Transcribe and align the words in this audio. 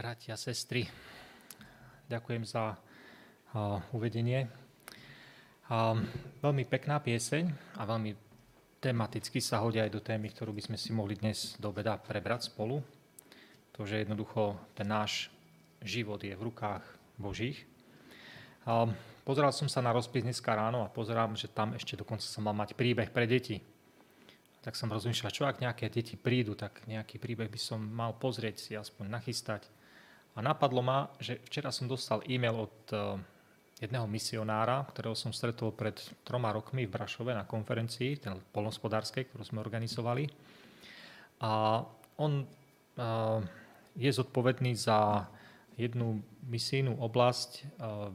bratia, 0.00 0.32
sestry. 0.32 0.88
Ďakujem 2.08 2.48
za 2.48 2.72
uh, 2.72 3.76
uvedenie. 3.92 4.48
Uh, 5.68 6.00
veľmi 6.40 6.64
pekná 6.64 7.04
pieseň 7.04 7.44
a 7.76 7.84
veľmi 7.84 8.16
tematicky 8.80 9.44
sa 9.44 9.60
hodí 9.60 9.76
aj 9.76 9.92
do 9.92 10.00
témy, 10.00 10.32
ktorú 10.32 10.56
by 10.56 10.72
sme 10.72 10.80
si 10.80 10.96
mohli 10.96 11.20
dnes 11.20 11.52
do 11.60 11.68
obeda 11.68 12.00
prebrať 12.00 12.48
spolu. 12.48 12.80
To, 13.76 13.84
že 13.84 14.00
jednoducho 14.00 14.56
ten 14.72 14.88
náš 14.88 15.28
život 15.84 16.24
je 16.24 16.32
v 16.32 16.48
rukách 16.48 16.80
Božích. 17.20 17.68
Uh, 18.64 18.88
pozeral 19.28 19.52
som 19.52 19.68
sa 19.68 19.84
na 19.84 19.92
rozpis 19.92 20.24
dneska 20.24 20.56
ráno 20.56 20.80
a 20.80 20.88
pozerám, 20.88 21.36
že 21.36 21.52
tam 21.52 21.76
ešte 21.76 22.00
dokonca 22.00 22.24
som 22.24 22.40
mal 22.40 22.56
mať 22.56 22.72
príbeh 22.72 23.12
pre 23.12 23.28
deti. 23.28 23.60
Tak 24.64 24.80
som 24.80 24.88
rozmýšľal, 24.88 25.28
čo 25.28 25.44
ak 25.44 25.60
nejaké 25.60 25.92
deti 25.92 26.16
prídu, 26.16 26.56
tak 26.56 26.88
nejaký 26.88 27.20
príbeh 27.20 27.52
by 27.52 27.60
som 27.60 27.84
mal 27.84 28.16
pozrieť 28.16 28.56
si, 28.56 28.72
aspoň 28.72 29.12
nachystať. 29.12 29.68
A 30.40 30.56
napadlo 30.56 30.80
ma, 30.80 31.04
že 31.20 31.36
včera 31.44 31.68
som 31.68 31.84
dostal 31.84 32.24
e-mail 32.24 32.64
od 32.64 32.76
eh, 32.96 33.20
jedného 33.84 34.08
misionára, 34.08 34.88
ktorého 34.88 35.12
som 35.12 35.36
stretol 35.36 35.68
pred 35.68 36.00
troma 36.24 36.48
rokmi 36.48 36.88
v 36.88 36.94
Brašove 36.96 37.36
na 37.36 37.44
konferencii, 37.44 38.24
ten 38.24 38.40
polnospodárskej, 38.56 39.28
ktorú 39.28 39.44
sme 39.44 39.60
organizovali. 39.60 40.32
A 41.44 41.84
on 42.16 42.32
eh, 42.40 43.40
je 44.00 44.08
zodpovedný 44.16 44.72
za 44.80 45.28
jednu 45.76 46.24
misijnú 46.48 46.96
oblasť. 46.96 47.50
Eh, 47.60 48.08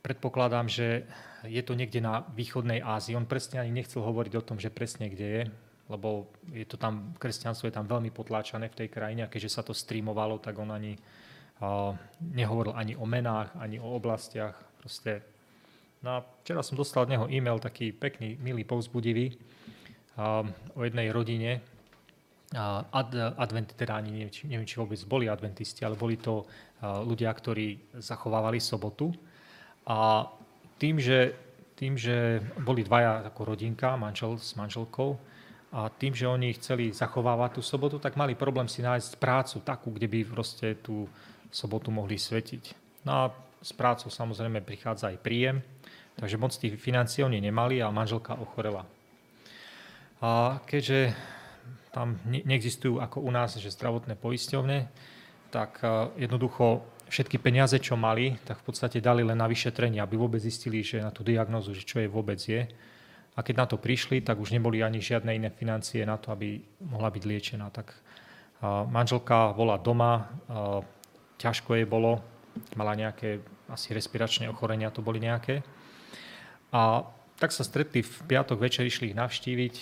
predpokladám, 0.00 0.72
že 0.72 1.04
je 1.44 1.60
to 1.60 1.76
niekde 1.76 2.00
na 2.00 2.24
východnej 2.32 2.80
Ázii. 2.80 3.20
On 3.20 3.28
presne 3.28 3.60
ani 3.60 3.84
nechcel 3.84 4.00
hovoriť 4.00 4.32
o 4.40 4.46
tom, 4.48 4.56
že 4.56 4.72
presne 4.72 5.12
kde 5.12 5.28
je, 5.28 5.42
lebo 5.88 6.32
je 6.52 6.64
to 6.64 6.80
tam, 6.80 7.12
kresťanstvo 7.20 7.68
je 7.68 7.76
tam 7.76 7.84
veľmi 7.84 8.08
potláčané 8.08 8.72
v 8.72 8.78
tej 8.84 8.88
krajine 8.88 9.24
a 9.24 9.32
keďže 9.32 9.60
sa 9.60 9.62
to 9.62 9.76
streamovalo, 9.76 10.40
tak 10.40 10.56
on 10.56 10.72
ani 10.72 10.96
uh, 10.96 11.92
nehovoril 12.20 12.72
ani 12.72 12.96
o 12.96 13.04
menách, 13.04 13.52
ani 13.60 13.76
o 13.76 13.92
oblastiach. 13.92 14.56
Proste. 14.80 15.24
No 16.04 16.20
a 16.20 16.24
včera 16.44 16.60
som 16.60 16.76
dostal 16.76 17.08
od 17.08 17.12
neho 17.12 17.26
e-mail 17.28 17.56
taký 17.60 17.92
pekný, 17.92 18.36
milý, 18.40 18.64
povzbudivý 18.64 19.32
uh, 20.16 20.44
o 20.76 20.80
jednej 20.84 21.12
rodine, 21.12 21.60
uh, 22.56 22.84
ad, 22.88 23.12
advent, 23.36 23.72
teda 23.76 24.00
ani 24.00 24.12
neviem 24.12 24.32
či, 24.32 24.48
neviem, 24.48 24.68
či 24.68 24.80
vôbec 24.80 25.00
boli 25.04 25.28
adventisti, 25.28 25.84
ale 25.84 25.96
boli 26.00 26.16
to 26.16 26.44
ľudia, 26.84 27.32
ktorí 27.32 27.96
zachovávali 27.96 28.60
sobotu. 28.60 29.08
A 29.88 30.28
tým, 30.76 31.00
že, 31.00 31.32
tým, 31.80 31.96
že 31.96 32.44
boli 32.60 32.84
dvaja 32.84 33.24
ako 33.32 33.56
rodinka, 33.56 33.96
manžel 33.96 34.36
s 34.36 34.52
manželkou, 34.52 35.16
a 35.74 35.90
tým, 35.90 36.14
že 36.14 36.30
oni 36.30 36.54
chceli 36.54 36.94
zachovávať 36.94 37.58
tú 37.58 37.62
sobotu, 37.66 37.98
tak 37.98 38.14
mali 38.14 38.38
problém 38.38 38.70
si 38.70 38.78
nájsť 38.78 39.18
prácu 39.18 39.58
takú, 39.66 39.90
kde 39.90 40.06
by 40.06 40.18
proste 40.22 40.78
tú 40.78 41.10
sobotu 41.50 41.90
mohli 41.90 42.14
svetiť. 42.14 42.78
No 43.02 43.10
a 43.10 43.22
s 43.58 43.74
prácou 43.74 44.06
samozrejme 44.06 44.62
prichádza 44.62 45.10
aj 45.10 45.18
príjem, 45.18 45.66
takže 46.14 46.38
moc 46.38 46.54
tých 46.54 46.78
financií 46.78 47.26
oni 47.26 47.42
nemali 47.42 47.82
a 47.82 47.90
manželka 47.90 48.38
ochorela. 48.38 48.86
A 50.22 50.62
keďže 50.62 51.10
tam 51.90 52.22
neexistujú 52.22 53.02
ako 53.02 53.26
u 53.26 53.30
nás, 53.34 53.58
že 53.58 53.74
zdravotné 53.74 54.14
poisťovne, 54.14 54.86
tak 55.50 55.82
jednoducho 56.14 56.86
všetky 57.10 57.42
peniaze, 57.42 57.78
čo 57.82 57.98
mali, 57.98 58.38
tak 58.46 58.62
v 58.62 58.66
podstate 58.70 59.02
dali 59.02 59.26
len 59.26 59.38
na 59.38 59.50
vyšetrenie, 59.50 59.98
aby 59.98 60.14
vôbec 60.14 60.38
zistili, 60.38 60.86
že 60.86 61.02
na 61.02 61.10
tú 61.10 61.26
diagnozu, 61.26 61.74
že 61.74 61.82
čo 61.82 61.98
je 61.98 62.06
vôbec 62.06 62.38
je 62.38 62.66
a 63.34 63.42
keď 63.42 63.54
na 63.58 63.66
to 63.66 63.76
prišli, 63.76 64.22
tak 64.22 64.38
už 64.38 64.54
neboli 64.54 64.78
ani 64.78 65.02
žiadne 65.02 65.34
iné 65.34 65.50
financie 65.50 66.06
na 66.06 66.14
to, 66.16 66.30
aby 66.30 66.62
mohla 66.86 67.10
byť 67.10 67.22
liečená. 67.26 67.66
Tak 67.74 67.90
manželka 68.88 69.50
bola 69.52 69.74
doma, 69.74 70.30
ťažko 71.42 71.74
jej 71.74 71.86
bolo, 71.86 72.22
mala 72.78 72.94
nejaké 72.94 73.42
asi 73.66 73.90
respiračné 73.90 74.46
ochorenia, 74.46 74.94
to 74.94 75.02
boli 75.02 75.18
nejaké. 75.18 75.66
A 76.70 77.02
tak 77.34 77.50
sa 77.50 77.66
stretli 77.66 78.06
v 78.06 78.14
piatok 78.30 78.62
večer, 78.62 78.86
išli 78.86 79.10
ich 79.10 79.18
navštíviť, 79.18 79.74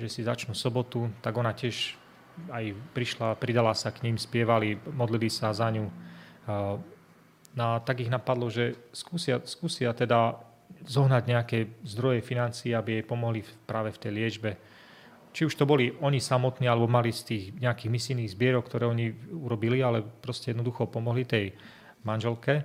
že 0.00 0.08
si 0.08 0.24
začnú 0.24 0.56
sobotu, 0.56 1.12
tak 1.20 1.36
ona 1.36 1.52
tiež 1.52 2.00
aj 2.48 2.72
prišla, 2.96 3.36
pridala 3.36 3.76
sa 3.76 3.92
k 3.92 4.08
ním, 4.08 4.16
spievali, 4.16 4.80
modlili 4.96 5.28
sa 5.28 5.52
za 5.52 5.68
ňu. 5.68 5.86
No 7.54 7.62
a 7.62 7.78
tak 7.84 8.00
ich 8.00 8.10
napadlo, 8.10 8.48
že 8.48 8.74
skúsia, 8.90 9.38
skúsia 9.44 9.92
teda 9.92 10.40
zohnať 10.84 11.22
nejaké 11.24 11.58
zdroje 11.84 12.20
financií, 12.20 12.76
aby 12.76 13.00
jej 13.00 13.04
pomohli 13.04 13.40
práve 13.64 13.92
v 13.92 14.00
tej 14.00 14.12
liečbe. 14.12 14.50
Či 15.34 15.50
už 15.50 15.58
to 15.58 15.66
boli 15.66 15.90
oni 15.98 16.22
samotní, 16.22 16.70
alebo 16.70 16.86
mali 16.86 17.10
z 17.10 17.22
tých 17.26 17.44
nejakých 17.58 17.90
misijných 17.90 18.32
zbierok, 18.32 18.70
ktoré 18.70 18.86
oni 18.86 19.10
urobili, 19.34 19.82
ale 19.82 20.04
proste 20.04 20.54
jednoducho 20.54 20.86
pomohli 20.86 21.26
tej 21.26 21.50
manželke. 22.06 22.62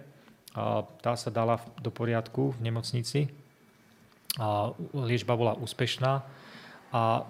A 0.54 0.86
tá 1.02 1.18
sa 1.18 1.34
dala 1.34 1.58
do 1.82 1.90
poriadku 1.90 2.54
v 2.54 2.70
nemocnici. 2.70 3.32
A 4.38 4.70
liečba 4.94 5.34
bola 5.34 5.58
úspešná. 5.58 6.22
A 6.94 7.26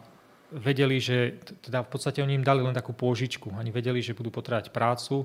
vedeli, 0.52 0.98
že 1.00 1.40
teda 1.62 1.86
v 1.86 1.90
podstate 1.94 2.20
oni 2.26 2.36
im 2.36 2.44
dali 2.44 2.60
len 2.66 2.74
takú 2.74 2.92
pôžičku. 2.92 3.54
Oni 3.54 3.70
vedeli, 3.70 4.02
že 4.02 4.18
budú 4.18 4.34
potrebovať 4.34 4.74
prácu, 4.74 5.24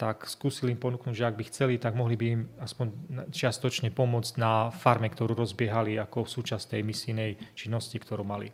tak 0.00 0.24
skúsili 0.24 0.72
im 0.72 0.80
ponúknuť, 0.80 1.12
že 1.12 1.28
ak 1.28 1.36
by 1.36 1.44
chceli, 1.52 1.74
tak 1.76 1.92
mohli 1.92 2.16
by 2.16 2.26
im 2.32 2.48
aspoň 2.56 2.86
čiastočne 3.28 3.92
pomôcť 3.92 4.40
na 4.40 4.72
farme, 4.72 5.12
ktorú 5.12 5.36
rozbiehali 5.36 6.00
ako 6.00 6.24
súčasť 6.24 6.72
tej 6.72 6.82
misijnej 6.88 7.36
činnosti, 7.52 8.00
ktorú 8.00 8.24
mali. 8.24 8.48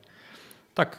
Tak 0.75 0.99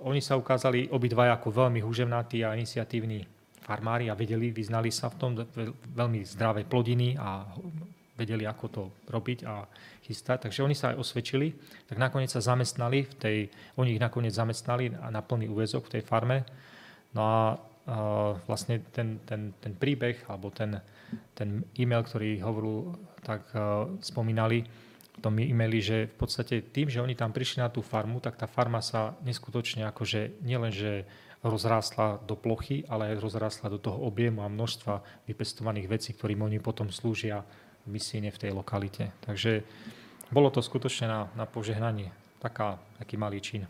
oni 0.00 0.24
sa 0.24 0.40
ukázali 0.40 0.88
obidvaja 0.88 1.36
ako 1.36 1.68
veľmi 1.68 1.84
húževnatí 1.84 2.40
a 2.40 2.56
iniciatívni 2.56 3.28
farmári 3.60 4.08
a 4.08 4.16
vedeli, 4.16 4.48
vyznali 4.48 4.88
sa 4.88 5.12
v 5.12 5.18
tom 5.20 5.32
veľmi 5.92 6.24
zdravé 6.24 6.64
plodiny 6.64 7.20
a 7.20 7.44
vedeli, 8.16 8.48
ako 8.48 8.66
to 8.72 8.82
robiť 9.12 9.38
a 9.44 9.68
chystať. 10.00 10.48
Takže 10.48 10.64
oni 10.64 10.72
sa 10.72 10.96
aj 10.96 11.00
osvedčili, 11.00 11.52
tak 11.84 12.00
nakoniec 12.00 12.32
sa 12.32 12.40
zamestnali 12.40 13.04
v 13.04 13.14
tej, 13.20 13.36
oni 13.76 13.96
ich 13.96 14.00
nakoniec 14.00 14.32
zamestnali 14.32 14.96
na 14.96 15.20
plný 15.20 15.52
úvezok 15.52 15.92
v 15.92 15.92
tej 16.00 16.02
farme. 16.08 16.48
No 17.12 17.20
a 17.20 17.40
vlastne 18.48 18.80
ten, 18.92 19.20
ten, 19.28 19.52
ten 19.60 19.72
príbeh 19.76 20.24
alebo 20.28 20.48
ten, 20.48 20.80
ten 21.36 21.60
e-mail, 21.76 22.00
ktorý 22.00 22.40
hovoril, 22.40 22.96
tak 23.20 23.44
spomínali 24.00 24.64
v 25.14 25.18
tom 25.20 25.36
e-maili, 25.38 25.78
že 25.84 26.10
v 26.10 26.16
podstate 26.16 26.64
tým, 26.74 26.88
že 26.88 27.04
oni 27.04 27.14
tam 27.14 27.30
prišli 27.30 27.60
na 27.62 27.68
tú 27.68 27.84
farmu, 27.84 28.18
tak 28.18 28.40
tá 28.40 28.48
farma 28.48 28.80
sa 28.80 29.14
neskutočne 29.22 29.86
akože 29.92 30.42
nielenže 30.42 31.06
rozrástla 31.44 32.24
do 32.24 32.34
plochy, 32.40 32.88
ale 32.88 33.12
aj 33.12 33.20
rozrástla 33.20 33.68
do 33.68 33.76
toho 33.76 34.00
objemu 34.00 34.42
a 34.42 34.48
množstva 34.48 35.28
vypestovaných 35.28 35.86
vecí, 35.92 36.10
ktorým 36.16 36.40
oni 36.40 36.56
potom 36.58 36.88
slúžia 36.88 37.44
misíne 37.84 38.32
v 38.32 38.40
tej 38.40 38.50
lokalite. 38.56 39.12
Takže 39.28 39.60
bolo 40.32 40.48
to 40.48 40.64
skutočne 40.64 41.04
na, 41.04 41.20
na 41.36 41.44
požehnanie, 41.44 42.10
taká, 42.40 42.80
taký 42.96 43.20
malý 43.20 43.44
čin. 43.44 43.68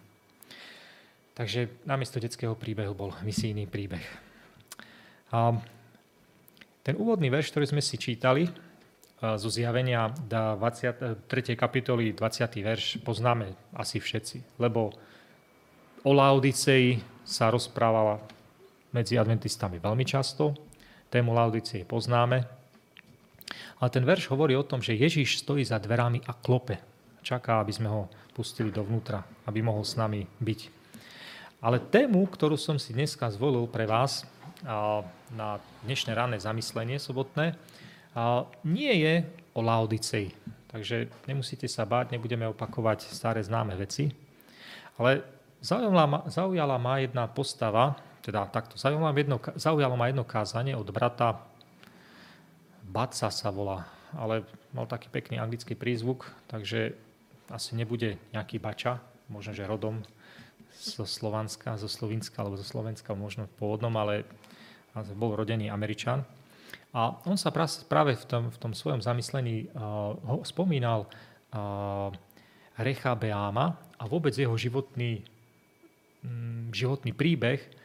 Takže 1.35 1.83
namiesto 1.83 2.23
detského 2.23 2.55
príbehu 2.55 2.95
bol 2.95 3.11
misijný 3.27 3.67
príbeh. 3.67 4.07
A 5.35 5.59
ten 6.87 6.95
úvodný 6.95 7.27
verš, 7.27 7.51
ktorý 7.51 7.67
sme 7.75 7.83
si 7.83 7.99
čítali 7.99 8.47
zo 9.19 9.51
zjavenia 9.51 10.15
23. 10.15 11.27
kapitoly 11.59 12.15
20. 12.15 12.63
verš, 12.63 12.85
poznáme 13.03 13.51
asi 13.75 13.99
všetci, 13.99 14.63
lebo 14.63 14.95
o 16.07 16.13
Laodicei 16.15 17.03
sa 17.27 17.51
rozprávala 17.51 18.21
medzi 18.95 19.19
adventistami 19.19 19.83
veľmi 19.83 20.07
často, 20.07 20.55
tému 21.11 21.35
Laodicei 21.35 21.83
poznáme, 21.83 22.47
ale 23.81 23.89
ten 23.91 24.07
verš 24.07 24.31
hovorí 24.31 24.55
o 24.55 24.63
tom, 24.63 24.79
že 24.79 24.95
Ježíš 24.95 25.43
stojí 25.43 25.67
za 25.67 25.83
dverami 25.83 26.23
a 26.31 26.33
klope. 26.37 26.79
Čaká, 27.25 27.59
aby 27.59 27.73
sme 27.75 27.89
ho 27.91 28.07
pustili 28.37 28.71
dovnútra, 28.71 29.25
aby 29.51 29.65
mohol 29.65 29.83
s 29.83 29.99
nami 29.99 30.23
byť. 30.39 30.84
Ale 31.65 31.81
tému, 31.81 32.29
ktorú 32.29 32.61
som 32.61 32.77
si 32.77 32.93
dneska 32.93 33.25
zvolil 33.33 33.65
pre 33.65 33.89
vás 33.89 34.29
na 35.33 35.57
dnešné 35.89 36.13
ranné 36.13 36.37
zamyslenie 36.37 37.01
sobotné, 37.01 37.57
nie 38.69 38.93
je 39.01 39.25
o 39.57 39.65
Laodicei. 39.65 40.29
Takže 40.69 41.09
nemusíte 41.25 41.65
sa 41.65 41.89
báť, 41.89 42.13
nebudeme 42.13 42.45
opakovať 42.53 43.09
staré 43.09 43.41
známe 43.41 43.81
veci. 43.81 44.13
Ale 45.01 45.25
zaujala 45.65 46.05
ma, 46.05 46.21
zaujala 46.29 46.77
ma 46.77 47.01
jedna 47.01 47.25
postava, 47.33 47.97
teda 48.21 48.45
takto, 48.53 48.77
zaujalo 48.77 49.01
ma 49.01 49.17
jedno, 49.17 49.41
zaujalo 49.57 49.97
ma 49.97 50.13
jedno 50.13 50.29
kázanie 50.29 50.77
od 50.77 50.93
brata 50.93 51.49
Baca 52.85 53.33
sa 53.33 53.49
volá, 53.49 53.89
ale 54.13 54.45
mal 54.77 54.85
taký 54.85 55.09
pekný 55.09 55.41
anglický 55.41 55.73
prízvuk, 55.73 56.29
takže 56.45 56.93
asi 57.49 57.73
nebude 57.73 58.21
nejaký 58.37 58.61
bača, 58.61 59.01
možno, 59.33 59.57
že 59.57 59.65
rodom 59.65 60.05
zo 60.75 61.07
Slovanska, 61.07 61.79
zo 61.79 61.87
Slovinska 61.87 62.43
alebo 62.43 62.59
zo 62.59 62.67
Slovenska 62.67 63.15
možno 63.15 63.47
pôvodnom, 63.59 63.95
ale 63.95 64.27
bol 65.15 65.39
rodený 65.39 65.71
Američan. 65.71 66.27
A 66.95 67.19
on 67.27 67.35
sa 67.35 67.51
práve 67.51 68.15
v 68.15 68.25
tom, 68.27 68.55
v 68.55 68.59
tom 68.59 68.71
svojom 68.71 69.03
zamyslení 69.03 69.67
uh, 69.75 70.15
ho 70.15 70.47
spomínal 70.47 71.07
uh, 71.07 72.11
Recha 72.79 73.15
Beáma 73.19 73.75
a 73.99 74.05
vôbec 74.07 74.35
jeho 74.35 74.55
životný, 74.55 75.23
um, 76.23 76.71
životný 76.71 77.15
príbeh 77.15 77.85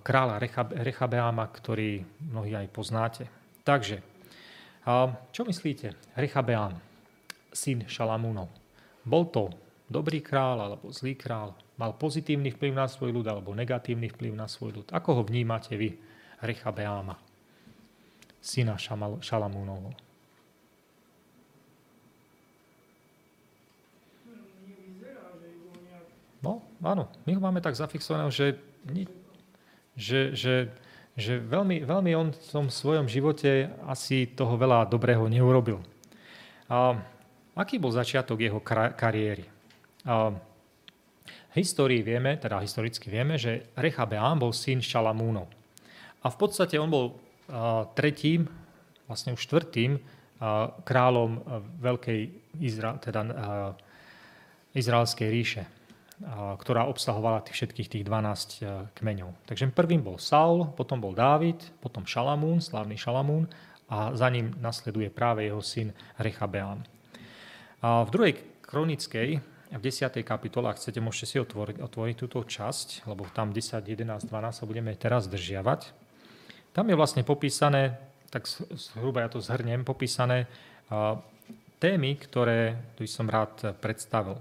kráľa 0.00 0.40
Rechabeáma, 0.80 1.44
ktorý 1.52 2.00
mnohí 2.32 2.56
aj 2.56 2.72
poznáte. 2.72 3.28
Takže, 3.68 4.00
čo 5.28 5.44
myslíte? 5.44 5.92
Rechabeám, 6.16 6.72
syn 7.52 7.84
Šalamúnov. 7.84 8.48
Bol 9.04 9.28
to 9.28 9.52
dobrý 9.84 10.24
král 10.24 10.64
alebo 10.64 10.88
zlý 10.88 11.20
král? 11.20 11.52
Mal 11.78 11.94
pozitívny 11.94 12.50
vplyv 12.50 12.74
na 12.74 12.90
svoj 12.90 13.14
ľud 13.14 13.26
alebo 13.30 13.54
negatívny 13.54 14.10
vplyv 14.10 14.34
na 14.34 14.50
svoj 14.50 14.82
ľud? 14.82 14.86
Ako 14.90 15.22
ho 15.22 15.22
vnímate 15.22 15.78
vy, 15.78 15.94
Rechabeáma, 16.42 17.14
syna 18.42 18.74
Šalamúnovho? 19.22 19.94
No, 26.38 26.62
áno, 26.82 27.10
my 27.26 27.34
ho 27.34 27.40
máme 27.42 27.58
tak 27.58 27.74
zafixovaného, 27.74 28.30
že, 28.30 28.54
že, 29.98 30.34
že, 30.34 30.54
že 31.18 31.42
veľmi, 31.42 31.82
veľmi 31.82 32.10
on 32.14 32.30
v 32.30 32.38
tom 32.50 32.66
svojom 32.70 33.10
živote 33.10 33.70
asi 33.90 34.30
toho 34.38 34.54
veľa 34.54 34.86
dobrého 34.86 35.26
neurobil. 35.26 35.82
A 36.70 36.94
aký 37.58 37.82
bol 37.82 37.90
začiatok 37.90 38.38
jeho 38.38 38.62
kariéry? 38.94 39.50
A 40.06 40.30
histórii 41.58 42.00
vieme, 42.00 42.38
teda 42.38 42.62
historicky 42.62 43.10
vieme, 43.10 43.36
že 43.36 43.74
Rechabeám 43.74 44.38
bol 44.38 44.54
syn 44.54 44.78
Šalamúnov. 44.78 45.50
A 46.22 46.30
v 46.30 46.36
podstate 46.38 46.78
on 46.78 46.90
bol 46.90 47.06
tretím, 47.94 48.50
vlastne 49.06 49.32
už 49.32 49.44
štvrtým 49.46 49.98
kráľom 50.84 51.30
veľkej 51.80 52.20
Izra, 52.58 52.98
teda, 52.98 53.22
izraelskej 54.74 55.28
ríše 55.30 55.62
ktorá 56.58 56.90
obsahovala 56.90 57.46
tých 57.46 57.62
všetkých 57.62 57.88
tých 57.88 58.04
12 58.04 58.10
e, 58.10 58.62
kmeňov. 58.98 59.30
Takže 59.46 59.70
prvým 59.70 60.02
bol 60.02 60.18
Saul, 60.18 60.66
potom 60.74 60.98
bol 60.98 61.14
Dávid, 61.14 61.62
potom 61.78 62.02
Šalamún, 62.02 62.58
slávny 62.58 62.98
Šalamún 62.98 63.46
a 63.86 64.10
za 64.18 64.26
ním 64.26 64.50
nasleduje 64.58 65.14
práve 65.14 65.46
jeho 65.46 65.62
syn 65.62 65.94
Rechabeám. 66.18 66.82
A 67.78 68.02
v 68.02 68.10
druhej 68.10 68.34
kronickej, 68.66 69.38
v 69.68 69.82
10. 69.84 70.24
kapitole, 70.24 70.72
ak 70.72 70.80
chcete, 70.80 70.96
môžete 70.96 71.26
si 71.28 71.36
otvoriť, 71.36 71.84
otvoriť 71.84 72.16
túto 72.16 72.40
časť, 72.40 73.04
lebo 73.04 73.28
tam 73.36 73.52
10, 73.52 73.84
11, 73.84 74.24
12 74.24 74.32
sa 74.56 74.64
budeme 74.64 74.96
teraz 74.96 75.28
držiavať. 75.28 75.92
Tam 76.72 76.88
je 76.88 76.96
vlastne 76.96 77.20
popísané, 77.20 78.00
tak 78.32 78.48
zhruba 78.48 79.24
ja 79.24 79.28
to 79.28 79.44
zhrnem, 79.44 79.84
popísané 79.84 80.48
témy, 81.78 82.16
ktoré 82.16 82.80
tu 82.96 83.04
som 83.04 83.28
rád 83.28 83.76
predstavil. 83.76 84.40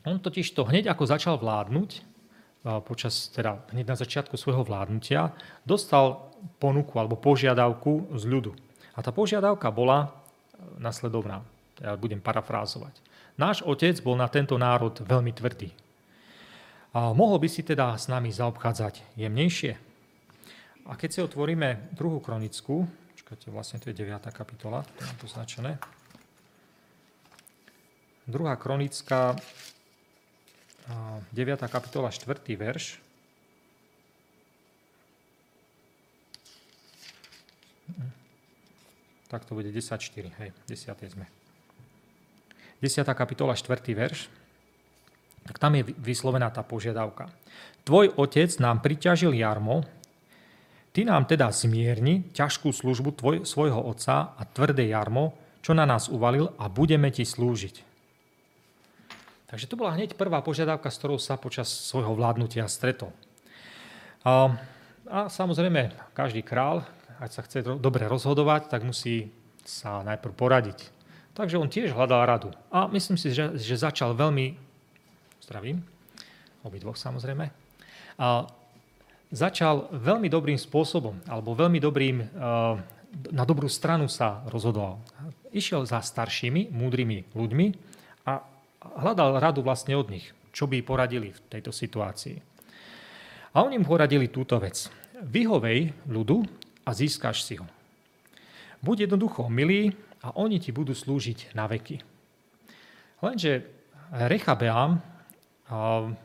On 0.00 0.16
totiž 0.16 0.54
to 0.54 0.62
hneď 0.62 0.94
ako 0.94 1.04
začal 1.10 1.34
vládnuť, 1.42 2.06
počas, 2.86 3.34
teda 3.34 3.66
hneď 3.74 3.86
na 3.88 3.96
začiatku 3.98 4.38
svojho 4.38 4.62
vládnutia, 4.62 5.34
dostal 5.66 6.30
ponuku 6.62 6.94
alebo 6.96 7.18
požiadavku 7.18 8.14
z 8.14 8.24
ľudu. 8.30 8.52
A 8.94 9.02
tá 9.02 9.10
požiadavka 9.10 9.68
bola 9.74 10.12
nasledovná. 10.76 11.42
Ja 11.80 11.96
budem 11.96 12.20
parafrázovať. 12.20 12.92
Náš 13.40 13.64
otec 13.64 13.96
bol 14.04 14.20
na 14.20 14.28
tento 14.28 14.60
národ 14.60 15.00
veľmi 15.00 15.32
tvrdý. 15.32 15.72
A 16.92 17.16
mohol 17.16 17.40
by 17.40 17.48
si 17.48 17.64
teda 17.64 17.96
s 17.96 18.04
nami 18.10 18.28
zaobchádzať 18.28 19.16
jemnejšie? 19.16 19.72
A 20.84 20.92
keď 20.98 21.08
si 21.08 21.20
otvoríme 21.24 21.94
druhú 21.96 22.20
kronickú, 22.20 22.84
čakajte, 23.16 23.48
vlastne 23.48 23.80
to 23.80 23.88
je 23.88 23.96
9. 23.96 24.12
kapitola, 24.28 24.84
to 24.84 25.06
je 25.06 25.16
to 25.22 25.26
značené. 25.30 25.80
Druhá 28.28 28.60
kronická, 28.60 29.40
9. 31.32 31.64
kapitola, 31.70 32.12
4. 32.12 32.28
verš. 32.60 33.00
Tak 39.30 39.46
to 39.46 39.54
bude 39.54 39.70
10.4, 39.70 40.28
hej, 40.42 40.50
10. 40.66 41.14
sme. 41.14 41.39
10. 42.80 43.04
kapitola, 43.12 43.52
4. 43.52 43.76
verš. 43.92 44.32
Tak 45.44 45.56
tam 45.60 45.76
je 45.76 45.84
vyslovená 46.00 46.48
tá 46.48 46.64
požiadavka. 46.64 47.28
Tvoj 47.84 48.16
otec 48.16 48.48
nám 48.60 48.80
priťažil 48.80 49.36
jarmo, 49.36 49.84
ty 50.92 51.04
nám 51.04 51.28
teda 51.28 51.52
zmierni 51.52 52.28
ťažkú 52.32 52.72
službu 52.72 53.10
tvoj, 53.16 53.36
svojho 53.44 53.80
otca 53.84 54.32
a 54.36 54.42
tvrdé 54.48 54.88
jarmo, 54.88 55.36
čo 55.60 55.76
na 55.76 55.84
nás 55.84 56.08
uvalil 56.08 56.52
a 56.56 56.72
budeme 56.72 57.12
ti 57.12 57.24
slúžiť. 57.24 57.84
Takže 59.50 59.66
to 59.66 59.76
bola 59.76 59.92
hneď 59.98 60.14
prvá 60.14 60.40
požiadavka, 60.40 60.88
s 60.88 60.98
ktorou 61.02 61.18
sa 61.18 61.34
počas 61.36 61.68
svojho 61.68 62.14
vládnutia 62.16 62.64
stretol. 62.70 63.10
A, 64.24 64.56
a 65.10 65.18
samozrejme, 65.26 65.92
každý 66.14 66.40
král, 66.40 66.86
ak 67.18 67.30
sa 67.34 67.44
chce 67.44 67.66
dobre 67.76 68.06
rozhodovať, 68.06 68.72
tak 68.72 68.86
musí 68.86 69.28
sa 69.66 70.00
najprv 70.06 70.32
poradiť. 70.32 70.99
Takže 71.40 71.56
on 71.56 71.72
tiež 71.72 71.96
hľadal 71.96 72.28
radu. 72.28 72.52
A 72.68 72.84
myslím 72.92 73.16
si, 73.16 73.32
že, 73.32 73.56
že 73.56 73.80
začal 73.80 74.12
veľmi, 74.12 74.60
zdravím, 75.40 75.80
obidvoch 76.60 77.00
samozrejme, 77.00 77.48
a 78.20 78.44
začal 79.32 79.88
veľmi 79.88 80.28
dobrým 80.28 80.60
spôsobom, 80.60 81.16
alebo 81.24 81.56
veľmi 81.56 81.80
dobrým, 81.80 82.28
na 83.32 83.44
dobrú 83.48 83.72
stranu 83.72 84.04
sa 84.12 84.44
rozhodoval. 84.52 85.00
Išiel 85.48 85.88
za 85.88 86.04
staršími, 86.04 86.68
múdrymi 86.76 87.32
ľuďmi 87.32 87.66
a 88.28 88.44
hľadal 89.00 89.40
radu 89.40 89.64
vlastne 89.64 89.96
od 89.96 90.12
nich, 90.12 90.28
čo 90.52 90.68
by 90.68 90.84
poradili 90.84 91.32
v 91.32 91.40
tejto 91.48 91.72
situácii. 91.72 92.36
A 93.56 93.64
oni 93.64 93.80
mu 93.80 93.88
poradili 93.88 94.28
túto 94.28 94.60
vec. 94.60 94.92
Vyhovej 95.24 95.96
ľudu 96.04 96.44
a 96.84 96.92
získaš 96.92 97.48
si 97.48 97.56
ho. 97.56 97.64
Buď 98.84 99.08
jednoducho 99.08 99.48
milý 99.48 99.96
a 100.20 100.36
oni 100.36 100.60
ti 100.60 100.70
budú 100.72 100.92
slúžiť 100.92 101.56
na 101.56 101.64
veky. 101.64 102.00
Lenže 103.20 103.64
Rechabeam, 104.10 105.00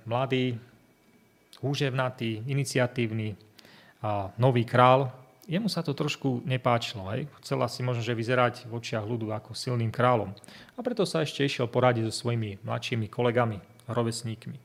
mladý, 0.08 0.58
húževnatý, 1.62 2.44
iniciatívny, 2.46 3.38
nový 4.38 4.64
král, 4.66 5.10
jemu 5.46 5.70
sa 5.70 5.86
to 5.86 5.94
trošku 5.94 6.42
nepáčilo. 6.46 7.06
Hej. 7.14 7.30
Chcel 7.42 7.62
asi 7.62 7.86
možno, 7.86 8.02
že 8.02 8.18
vyzerať 8.18 8.66
v 8.66 8.82
očiach 8.82 9.06
ľudu 9.06 9.30
ako 9.30 9.54
silným 9.54 9.94
kráľom. 9.94 10.34
A 10.74 10.80
preto 10.82 11.06
sa 11.06 11.22
ešte 11.22 11.46
išiel 11.46 11.70
poradiť 11.70 12.10
so 12.10 12.26
svojimi 12.26 12.66
mladšími 12.66 13.06
kolegami, 13.10 13.62
rovesníkmi. 13.86 14.58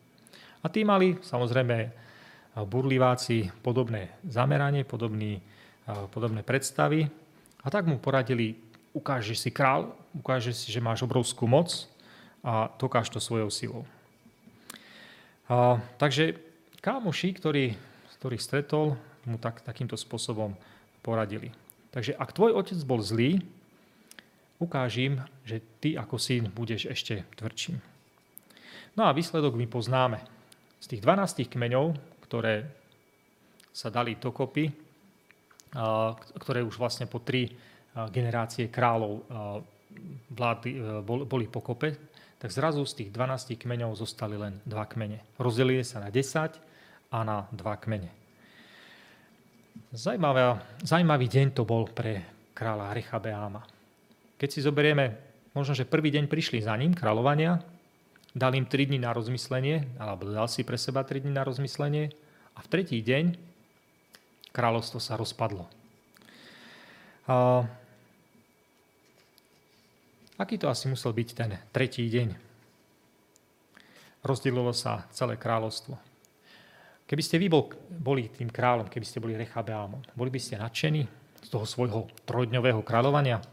A 0.60 0.66
tí 0.72 0.84
mali 0.84 1.20
samozrejme 1.20 1.76
burliváci 2.64 3.52
podobné 3.60 4.16
zameranie, 4.24 4.84
podobný, 4.88 5.40
podobné 6.12 6.40
predstavy. 6.40 7.04
A 7.60 7.68
tak 7.68 7.84
mu 7.84 8.00
poradili, 8.00 8.56
ukážeš 8.92 9.38
si 9.38 9.50
král, 9.50 9.94
ukážeš 10.16 10.66
si, 10.66 10.68
že 10.72 10.82
máš 10.82 11.06
obrovskú 11.06 11.46
moc 11.46 11.86
a 12.42 12.72
dokáž 12.80 13.10
to 13.12 13.22
svojou 13.22 13.50
silou. 13.52 13.82
A, 15.50 15.78
takže 16.00 16.38
kámoši, 16.80 17.34
ktorý, 17.36 17.64
ktorých 18.18 18.42
stretol, 18.42 18.96
mu 19.28 19.36
tak, 19.36 19.60
takýmto 19.60 19.94
spôsobom 19.94 20.56
poradili. 21.04 21.52
Takže 21.90 22.16
ak 22.16 22.32
tvoj 22.32 22.54
otec 22.56 22.78
bol 22.86 23.02
zlý, 23.02 23.42
ukážim, 24.60 25.24
že 25.42 25.64
ty 25.80 25.96
ako 25.96 26.20
syn 26.20 26.52
budeš 26.52 26.86
ešte 26.86 27.24
tvrdším. 27.34 27.80
No 28.94 29.08
a 29.08 29.16
výsledok 29.16 29.56
my 29.56 29.66
poznáme. 29.66 30.20
Z 30.80 30.96
tých 30.96 31.02
12 31.04 31.48
kmeňov, 31.48 31.96
ktoré 32.28 32.68
sa 33.70 33.88
dali 33.88 34.18
dokopy, 34.18 34.70
ktoré 36.36 36.60
už 36.66 36.76
vlastne 36.76 37.06
po 37.06 37.22
tri 37.22 37.54
generácie 38.14 38.70
kráľov 38.70 39.26
vlády, 40.30 40.70
e, 40.78 41.02
boli 41.04 41.46
pokope, 41.50 41.96
tak 42.40 42.50
zrazu 42.54 42.86
z 42.88 43.04
tých 43.04 43.10
12 43.12 43.60
kmeňov 43.60 43.92
zostali 43.98 44.38
len 44.40 44.56
dva 44.64 44.88
kmene. 44.88 45.20
Rozdelili 45.36 45.84
sa 45.84 46.00
na 46.00 46.08
10 46.08 46.56
a 47.12 47.18
na 47.20 47.44
dva 47.52 47.76
kmene. 47.76 48.08
Zajímavý, 49.90 50.56
zajímavý 50.86 51.26
deň 51.26 51.46
to 51.52 51.66
bol 51.66 51.84
pre 51.90 52.22
kráľa 52.54 52.94
Rechabeáma. 52.94 53.62
Keď 54.38 54.48
si 54.48 54.60
zoberieme, 54.64 55.18
možno, 55.52 55.76
že 55.76 55.88
prvý 55.88 56.14
deň 56.14 56.30
prišli 56.30 56.64
za 56.64 56.72
ním, 56.78 56.96
kráľovania, 56.96 57.60
dal 58.32 58.54
im 58.54 58.64
3 58.64 58.88
dní 58.88 58.98
na 59.02 59.10
rozmyslenie, 59.10 59.98
alebo 59.98 60.30
dal 60.30 60.46
si 60.46 60.62
pre 60.62 60.78
seba 60.78 61.02
3 61.02 61.26
dní 61.26 61.32
na 61.34 61.44
rozmyslenie 61.44 62.14
a 62.54 62.58
v 62.62 62.70
tretí 62.70 63.02
deň 63.02 63.36
kráľovstvo 64.54 65.02
sa 65.02 65.18
rozpadlo. 65.18 65.66
A 67.26 67.66
aký 70.40 70.56
to 70.56 70.72
asi 70.72 70.88
musel 70.88 71.12
byť 71.12 71.28
ten 71.36 71.60
tretí 71.68 72.08
deň? 72.08 72.32
Rozdelilo 74.24 74.72
sa 74.72 75.04
celé 75.12 75.36
kráľovstvo. 75.36 76.00
Keby 77.04 77.22
ste 77.26 77.36
vy 77.36 77.52
bol, 77.52 77.68
boli 77.92 78.32
tým 78.32 78.48
kráľom, 78.48 78.88
keby 78.88 79.04
ste 79.04 79.20
boli 79.20 79.36
Rechabeámom, 79.36 80.16
boli 80.16 80.30
by 80.32 80.40
ste 80.40 80.56
nadšení 80.56 81.04
z 81.44 81.48
toho 81.52 81.68
svojho 81.68 82.08
trojdňového 82.24 82.80
kráľovania? 82.80 83.44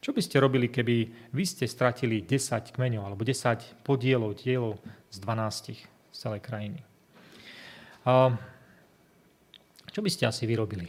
Čo 0.00 0.16
by 0.16 0.22
ste 0.24 0.40
robili, 0.40 0.72
keby 0.72 0.96
vy 1.34 1.44
ste 1.44 1.68
stratili 1.68 2.24
10 2.24 2.72
kmeňov 2.72 3.04
alebo 3.04 3.20
10 3.26 3.84
podielov, 3.84 4.38
dielov 4.38 4.80
z 5.12 5.16
12 5.20 5.76
z 5.76 6.16
celej 6.16 6.40
krajiny? 6.40 6.80
A 8.08 8.32
čo 9.90 10.00
by 10.00 10.08
ste 10.08 10.24
asi 10.24 10.48
vyrobili? 10.48 10.88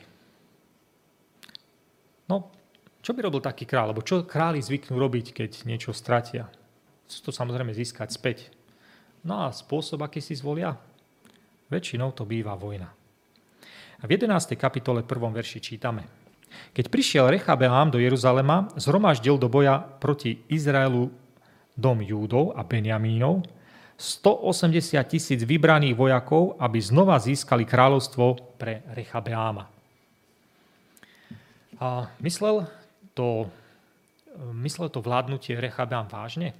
No, 2.31 2.61
čo 3.01 3.17
by 3.17 3.20
robil 3.25 3.41
taký 3.41 3.65
král? 3.65 3.89
Lebo 3.89 4.05
čo 4.05 4.22
králi 4.24 4.62
zvyknú 4.62 4.98
robiť, 4.98 5.34
keď 5.34 5.65
niečo 5.65 5.89
stratia? 5.89 6.46
Chcú 7.10 7.29
to 7.29 7.31
samozrejme 7.34 7.74
získať 7.74 8.13
späť. 8.13 8.53
No 9.25 9.46
a 9.46 9.53
spôsob, 9.53 10.05
aký 10.05 10.22
si 10.22 10.38
zvolia? 10.38 10.77
Väčšinou 11.70 12.13
to 12.13 12.29
býva 12.29 12.53
vojna. 12.53 12.89
A 14.01 14.03
v 14.05 14.17
11. 14.17 14.58
kapitole 14.58 15.05
1. 15.05 15.10
verši 15.10 15.60
čítame. 15.62 16.05
Keď 16.74 16.86
prišiel 16.89 17.31
Rechabeám 17.31 17.93
do 17.93 18.00
Jeruzalema, 18.01 18.70
zhromaždil 18.77 19.38
do 19.38 19.48
boja 19.50 19.77
proti 19.79 20.41
Izraelu 20.50 21.10
dom 21.77 22.01
Júdov 22.03 22.53
a 22.58 22.62
Benjamínov, 22.65 23.46
180 24.01 24.98
tisíc 25.05 25.46
vybraných 25.46 25.93
vojakov, 25.93 26.58
aby 26.58 26.81
znova 26.81 27.22
získali 27.22 27.63
kráľovstvo 27.70 28.58
pre 28.58 28.81
Rechabeáma. 28.98 29.70
A 31.77 32.10
myslel 32.25 32.65
to, 33.21 33.45
myslel 34.57 34.89
to 34.89 34.97
vládnutie 34.97 35.53
Rechabeám 35.53 36.09
vážne? 36.09 36.57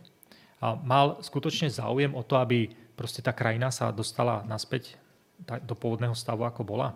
A 0.62 0.78
mal 0.78 1.18
skutočne 1.26 1.74
záujem 1.74 2.14
o 2.14 2.22
to, 2.22 2.38
aby 2.38 2.70
proste 2.94 3.26
tá 3.26 3.34
krajina 3.34 3.74
sa 3.74 3.90
dostala 3.90 4.46
naspäť 4.46 4.94
do 5.66 5.74
pôvodného 5.74 6.14
stavu, 6.14 6.46
ako 6.46 6.62
bola? 6.62 6.94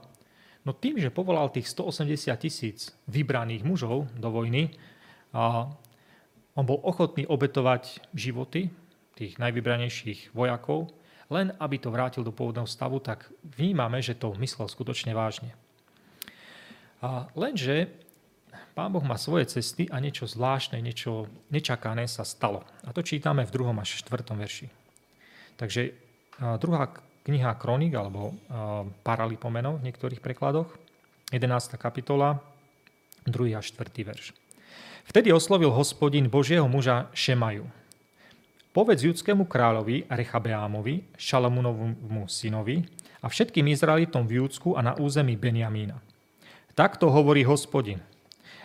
No 0.62 0.70
tým, 0.70 1.02
že 1.02 1.10
povolal 1.10 1.50
tých 1.50 1.66
180 1.74 2.30
tisíc 2.38 2.94
vybraných 3.10 3.66
mužov 3.66 4.06
do 4.14 4.30
vojny, 4.30 4.70
a 5.34 5.66
on 6.56 6.64
bol 6.64 6.78
ochotný 6.86 7.26
obetovať 7.26 8.06
životy 8.14 8.70
tých 9.18 9.42
najvybranejších 9.42 10.32
vojakov, 10.32 10.94
len 11.34 11.50
aby 11.58 11.82
to 11.82 11.90
vrátil 11.90 12.22
do 12.22 12.30
pôvodného 12.30 12.70
stavu, 12.70 13.02
tak 13.02 13.26
vnímame, 13.42 13.98
že 13.98 14.14
to 14.14 14.38
myslel 14.38 14.70
skutočne 14.70 15.18
vážne. 15.18 15.58
A 17.02 17.26
lenže 17.34 18.05
Pán 18.76 18.92
Boh 18.92 19.08
má 19.08 19.16
svoje 19.16 19.48
cesty 19.48 19.88
a 19.88 20.04
niečo 20.04 20.28
zvláštne, 20.28 20.84
niečo 20.84 21.32
nečakané 21.48 22.12
sa 22.12 22.28
stalo. 22.28 22.68
A 22.84 22.92
to 22.92 23.00
čítame 23.00 23.48
v 23.48 23.52
2. 23.56 23.72
až 23.72 24.04
4. 24.04 24.36
verši. 24.36 24.68
Takže 25.56 25.96
druhá 26.60 26.92
kniha 27.24 27.56
Kronik 27.56 27.96
alebo 27.96 28.36
Paralipomenov 29.08 29.80
v 29.80 29.88
niektorých 29.88 30.20
prekladoch, 30.20 30.68
11. 31.32 31.80
kapitola, 31.80 32.44
2. 33.24 33.56
a 33.56 33.64
4. 33.64 33.80
verš. 33.96 34.36
Vtedy 35.08 35.32
oslovil 35.32 35.72
hospodin 35.72 36.28
Božieho 36.28 36.68
muža 36.68 37.08
Šemaju. 37.16 37.72
Povedz 38.76 39.08
judskému 39.08 39.48
kráľovi 39.48 40.04
Rechabeámovi, 40.12 41.16
Šalamunovmu 41.16 42.28
synovi 42.28 42.84
a 43.24 43.32
všetkým 43.32 43.72
Izraelitom 43.72 44.28
v 44.28 44.44
Júdsku 44.44 44.76
a 44.76 44.84
na 44.84 45.00
území 45.00 45.40
Benjamína. 45.40 46.04
Takto 46.76 47.08
hovorí 47.08 47.48
hospodin. 47.48 48.04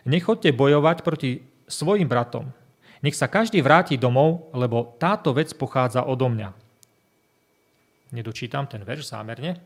Nechoďte 0.06 0.52
bojovať 0.56 1.04
proti 1.04 1.44
svojim 1.68 2.08
bratom. 2.08 2.52
Nech 3.00 3.16
sa 3.16 3.28
každý 3.28 3.64
vráti 3.64 3.96
domov, 3.96 4.52
lebo 4.52 4.96
táto 5.00 5.32
vec 5.32 5.52
pochádza 5.56 6.04
odo 6.04 6.28
mňa 6.28 6.70
nedočítam 8.12 8.66
ten 8.66 8.82
verš 8.82 9.10
zámerne. 9.10 9.58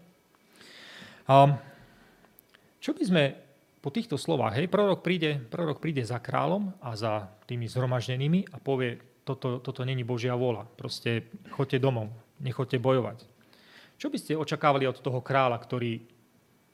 Čo 2.81 2.91
by 2.93 3.03
sme 3.05 3.25
po 3.81 3.93
týchto 3.93 4.17
slovách, 4.17 4.61
hej, 4.61 4.69
prorok 4.69 5.05
príde, 5.05 5.41
prorok 5.41 5.81
príde 5.81 6.05
za 6.05 6.21
kráľom 6.21 6.73
a 6.81 6.97
za 6.97 7.29
tými 7.45 7.69
zhromaždenými 7.69 8.53
a 8.53 8.57
povie, 8.61 9.01
toto, 9.25 9.61
toto 9.61 9.85
není 9.85 10.05
Božia 10.05 10.37
vôľa, 10.37 10.69
proste 10.77 11.29
choďte 11.53 11.81
domov, 11.81 12.13
nechoďte 12.41 12.81
bojovať. 12.81 13.19
Čo 13.97 14.13
by 14.13 14.19
ste 14.21 14.41
očakávali 14.41 14.85
od 14.85 15.01
toho 15.01 15.21
kráľa, 15.25 15.61
ktorý 15.61 16.01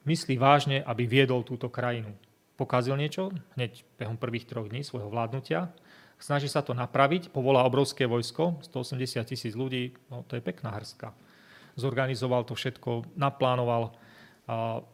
myslí 0.07 0.35
vážne, 0.39 0.83
aby 0.83 1.07
viedol 1.07 1.47
túto 1.47 1.71
krajinu? 1.71 2.11
Pokazil 2.61 2.93
niečo 3.01 3.33
hneď 3.57 3.89
behom 3.97 4.21
prvých 4.21 4.45
troch 4.45 4.69
dní 4.69 4.85
svojho 4.85 5.09
vládnutia, 5.09 5.73
snaží 6.21 6.53
sa 6.53 6.61
to 6.61 6.77
napraviť, 6.77 7.33
povolá 7.33 7.65
obrovské 7.65 8.05
vojsko, 8.05 8.61
180 8.69 9.25
tisíc 9.25 9.57
ľudí, 9.57 9.97
no 10.13 10.29
to 10.29 10.37
je 10.37 10.45
pekná 10.45 10.77
hrska 10.77 11.17
zorganizoval 11.81 12.45
to 12.45 12.53
všetko, 12.53 13.17
naplánoval, 13.17 13.97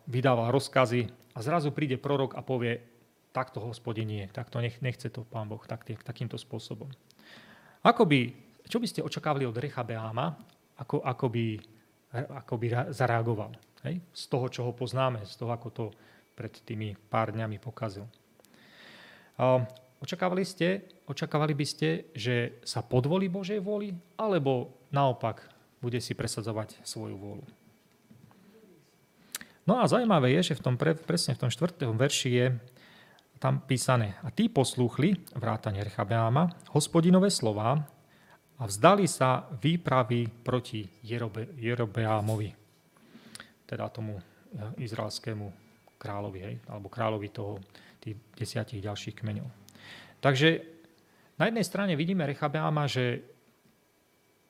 vydával 0.06 0.54
rozkazy 0.54 1.10
a 1.34 1.38
zrazu 1.42 1.74
príde 1.74 1.98
prorok 1.98 2.38
a 2.38 2.46
povie, 2.46 2.78
takto 3.34 3.60
hospodin 3.60 4.08
nie, 4.08 4.24
takto 4.32 4.62
nech, 4.62 4.80
nechce 4.80 5.12
to 5.12 5.26
pán 5.26 5.50
Boh 5.50 5.60
tak, 5.66 5.84
takýmto 5.84 6.40
spôsobom. 6.40 6.88
Ako 7.84 8.08
by, 8.08 8.32
čo 8.64 8.80
by 8.80 8.86
ste 8.88 9.04
očakávali 9.04 9.44
od 9.44 9.58
Rechabeáma, 9.58 10.26
ako, 10.80 11.04
ako, 11.04 11.26
by, 11.28 11.46
ako 12.14 12.54
by 12.56 12.66
zareagoval? 12.94 13.52
Hej? 13.84 14.00
Z 14.12 14.24
toho, 14.32 14.46
čo 14.48 14.60
ho 14.64 14.72
poznáme, 14.72 15.24
z 15.28 15.34
toho, 15.36 15.52
ako 15.52 15.68
to 15.68 15.84
pred 16.36 16.52
tými 16.52 16.92
pár 17.08 17.32
dňami 17.32 17.56
pokazil. 17.56 18.04
Očakávali, 19.96 20.44
ste, 20.44 20.84
očakávali 21.08 21.56
by 21.56 21.66
ste, 21.66 21.88
že 22.12 22.60
sa 22.60 22.84
podvolí 22.84 23.32
Božej 23.32 23.64
vôli, 23.64 23.96
alebo 24.20 24.84
naopak 24.92 25.48
bude 25.80 25.96
si 26.04 26.12
presadzovať 26.12 26.84
svoju 26.84 27.16
vôľu. 27.16 27.44
No 29.66 29.82
a 29.82 29.88
zaujímavé 29.88 30.36
je, 30.38 30.52
že 30.52 30.58
v 30.60 30.64
tom 30.64 30.76
pre, 30.78 30.94
presne 30.94 31.34
v 31.34 31.42
tom 31.42 31.50
štvrtom 31.50 31.98
verši 31.98 32.30
je 32.30 32.46
tam 33.42 33.60
písané 33.64 34.16
a 34.22 34.30
tí 34.30 34.48
poslúchli, 34.48 35.16
vrátane 35.34 35.82
Rechabeáma, 35.82 36.70
hospodinové 36.72 37.28
slova 37.28 37.74
a 38.56 38.62
vzdali 38.64 39.04
sa 39.10 39.44
výpravy 39.58 40.28
proti 40.44 40.86
Jerobe, 41.04 41.52
Jerobeámovi, 41.58 42.50
teda 43.66 43.90
tomu 43.90 44.16
eh, 44.16 44.86
izraelskému 44.86 45.65
kráľovi, 46.06 46.38
hej, 46.38 46.56
alebo 46.70 46.86
kráľovi 46.86 47.28
toho, 47.34 47.58
tých 47.98 48.14
desiatich 48.38 48.78
ďalších 48.78 49.18
kmeňov. 49.18 49.50
Takže 50.22 50.62
na 51.42 51.50
jednej 51.50 51.66
strane 51.66 51.98
vidíme 51.98 52.22
Rechabeáma, 52.22 52.86
že 52.86 53.26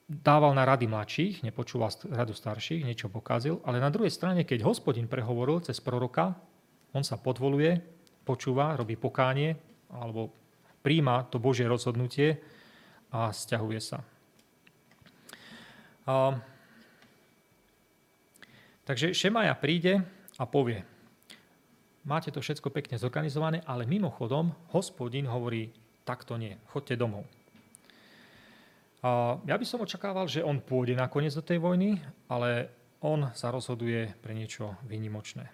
dával 0.07 0.55
na 0.55 0.69
rady 0.69 0.87
mladších, 0.87 1.43
nepočúval 1.43 1.91
radu 2.13 2.37
starších, 2.37 2.85
niečo 2.85 3.09
pokazil, 3.09 3.59
ale 3.65 3.81
na 3.83 3.91
druhej 3.91 4.13
strane, 4.13 4.45
keď 4.45 4.63
hospodin 4.63 5.09
prehovoril 5.09 5.65
cez 5.65 5.81
proroka, 5.83 6.37
on 6.95 7.03
sa 7.03 7.19
podvoluje, 7.19 7.81
počúva, 8.23 8.77
robí 8.79 8.95
pokánie 8.95 9.59
alebo 9.91 10.31
príjma 10.85 11.27
to 11.27 11.43
Božie 11.43 11.67
rozhodnutie 11.67 12.39
a 13.11 13.35
stiahuje 13.35 13.81
sa. 13.83 13.99
A, 16.07 16.39
takže 18.87 19.11
Šemaja 19.11 19.59
príde 19.59 20.07
a 20.39 20.47
povie, 20.47 20.87
máte 22.07 22.31
to 22.31 22.39
všetko 22.39 22.71
pekne 22.71 22.97
zorganizované, 22.97 23.61
ale 23.67 23.85
mimochodom 23.85 24.55
hospodin 24.73 25.27
hovorí, 25.27 25.75
takto 26.07 26.39
nie, 26.39 26.55
chodte 26.71 26.95
domov. 26.95 27.27
A 29.03 29.37
ja 29.45 29.59
by 29.59 29.67
som 29.67 29.83
očakával, 29.83 30.31
že 30.31 30.47
on 30.47 30.63
pôjde 30.63 30.97
nakoniec 30.97 31.35
do 31.35 31.45
tej 31.45 31.61
vojny, 31.61 32.01
ale 32.31 32.71
on 33.05 33.29
sa 33.37 33.53
rozhoduje 33.53 34.15
pre 34.25 34.33
niečo 34.33 34.79
výnimočné. 34.89 35.47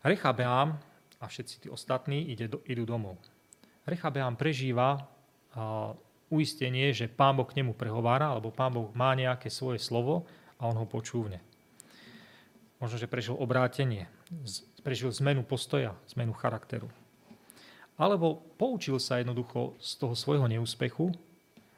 Rechabeám 0.00 0.78
a 1.20 1.24
všetci 1.28 1.66
tí 1.66 1.68
ostatní 1.68 2.30
ide 2.32 2.48
do, 2.48 2.64
idú 2.64 2.88
domov. 2.88 3.20
Rechabeám 3.84 4.38
prežíva 4.38 4.96
a, 4.96 5.92
uistenie, 6.30 6.94
že 6.94 7.10
pán 7.10 7.34
Boh 7.34 7.44
k 7.44 7.58
nemu 7.58 7.74
prehovára, 7.74 8.30
alebo 8.30 8.54
pán 8.54 8.70
Boh 8.70 8.88
má 8.94 9.12
nejaké 9.18 9.50
svoje 9.50 9.82
slovo 9.82 10.24
a 10.56 10.70
on 10.70 10.78
ho 10.78 10.86
počúvne. 10.86 11.42
Možno, 12.78 12.96
že 12.96 13.10
prežil 13.10 13.36
obrátenie, 13.36 14.08
prežil 14.80 15.12
zmenu 15.22 15.44
postoja, 15.44 15.96
zmenu 16.16 16.32
charakteru. 16.36 16.88
Alebo 18.00 18.40
poučil 18.56 18.96
sa 18.96 19.20
jednoducho 19.20 19.76
z 19.76 19.90
toho 20.00 20.16
svojho 20.16 20.48
neúspechu 20.48 21.12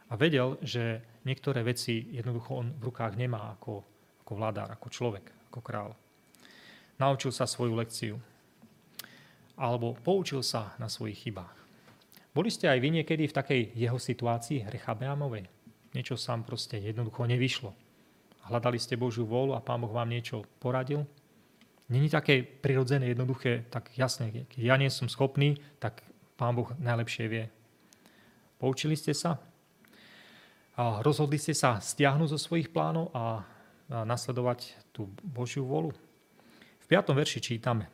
a 0.06 0.14
vedel, 0.14 0.54
že 0.62 1.02
niektoré 1.26 1.66
veci 1.66 2.06
jednoducho 2.14 2.62
on 2.62 2.68
v 2.78 2.82
rukách 2.90 3.18
nemá 3.18 3.58
ako, 3.58 3.82
ako 4.22 4.32
vládár, 4.38 4.70
ako 4.70 4.86
človek, 4.86 5.26
ako 5.50 5.60
král. 5.60 5.90
Naučil 7.02 7.34
sa 7.34 7.50
svoju 7.50 7.74
lekciu. 7.74 8.14
Alebo 9.58 9.98
poučil 9.98 10.46
sa 10.46 10.78
na 10.78 10.86
svojich 10.86 11.26
chybách. 11.26 11.58
Boli 12.32 12.48
ste 12.48 12.70
aj 12.70 12.78
vy 12.80 12.88
niekedy 13.02 13.28
v 13.28 13.36
takej 13.36 13.60
jeho 13.76 13.98
situácii, 14.00 14.64
Rechabeamovej? 14.64 15.50
Niečo 15.92 16.16
sa 16.16 16.32
vám 16.32 16.48
proste 16.48 16.80
jednoducho 16.80 17.28
nevyšlo. 17.28 17.76
Hľadali 18.48 18.80
ste 18.80 18.96
Božiu 18.96 19.28
vôľu 19.28 19.52
a 19.52 19.60
Pán 19.60 19.84
Boh 19.84 19.92
vám 19.92 20.08
niečo 20.08 20.46
poradil? 20.56 21.04
Není 21.92 22.08
také 22.08 22.40
prirodzené, 22.40 23.12
jednoduché, 23.12 23.68
tak 23.68 23.92
jasné, 24.00 24.32
keď 24.32 24.56
ja 24.56 24.80
nie 24.80 24.88
som 24.88 25.12
schopný, 25.12 25.60
tak 25.76 26.00
Pán 26.40 26.56
Boh 26.56 26.72
najlepšie 26.80 27.28
vie. 27.28 27.52
Poučili 28.56 28.96
ste 28.96 29.12
sa? 29.12 29.36
A 30.80 31.04
rozhodli 31.04 31.36
ste 31.36 31.52
sa 31.52 31.76
stiahnuť 31.76 32.32
zo 32.32 32.40
svojich 32.40 32.72
plánov 32.72 33.12
a 33.12 33.44
nasledovať 33.92 34.88
tú 34.88 35.04
Božiu 35.20 35.68
volu? 35.68 35.92
V 36.80 36.86
5. 36.88 37.12
verši 37.12 37.44
čítame, 37.44 37.92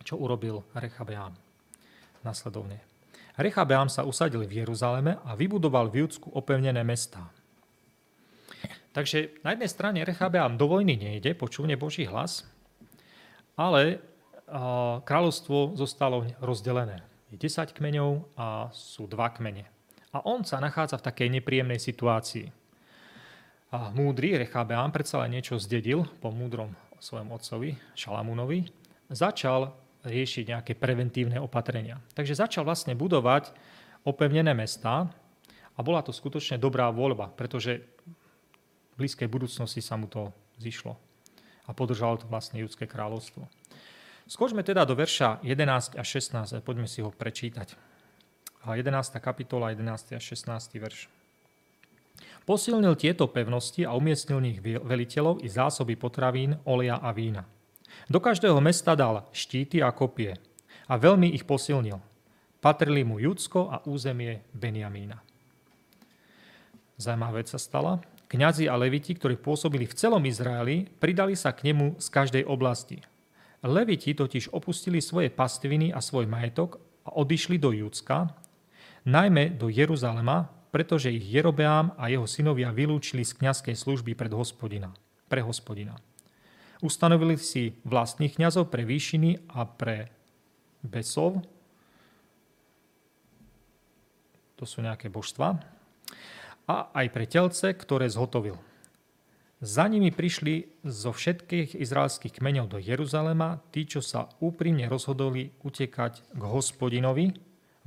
čo 0.00 0.16
urobil 0.16 0.64
Rechabeám. 0.72 1.36
Nasledovne. 2.24 2.80
Rechabeám 3.36 3.92
sa 3.92 4.08
usadil 4.08 4.40
v 4.48 4.64
Jeruzaleme 4.64 5.20
a 5.20 5.36
vybudoval 5.36 5.92
v 5.92 6.08
Judsku 6.08 6.32
opevnené 6.32 6.80
mestá. 6.80 7.28
Takže 8.96 9.44
na 9.44 9.52
jednej 9.52 9.68
strane 9.68 10.00
Rechabeam 10.00 10.56
do 10.56 10.64
vojny 10.64 10.96
nejde, 10.96 11.36
počúvne 11.36 11.76
Boží 11.76 12.08
hlas, 12.08 12.48
ale 13.56 13.98
kráľovstvo 15.02 15.74
zostalo 15.74 16.22
rozdelené. 16.38 17.02
Je 17.34 17.40
10 17.40 17.74
kmeňov 17.74 18.30
a 18.38 18.70
sú 18.70 19.10
dva 19.10 19.32
kmene. 19.34 19.66
A 20.14 20.22
on 20.22 20.46
sa 20.46 20.62
nachádza 20.62 21.02
v 21.02 21.06
takej 21.10 21.28
nepríjemnej 21.40 21.82
situácii. 21.82 22.54
A 23.74 23.90
múdry 23.90 24.38
Rechabeam 24.38 24.94
predsa 24.94 25.18
len 25.26 25.34
niečo 25.34 25.58
zdedil 25.58 26.06
po 26.22 26.30
múdrom 26.30 26.70
svojom 27.02 27.34
otcovi, 27.34 27.74
Šalamúnovi, 27.98 28.70
začal 29.10 29.74
riešiť 30.06 30.44
nejaké 30.54 30.72
preventívne 30.78 31.42
opatrenia. 31.42 31.98
Takže 32.14 32.38
začal 32.38 32.62
vlastne 32.62 32.94
budovať 32.94 33.50
opevnené 34.06 34.54
mesta 34.54 35.10
a 35.74 35.78
bola 35.82 36.00
to 36.00 36.14
skutočne 36.14 36.62
dobrá 36.62 36.88
voľba, 36.94 37.34
pretože 37.34 37.82
v 37.82 39.04
blízkej 39.04 39.26
budúcnosti 39.26 39.82
sa 39.82 39.98
mu 39.98 40.06
to 40.06 40.30
zišlo. 40.62 40.94
A 41.66 41.74
podržalo 41.74 42.22
to 42.22 42.30
vlastne 42.30 42.62
judské 42.62 42.86
kráľovstvo. 42.86 43.46
Skočme 44.26 44.66
teda 44.66 44.82
do 44.82 44.98
verša 44.98 45.42
11 45.46 45.98
a 45.98 46.02
16 46.02 46.58
a 46.58 46.58
poďme 46.62 46.90
si 46.90 47.02
ho 47.02 47.14
prečítať. 47.14 47.78
11. 48.66 48.90
kapitola, 49.22 49.70
11. 49.70 50.18
a 50.18 50.20
16. 50.22 50.50
verš. 50.82 51.06
Posilnil 52.42 52.98
tieto 52.98 53.30
pevnosti 53.30 53.86
a 53.86 53.94
umiestnil 53.94 54.42
nich 54.42 54.58
veliteľov 54.62 55.42
i 55.42 55.48
zásoby 55.50 55.94
potravín, 55.94 56.58
olia 56.66 56.98
a 56.98 57.14
vína. 57.14 57.46
Do 58.10 58.18
každého 58.18 58.58
mesta 58.58 58.98
dal 58.98 59.26
štíty 59.30 59.78
a 59.82 59.94
kopie 59.94 60.34
a 60.86 60.94
veľmi 60.98 61.30
ich 61.30 61.46
posilnil. 61.46 61.98
Patrili 62.58 63.06
mu 63.06 63.22
Judsko 63.22 63.70
a 63.70 63.82
územie 63.86 64.42
Benjamína. 64.50 65.22
Zajímavá 66.98 67.38
vec 67.42 67.52
sa 67.52 67.60
stala. 67.62 68.02
Kňazi 68.26 68.66
a 68.66 68.74
leviti, 68.74 69.14
ktorí 69.14 69.38
pôsobili 69.38 69.86
v 69.86 69.94
celom 69.94 70.22
Izraeli, 70.26 70.90
pridali 70.98 71.38
sa 71.38 71.54
k 71.54 71.70
nemu 71.70 72.02
z 72.02 72.06
každej 72.10 72.42
oblasti. 72.42 72.98
Leviti 73.62 74.18
totiž 74.18 74.50
opustili 74.50 74.98
svoje 74.98 75.30
pastviny 75.30 75.94
a 75.94 76.02
svoj 76.02 76.26
majetok 76.26 76.82
a 77.06 77.14
odišli 77.14 77.54
do 77.54 77.70
Judska, 77.70 78.34
najmä 79.06 79.54
do 79.54 79.70
Jeruzalema, 79.70 80.50
pretože 80.74 81.14
ich 81.14 81.22
Jerobeám 81.22 81.94
a 81.94 82.10
jeho 82.10 82.26
synovia 82.26 82.74
vylúčili 82.74 83.22
z 83.22 83.38
kňazskej 83.38 83.78
služby 83.78 84.18
pred 84.18 84.34
hospodina, 84.34 84.90
pre 85.30 85.40
hospodina. 85.46 85.94
Ustanovili 86.82 87.38
si 87.38 87.78
vlastných 87.86 88.36
kňazov 88.36 88.68
pre 88.68 88.82
výšiny 88.84 89.54
a 89.54 89.64
pre 89.64 90.10
besov, 90.82 91.46
to 94.58 94.64
sú 94.68 94.82
nejaké 94.82 95.08
božstva, 95.08 95.56
a 96.66 96.90
aj 96.92 97.06
pre 97.14 97.24
telce, 97.30 97.72
ktoré 97.74 98.10
zhotovil. 98.10 98.58
Za 99.62 99.88
nimi 99.88 100.12
prišli 100.12 100.84
zo 100.84 101.16
všetkých 101.16 101.80
izraelských 101.80 102.42
kmeňov 102.42 102.76
do 102.76 102.78
Jeruzalema 102.82 103.64
tí, 103.72 103.88
čo 103.88 104.04
sa 104.04 104.28
úprimne 104.44 104.84
rozhodoli 104.84 105.56
utekať 105.64 106.36
k 106.36 106.42
hospodinovi, 106.44 107.32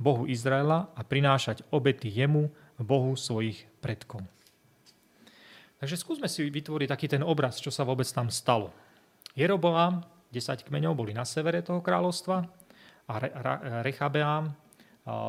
Bohu 0.00 0.24
Izraela 0.26 0.90
a 0.96 1.00
prinášať 1.04 1.62
obety 1.70 2.08
jemu, 2.10 2.50
Bohu 2.80 3.12
svojich 3.14 3.68
predkov. 3.84 4.24
Takže 5.78 6.00
skúsme 6.00 6.26
si 6.26 6.42
vytvoriť 6.48 6.88
taký 6.88 7.06
ten 7.06 7.22
obraz, 7.22 7.60
čo 7.60 7.68
sa 7.68 7.84
vôbec 7.84 8.08
tam 8.08 8.32
stalo. 8.32 8.72
Jeroboám, 9.36 10.02
10 10.32 10.66
kmeňov 10.66 10.96
boli 10.96 11.12
na 11.12 11.28
severe 11.28 11.60
toho 11.60 11.84
kráľovstva 11.84 12.36
a 13.06 13.14
Rechabeám 13.84 14.56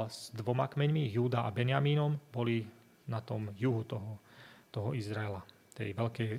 s 0.09 0.31
dvoma 0.33 0.71
kmeňmi, 0.71 1.11
Júda 1.11 1.45
a 1.45 1.53
Benjamínom, 1.53 2.17
boli 2.33 2.63
na 3.11 3.19
tom 3.19 3.51
juhu 3.59 3.83
toho, 3.83 4.15
toho 4.71 4.95
Izraela, 4.95 5.43
tej 5.75 5.91
veľkej 5.91 6.31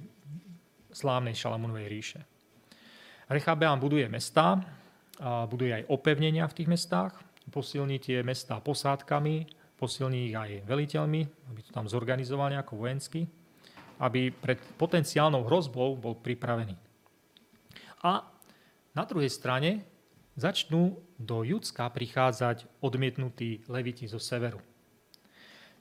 slávnej 0.89 1.37
Šalamúnovej 1.37 1.87
ríše. 1.93 2.21
Rechabeám 3.29 3.81
buduje 3.81 4.09
mesta, 4.09 4.61
buduje 5.49 5.85
aj 5.85 5.89
opevnenia 5.93 6.49
v 6.49 6.57
tých 6.57 6.69
mestách, 6.73 7.13
posilní 7.53 8.01
tie 8.01 8.25
mesta 8.25 8.57
posádkami, 8.61 9.45
posilní 9.77 10.33
ich 10.33 10.37
aj 10.37 10.65
veliteľmi, 10.65 11.21
aby 11.53 11.61
to 11.61 11.71
tam 11.75 11.85
zorganizoval 11.85 12.49
nejako 12.49 12.81
vojensky, 12.81 13.29
aby 14.01 14.33
pred 14.33 14.59
potenciálnou 14.81 15.45
hrozbou 15.45 15.95
bol 15.99 16.17
pripravený. 16.17 16.75
A 18.03 18.25
na 18.93 19.05
druhej 19.07 19.31
strane 19.31 19.85
začnú 20.35 20.97
do 21.21 21.45
Judska 21.45 21.87
prichádzať 21.93 22.67
odmietnutí 22.83 23.69
leviti 23.69 24.09
zo 24.09 24.19
severu. 24.19 24.59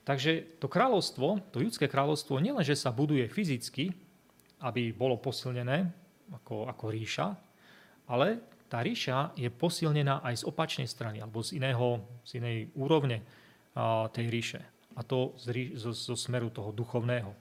Takže 0.02 0.58
to 0.58 0.66
kráľovstvo, 0.66 1.54
to 1.54 1.62
judské 1.62 1.86
kráľovstvo, 1.86 2.42
nielenže 2.42 2.74
sa 2.74 2.90
buduje 2.90 3.30
fyzicky, 3.30 3.94
aby 4.66 4.94
bolo 4.94 5.22
posilnené 5.22 5.90
ako, 6.34 6.66
ako 6.70 6.86
ríša, 6.90 7.28
ale 8.10 8.42
tá 8.72 8.80
ríša 8.82 9.36
je 9.36 9.52
posilnená 9.52 10.24
aj 10.24 10.42
z 10.42 10.48
opačnej 10.48 10.88
strany 10.88 11.20
alebo 11.20 11.44
z, 11.44 11.60
iného, 11.60 12.02
z 12.24 12.40
inej 12.40 12.58
úrovne 12.74 13.22
a, 13.76 14.08
tej 14.10 14.32
ríše. 14.32 14.62
A 14.96 15.04
to 15.04 15.36
z, 15.38 15.76
zo, 15.76 15.92
zo 15.92 16.16
smeru 16.16 16.50
toho 16.50 16.72
duchovného. 16.72 17.32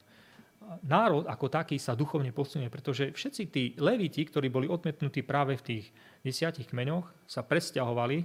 Národ 0.86 1.26
ako 1.26 1.50
taký 1.50 1.80
sa 1.82 1.98
duchovne 1.98 2.30
posilňuje, 2.30 2.70
pretože 2.70 3.04
všetci 3.10 3.42
tí 3.50 3.64
leviti, 3.80 4.22
ktorí 4.22 4.52
boli 4.52 4.70
odmetnutí 4.70 5.26
práve 5.26 5.58
v 5.58 5.66
tých 5.66 5.84
desiatich 6.22 6.70
kmeňoch, 6.70 7.06
sa 7.26 7.42
presťahovali, 7.42 8.18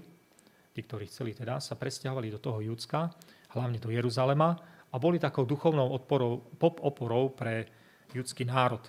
tí, 0.76 0.80
ktorí 0.84 1.10
chceli 1.10 1.34
teda, 1.34 1.58
sa 1.58 1.74
presťahovali 1.74 2.28
do 2.30 2.38
toho 2.38 2.62
Judska, 2.62 3.10
hlavne 3.56 3.80
do 3.80 3.88
Jeruzalema 3.88 4.60
a 4.92 4.96
boli 5.00 5.18
takou 5.18 5.48
duchovnou 5.48 5.96
odporou, 5.96 6.44
pop 6.60 6.84
oporou 6.84 7.32
pre 7.32 7.66
judský 8.12 8.44
národ. 8.44 8.84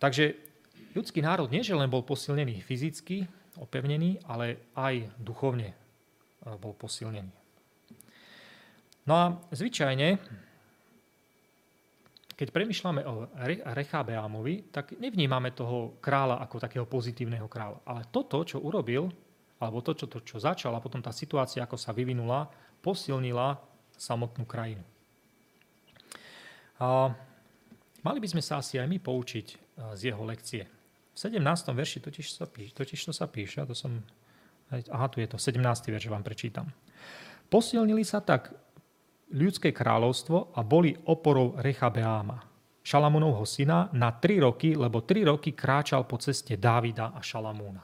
Takže 0.00 0.46
Ľudský 0.96 1.20
národ 1.20 1.52
nie, 1.52 1.60
že 1.60 1.76
len 1.76 1.92
bol 1.92 2.00
posilnený 2.00 2.64
fyzicky, 2.64 3.28
opevnený, 3.60 4.24
ale 4.24 4.72
aj 4.72 5.12
duchovne 5.20 5.68
e, 5.68 5.76
bol 6.56 6.72
posilnený. 6.72 7.28
No 9.04 9.12
a 9.12 9.24
zvyčajne, 9.52 10.16
keď 12.32 12.48
premyšľame 12.48 13.04
o 13.04 13.28
Rechabeámovi, 13.76 14.72
tak 14.72 14.96
nevnímame 14.96 15.52
toho 15.52 16.00
kráľa 16.00 16.40
ako 16.48 16.56
takého 16.64 16.88
pozitívneho 16.88 17.44
kráľa. 17.44 17.84
Ale 17.84 18.08
toto, 18.08 18.40
čo 18.48 18.64
urobil, 18.64 19.12
alebo 19.60 19.84
to, 19.84 19.92
čo, 19.92 20.08
to, 20.08 20.24
čo 20.24 20.40
začal 20.40 20.72
a 20.72 20.80
potom 20.80 21.04
tá 21.04 21.12
situácia, 21.12 21.60
ako 21.60 21.76
sa 21.76 21.92
vyvinula, 21.92 22.48
posilnila 22.86 23.58
samotnú 23.98 24.46
krajinu. 24.46 24.86
A 26.78 27.10
mali 28.06 28.18
by 28.22 28.28
sme 28.30 28.42
sa 28.44 28.62
asi 28.62 28.78
aj 28.78 28.86
my 28.86 29.02
poučiť 29.02 29.46
z 29.98 30.00
jeho 30.06 30.22
lekcie. 30.22 30.62
V 31.10 31.18
17. 31.18 31.42
verši 31.74 31.98
totiž, 32.04 32.26
sa 32.30 32.46
píš, 32.46 32.70
totiž 32.76 33.00
to 33.08 33.12
sa 33.16 33.26
píše, 33.26 33.66
to 33.66 33.74
som, 33.74 33.98
aha, 34.70 35.10
tu 35.10 35.18
je 35.18 35.26
to, 35.26 35.40
17. 35.40 35.58
verš 35.90 36.06
vám 36.12 36.22
prečítam. 36.22 36.70
Posilnili 37.48 38.04
sa 38.04 38.20
tak 38.22 38.54
ľudské 39.32 39.74
kráľovstvo 39.74 40.54
a 40.54 40.60
boli 40.62 40.94
oporou 41.08 41.58
Rechabeáma, 41.58 42.44
Šalamúnovho 42.86 43.42
syna, 43.48 43.90
na 43.96 44.14
3 44.14 44.46
roky, 44.46 44.76
lebo 44.78 45.02
3 45.02 45.26
roky 45.26 45.56
kráčal 45.56 46.06
po 46.06 46.20
ceste 46.22 46.54
Dávida 46.54 47.10
a 47.16 47.24
Šalamúna. 47.24 47.82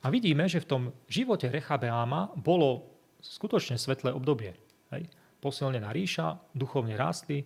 A 0.00 0.06
vidíme, 0.08 0.46
že 0.46 0.62
v 0.62 0.70
tom 0.70 0.82
živote 1.10 1.50
Rechabeáma 1.50 2.32
bolo 2.38 2.93
skutočne 3.24 3.80
svetlé 3.80 4.12
obdobie. 4.12 4.52
Hej. 4.92 5.08
Posilnená 5.40 5.88
ríša, 5.92 6.36
duchovne 6.52 6.96
rástli 6.96 7.44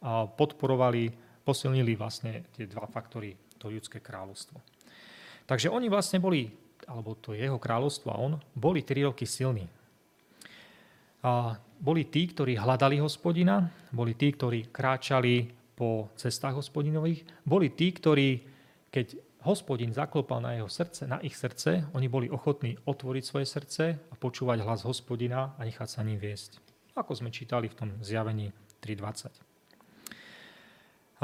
a 0.00 0.24
podporovali, 0.24 1.12
posilnili 1.44 1.92
vlastne 1.96 2.48
tie 2.56 2.64
dva 2.64 2.88
faktory 2.88 3.36
to 3.60 3.68
ľudské 3.68 4.00
kráľovstvo. 4.00 4.56
Takže 5.48 5.68
oni 5.72 5.88
vlastne 5.88 6.20
boli, 6.20 6.48
alebo 6.88 7.16
to 7.20 7.36
jeho 7.36 7.56
kráľovstvo 7.56 8.08
a 8.12 8.20
on, 8.20 8.32
boli 8.52 8.84
3 8.84 9.08
roky 9.08 9.24
silní. 9.24 9.64
A 11.24 11.56
boli 11.80 12.06
tí, 12.06 12.30
ktorí 12.30 12.54
hľadali 12.54 13.02
hospodina, 13.02 13.66
boli 13.90 14.14
tí, 14.14 14.30
ktorí 14.30 14.70
kráčali 14.70 15.50
po 15.74 16.10
cestách 16.18 16.58
hospodinových, 16.58 17.26
boli 17.46 17.70
tí, 17.74 17.90
ktorí, 17.94 18.42
keď 18.90 19.27
hospodin 19.48 19.96
zaklopal 19.96 20.44
na, 20.44 20.52
jeho 20.60 20.68
srdce, 20.68 21.08
na 21.08 21.16
ich 21.24 21.32
srdce, 21.32 21.88
oni 21.96 22.04
boli 22.12 22.28
ochotní 22.28 22.76
otvoriť 22.84 23.24
svoje 23.24 23.48
srdce 23.48 23.96
a 23.96 24.14
počúvať 24.20 24.60
hlas 24.60 24.84
hospodina 24.84 25.56
a 25.56 25.64
nechať 25.64 25.88
sa 25.88 26.04
ním 26.04 26.20
viesť. 26.20 26.60
Ako 26.92 27.16
sme 27.16 27.32
čítali 27.32 27.72
v 27.72 27.78
tom 27.78 27.90
zjavení 28.04 28.52
3.20. 28.84 29.32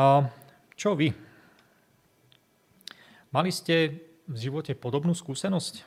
A 0.00 0.26
čo 0.72 0.96
vy? 0.96 1.12
Mali 3.28 3.50
ste 3.52 4.00
v 4.24 4.36
živote 4.40 4.72
podobnú 4.72 5.12
skúsenosť? 5.12 5.84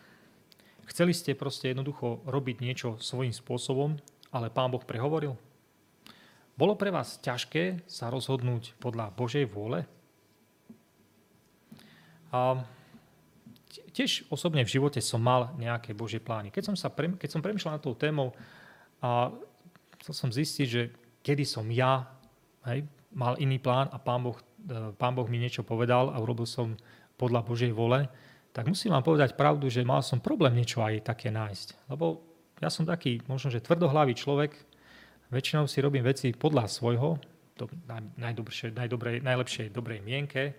Chceli 0.87 1.11
ste 1.17 1.35
proste 1.35 1.73
jednoducho 1.73 2.21
robiť 2.23 2.61
niečo 2.61 2.89
svojím 3.01 3.33
spôsobom, 3.33 3.97
ale 4.29 4.53
Pán 4.53 4.69
Boh 4.69 4.85
prehovoril? 4.85 5.33
Bolo 6.57 6.73
pre 6.77 6.93
vás 6.93 7.19
ťažké 7.19 7.85
sa 7.89 8.13
rozhodnúť 8.13 8.77
podľa 8.79 9.11
Božej 9.13 9.49
vôle? 9.49 9.85
A 12.33 12.61
tiež 13.93 14.29
osobne 14.29 14.61
v 14.61 14.73
živote 14.77 15.01
som 15.01 15.21
mal 15.21 15.53
nejaké 15.57 15.97
Božie 15.97 16.21
plány. 16.21 16.53
Keď 16.53 16.63
som, 16.73 16.75
sa 16.77 16.93
pre, 16.93 17.13
keď 17.17 17.29
som 17.33 17.41
premyšľal 17.41 17.77
nad 17.79 17.83
tou 17.83 17.97
témou 17.97 18.33
a 19.01 19.33
chcel 20.01 20.13
som 20.13 20.29
zistiť, 20.29 20.67
že 20.67 20.93
kedy 21.25 21.43
som 21.43 21.65
ja 21.73 22.05
hej, 22.69 22.85
mal 23.13 23.35
iný 23.41 23.57
plán 23.57 23.89
a 23.89 23.97
pán 23.97 24.21
boh, 24.21 24.37
e, 24.37 24.93
pán 24.95 25.17
boh 25.17 25.25
mi 25.25 25.41
niečo 25.41 25.65
povedal 25.65 26.13
a 26.13 26.17
urobil 26.21 26.45
som 26.45 26.77
podľa 27.17 27.41
Božej 27.41 27.73
vole, 27.73 28.05
tak 28.53 28.69
musím 28.69 28.93
vám 28.93 29.05
povedať 29.05 29.33
pravdu, 29.33 29.69
že 29.69 29.85
mal 29.85 30.01
som 30.05 30.21
problém 30.21 30.53
niečo 30.57 30.81
aj 30.81 31.05
také 31.05 31.33
nájsť. 31.33 31.89
Lebo 31.89 32.21
ja 32.57 32.69
som 32.69 32.85
taký 32.85 33.21
možno, 33.29 33.53
že 33.53 33.61
tvrdohlavý 33.61 34.17
človek, 34.17 34.53
väčšinou 35.29 35.65
si 35.69 35.81
robím 35.81 36.05
veci 36.05 36.33
podľa 36.33 36.65
svojho, 36.69 37.21
do, 37.57 37.65
najdobrej, 38.21 38.73
najdobrej, 38.77 39.15
najlepšej 39.25 39.67
dobrej 39.73 39.99
mienke, 40.05 40.53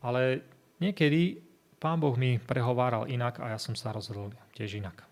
ale 0.00 0.40
niekedy 0.78 1.42
pán 1.78 2.02
Boh 2.02 2.14
mi 2.18 2.42
prehováral 2.42 3.06
inak 3.06 3.38
a 3.38 3.54
ja 3.54 3.58
som 3.58 3.78
sa 3.78 3.94
rozhodol 3.94 4.34
tiež 4.54 4.78
inak. 4.78 5.06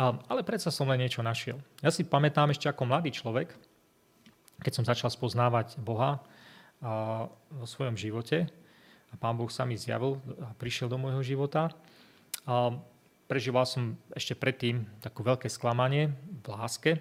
Ale 0.00 0.40
predsa 0.44 0.72
som 0.72 0.88
len 0.88 1.04
niečo 1.04 1.20
našiel. 1.20 1.60
Ja 1.84 1.92
si 1.92 2.04
pamätám 2.04 2.48
ešte 2.52 2.68
ako 2.68 2.88
mladý 2.88 3.12
človek, 3.12 3.52
keď 4.64 4.72
som 4.72 4.88
začal 4.88 5.12
spoznávať 5.12 5.76
Boha 5.80 6.24
vo 7.52 7.66
svojom 7.68 7.96
živote, 7.96 8.48
a 9.12 9.14
Pán 9.20 9.36
Boh 9.36 9.52
sa 9.52 9.68
mi 9.68 9.76
zjavil 9.76 10.16
a 10.40 10.56
prišiel 10.56 10.88
do 10.88 10.96
môjho 10.96 11.20
života. 11.20 11.68
A 12.48 12.72
prežíval 13.28 13.68
som 13.68 14.00
ešte 14.16 14.32
predtým 14.32 14.88
také 15.04 15.20
veľké 15.20 15.48
sklamanie 15.52 16.16
v 16.40 16.46
láske. 16.48 16.96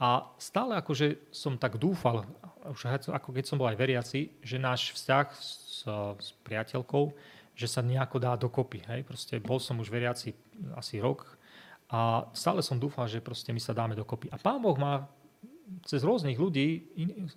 A 0.00 0.24
stále 0.40 0.80
akože 0.80 1.28
som 1.28 1.60
tak 1.60 1.76
dúfal, 1.76 2.24
už 2.64 2.88
ako 2.88 3.36
keď 3.36 3.44
som 3.44 3.60
bol 3.60 3.68
aj 3.68 3.76
veriaci, 3.76 4.32
že 4.40 4.56
náš 4.56 4.96
vzťah 4.96 5.26
s, 5.36 5.84
s 6.16 6.28
priateľkou, 6.40 7.12
že 7.52 7.68
sa 7.68 7.84
nejako 7.84 8.16
dá 8.16 8.32
dokopy. 8.40 8.80
Hej? 8.88 9.04
Proste 9.04 9.36
bol 9.36 9.60
som 9.60 9.76
už 9.76 9.92
veriaci 9.92 10.32
asi 10.72 10.96
rok 11.04 11.36
a 11.92 12.24
stále 12.32 12.64
som 12.64 12.80
dúfal, 12.80 13.12
že 13.12 13.20
proste 13.20 13.52
my 13.52 13.60
sa 13.60 13.76
dáme 13.76 13.92
dokopy. 13.92 14.32
A 14.32 14.40
Pán 14.40 14.64
Boh 14.64 14.78
ma 14.80 15.04
cez 15.84 16.00
rôznych 16.02 16.40
ľudí 16.40 16.88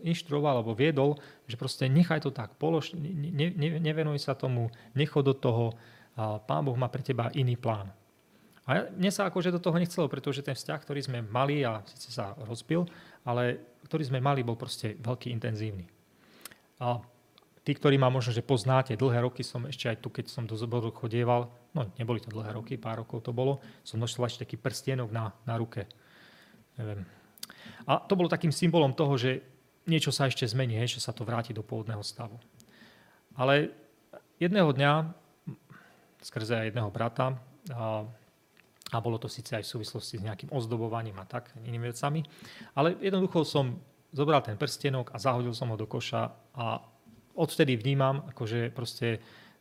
inštruoval 0.01 0.63
alebo 0.63 0.73
viedol, 0.73 1.19
že 1.45 1.59
proste 1.59 1.85
nechaj 1.91 2.23
to 2.23 2.31
tak, 2.33 2.55
polož, 2.57 2.95
ne, 2.95 3.29
ne, 3.29 3.69
nevenuj 3.77 4.23
sa 4.23 4.33
tomu, 4.33 4.73
nechod 4.97 5.27
do 5.27 5.35
toho, 5.35 5.75
a 6.13 6.37
Pán 6.37 6.65
Boh 6.65 6.77
má 6.77 6.87
pre 6.87 7.01
teba 7.01 7.33
iný 7.33 7.57
plán. 7.57 7.89
A 8.63 8.87
mne 8.95 9.11
sa 9.11 9.27
akože 9.27 9.51
do 9.51 9.59
toho 9.59 9.75
nechcelo, 9.75 10.07
pretože 10.07 10.39
ten 10.39 10.55
vzťah, 10.55 10.79
ktorý 10.79 10.99
sme 11.03 11.19
mali, 11.19 11.67
a 11.67 11.83
síce 11.83 12.15
sa 12.15 12.31
rozbil, 12.47 12.87
ale 13.27 13.59
ktorý 13.87 14.07
sme 14.07 14.19
mali, 14.23 14.39
bol 14.39 14.55
proste 14.55 14.95
veľký 15.03 15.35
intenzívny. 15.35 15.83
A 16.79 17.03
tí, 17.67 17.75
ktorí 17.75 17.99
ma 17.99 18.07
možno, 18.07 18.31
že 18.31 18.39
poznáte, 18.39 18.95
dlhé 18.95 19.27
roky 19.27 19.43
som 19.43 19.67
ešte 19.67 19.91
aj 19.91 19.97
tu, 19.99 20.07
keď 20.07 20.31
som 20.31 20.47
do 20.47 20.55
zboru 20.55 20.95
chodieval, 20.95 21.51
no 21.75 21.91
neboli 21.99 22.23
to 22.23 22.31
dlhé 22.31 22.55
roky, 22.55 22.79
pár 22.79 23.03
rokov 23.03 23.27
to 23.27 23.35
bolo, 23.35 23.59
som 23.83 23.99
nosil 23.99 24.23
ešte 24.23 24.47
taký 24.47 24.55
prstienok 24.55 25.11
na, 25.11 25.35
na 25.43 25.59
ruke. 25.59 25.83
Neviem, 26.79 27.03
a 27.87 27.99
to 27.99 28.15
bolo 28.15 28.31
takým 28.31 28.51
symbolom 28.51 28.95
toho, 28.95 29.15
že 29.19 29.43
niečo 29.83 30.11
sa 30.15 30.31
ešte 30.31 30.47
zmení, 30.47 30.79
že 30.87 31.03
sa 31.03 31.11
to 31.11 31.27
vráti 31.27 31.51
do 31.51 31.63
pôvodného 31.63 31.99
stavu. 31.99 32.39
Ale 33.35 33.75
jedného 34.39 34.71
dňa, 34.71 35.11
skrze 36.23 36.71
jedného 36.71 36.87
brata, 36.87 37.35
a, 37.67 38.07
a 38.93 39.01
bolo 39.01 39.17
to 39.17 39.25
síce 39.25 39.57
aj 39.57 39.65
v 39.65 39.71
súvislosti 39.73 40.21
s 40.21 40.25
nejakým 40.25 40.53
ozdobovaním 40.53 41.17
a 41.17 41.25
tak, 41.25 41.49
inými 41.65 41.89
vecami, 41.89 42.21
ale 42.77 42.93
jednoducho 43.01 43.41
som 43.41 43.81
zobral 44.13 44.45
ten 44.45 44.53
prstenok 44.53 45.09
a 45.09 45.17
zahodil 45.17 45.57
som 45.57 45.73
ho 45.73 45.77
do 45.77 45.89
koša 45.89 46.29
a 46.53 46.85
odvtedy 47.33 47.73
vnímam, 47.73 48.21
akože 48.29 48.69
proste, 48.69 49.17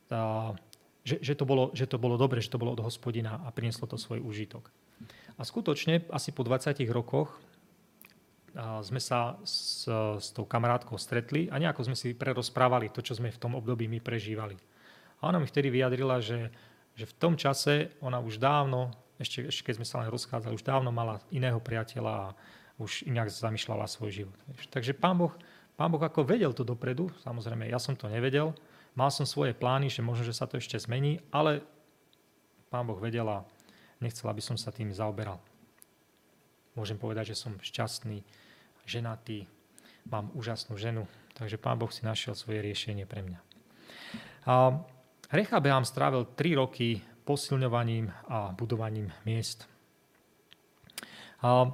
tá, 0.07 0.53
že, 1.01 1.25
že, 1.25 1.33
to 1.33 1.49
bolo, 1.49 1.73
že 1.73 1.89
to 1.89 1.97
bolo 1.97 2.21
dobre, 2.21 2.45
že 2.45 2.53
to 2.53 2.61
bolo 2.61 2.77
od 2.77 2.85
hospodina 2.85 3.41
a 3.43 3.49
prinieslo 3.49 3.89
to 3.89 3.97
svoj 3.97 4.21
úžitok. 4.21 4.69
A 5.41 5.43
skutočne 5.49 6.05
asi 6.13 6.31
po 6.37 6.45
20 6.45 6.77
rokoch 6.93 7.33
sme 8.85 9.01
sa 9.01 9.41
s, 9.49 9.89
s 9.89 10.29
tou 10.37 10.45
kamarátkou 10.45 11.01
stretli 11.01 11.49
a 11.49 11.57
nejako 11.57 11.89
sme 11.89 11.97
si 11.97 12.13
prerozprávali 12.13 12.93
to, 12.93 13.01
čo 13.01 13.17
sme 13.17 13.33
v 13.33 13.41
tom 13.41 13.57
období 13.57 13.89
my 13.89 13.97
prežívali. 14.05 14.61
A 15.25 15.33
ona 15.33 15.41
mi 15.41 15.49
vtedy 15.49 15.73
vyjadrila, 15.73 16.21
že, 16.21 16.53
že 16.93 17.09
v 17.09 17.17
tom 17.17 17.35
čase 17.41 17.97
ona 18.05 18.21
už 18.21 18.37
dávno, 18.37 18.93
ešte, 19.21 19.49
ešte 19.49 19.63
keď 19.67 19.75
sme 19.83 19.87
sa 19.89 20.01
len 20.05 20.09
rozchádzali, 20.09 20.57
už 20.57 20.65
dávno 20.65 20.95
mala 20.95 21.21
iného 21.29 21.59
priateľa 21.61 22.13
a 22.13 22.35
už 22.81 23.05
inak 23.05 23.29
zamýšľala 23.29 23.85
svoj 23.91 24.25
život. 24.25 24.39
Takže 24.73 24.97
pán 24.97 25.21
boh, 25.21 25.33
pán 25.77 25.93
boh 25.93 26.01
ako 26.01 26.25
vedel 26.25 26.53
to 26.57 26.65
dopredu, 26.65 27.13
samozrejme 27.21 27.69
ja 27.69 27.77
som 27.77 27.93
to 27.93 28.09
nevedel, 28.09 28.57
mal 28.97 29.09
som 29.09 29.25
svoje 29.25 29.57
plány, 29.57 29.89
že 29.89 30.05
možno, 30.05 30.25
že 30.25 30.37
sa 30.37 30.49
to 30.49 30.61
ešte 30.61 30.77
zmení, 30.77 31.21
ale 31.33 31.65
pán 32.69 32.85
Boh 32.89 32.97
vedel 33.01 33.25
a 33.29 33.45
nechcel, 34.01 34.29
aby 34.29 34.41
som 34.41 34.57
sa 34.57 34.73
tým 34.73 34.93
zaoberal. 34.93 35.41
Môžem 36.73 36.97
povedať, 36.97 37.37
že 37.37 37.41
som 37.41 37.61
šťastný, 37.61 38.25
ženatý, 38.89 39.45
mám 40.09 40.33
úžasnú 40.35 40.75
ženu, 40.81 41.05
takže 41.37 41.61
Pán 41.61 41.79
Boh 41.79 41.93
si 41.93 42.03
našiel 42.03 42.33
svoje 42.35 42.65
riešenie 42.65 43.05
pre 43.05 43.23
mňa. 43.23 43.41
A 44.49 44.81
Rechabeam 45.31 45.87
strávil 45.87 46.27
3 46.35 46.59
roky 46.61 46.99
posilňovaním 47.23 48.11
a 48.29 48.53
budovaním 48.55 49.11
miest. 49.27 49.67
A 51.43 51.71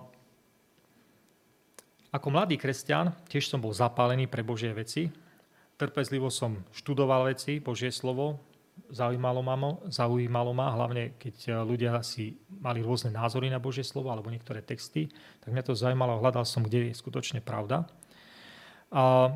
ako 2.09 2.29
mladý 2.33 2.57
kresťan 2.57 3.13
tiež 3.29 3.53
som 3.53 3.61
bol 3.61 3.77
zapálený 3.77 4.25
pre 4.33 4.41
Božie 4.41 4.73
veci. 4.73 5.13
Trpezlivo 5.77 6.33
som 6.33 6.65
študoval 6.73 7.29
veci, 7.29 7.61
Božie 7.61 7.93
slovo, 7.93 8.41
zaujímalo 8.89 9.41
ma, 9.45 9.55
zaujímalo 9.93 10.57
ma, 10.57 10.73
hlavne 10.73 11.19
keď 11.21 11.37
e, 11.45 11.51
ľudia 11.67 12.01
si 12.01 12.39
mali 12.49 12.81
rôzne 12.81 13.13
názory 13.13 13.53
na 13.53 13.61
Božie 13.61 13.85
slovo 13.85 14.09
alebo 14.09 14.33
niektoré 14.33 14.65
texty, 14.65 15.13
tak 15.45 15.53
mňa 15.53 15.63
to 15.67 15.77
zaujímalo, 15.77 16.23
hľadal 16.23 16.47
som, 16.49 16.65
kde 16.65 16.91
je 16.91 16.95
skutočne 16.97 17.45
pravda. 17.45 17.85
A 18.89 19.35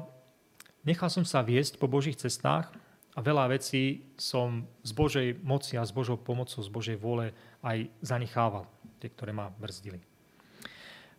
nechal 0.86 1.12
som 1.12 1.26
sa 1.28 1.44
viesť 1.44 1.76
po 1.76 1.90
Božích 1.90 2.16
cestách 2.16 2.72
a 3.12 3.18
veľa 3.20 3.52
vecí 3.52 4.08
som 4.16 4.64
z 4.80 4.92
Božej 4.96 5.28
moci 5.44 5.76
a 5.76 5.84
z 5.84 5.92
Božou 5.92 6.16
pomocou, 6.16 6.64
z 6.64 6.70
Božej 6.72 6.96
vôle 6.96 7.36
aj 7.60 7.88
zanechával, 8.00 8.64
tie, 9.00 9.12
ktoré 9.12 9.36
ma 9.36 9.52
brzdili. 9.60 10.00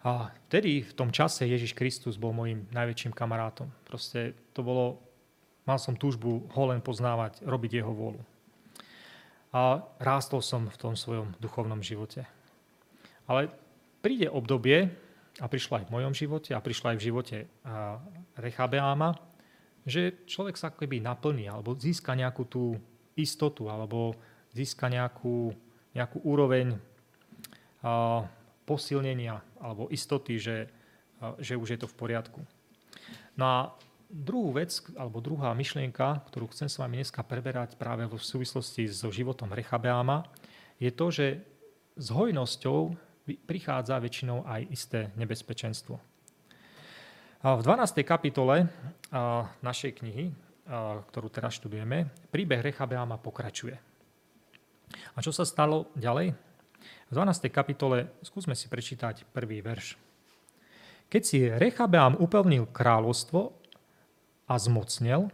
A 0.03 0.33
vtedy, 0.51 0.83
v 0.83 0.93
tom 0.97 1.13
čase, 1.13 1.47
Ježiš 1.47 1.77
Kristus 1.77 2.19
bol 2.19 2.35
môjim 2.35 2.67
najväčším 2.75 3.15
kamarátom. 3.15 3.71
Proste 3.87 4.35
to 4.51 4.59
bolo 4.59 4.99
Mal 5.63 5.79
som 5.79 5.95
túžbu 5.95 6.43
ho 6.51 6.63
len 6.67 6.83
poznávať, 6.83 7.39
robiť 7.47 7.79
jeho 7.79 7.91
vôľu. 7.95 8.19
A 9.55 9.79
rástol 9.95 10.43
som 10.43 10.67
v 10.67 10.75
tom 10.75 10.93
svojom 10.99 11.31
duchovnom 11.39 11.79
živote. 11.79 12.27
Ale 13.23 13.47
príde 14.03 14.27
obdobie, 14.27 14.91
a 15.39 15.47
prišlo 15.47 15.79
aj 15.79 15.85
v 15.87 15.93
mojom 15.95 16.13
živote, 16.13 16.51
a 16.51 16.59
prišlo 16.59 16.91
aj 16.93 16.97
v 16.99 17.05
živote 17.07 17.37
Rechabeáma, 18.35 19.15
že 19.83 20.23
človek 20.27 20.55
sa 20.55 20.71
akoby 20.71 21.03
naplní, 21.03 21.47
alebo 21.51 21.75
získa 21.75 22.15
nejakú 22.15 22.43
tú 22.47 22.79
istotu, 23.13 23.67
alebo 23.67 24.15
získa 24.55 24.87
nejakú, 24.87 25.51
nejakú 25.93 26.17
úroveň 26.23 26.79
posilnenia 28.63 29.43
alebo 29.59 29.91
istoty, 29.91 30.39
že, 30.39 30.71
že 31.43 31.59
už 31.59 31.75
je 31.75 31.79
to 31.83 31.87
v 31.91 31.97
poriadku. 31.99 32.39
No 33.35 33.43
a 33.43 33.57
druhú 34.07 34.55
vec, 34.55 34.79
alebo 34.95 35.19
druhá 35.19 35.51
myšlienka, 35.51 36.23
ktorú 36.31 36.47
chcem 36.55 36.71
s 36.71 36.79
vami 36.79 37.01
dneska 37.01 37.25
preberať 37.25 37.75
práve 37.75 38.07
v 38.07 38.15
súvislosti 38.15 38.87
so 38.87 39.11
životom 39.11 39.51
Rechabeáma, 39.51 40.23
je 40.79 40.91
to, 40.93 41.11
že 41.11 41.27
s 41.99 42.07
hojnosťou 42.13 42.95
prichádza 43.47 43.99
väčšinou 43.99 44.47
aj 44.47 44.61
isté 44.71 44.99
nebezpečenstvo. 45.19 45.99
V 47.43 47.59
12. 47.59 48.07
kapitole 48.07 48.71
našej 49.59 49.99
knihy, 49.99 50.31
ktorú 51.11 51.27
teraz 51.27 51.59
študujeme, 51.59 52.07
príbeh 52.31 52.63
Rechabeáma 52.63 53.19
pokračuje. 53.19 53.75
A 55.11 55.19
čo 55.19 55.35
sa 55.35 55.43
stalo 55.43 55.91
ďalej? 55.91 56.31
V 56.31 57.11
12. 57.11 57.51
kapitole 57.51 58.15
skúsme 58.23 58.55
si 58.55 58.71
prečítať 58.71 59.27
prvý 59.35 59.59
verš. 59.59 59.99
Keď 61.11 61.21
si 61.27 61.51
Rechabeám 61.51 62.15
upevnil 62.15 62.71
kráľovstvo, 62.71 63.59
a 64.47 64.55
zmocnel, 64.55 65.27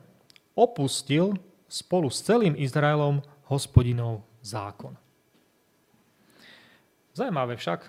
opustil 0.58 1.38
spolu 1.70 2.10
s 2.10 2.26
celým 2.26 2.58
Izraelom 2.58 3.22
hospodinov 3.54 4.26
zákon. 4.42 4.98
Zajímavé 7.14 7.54
však, 7.54 7.86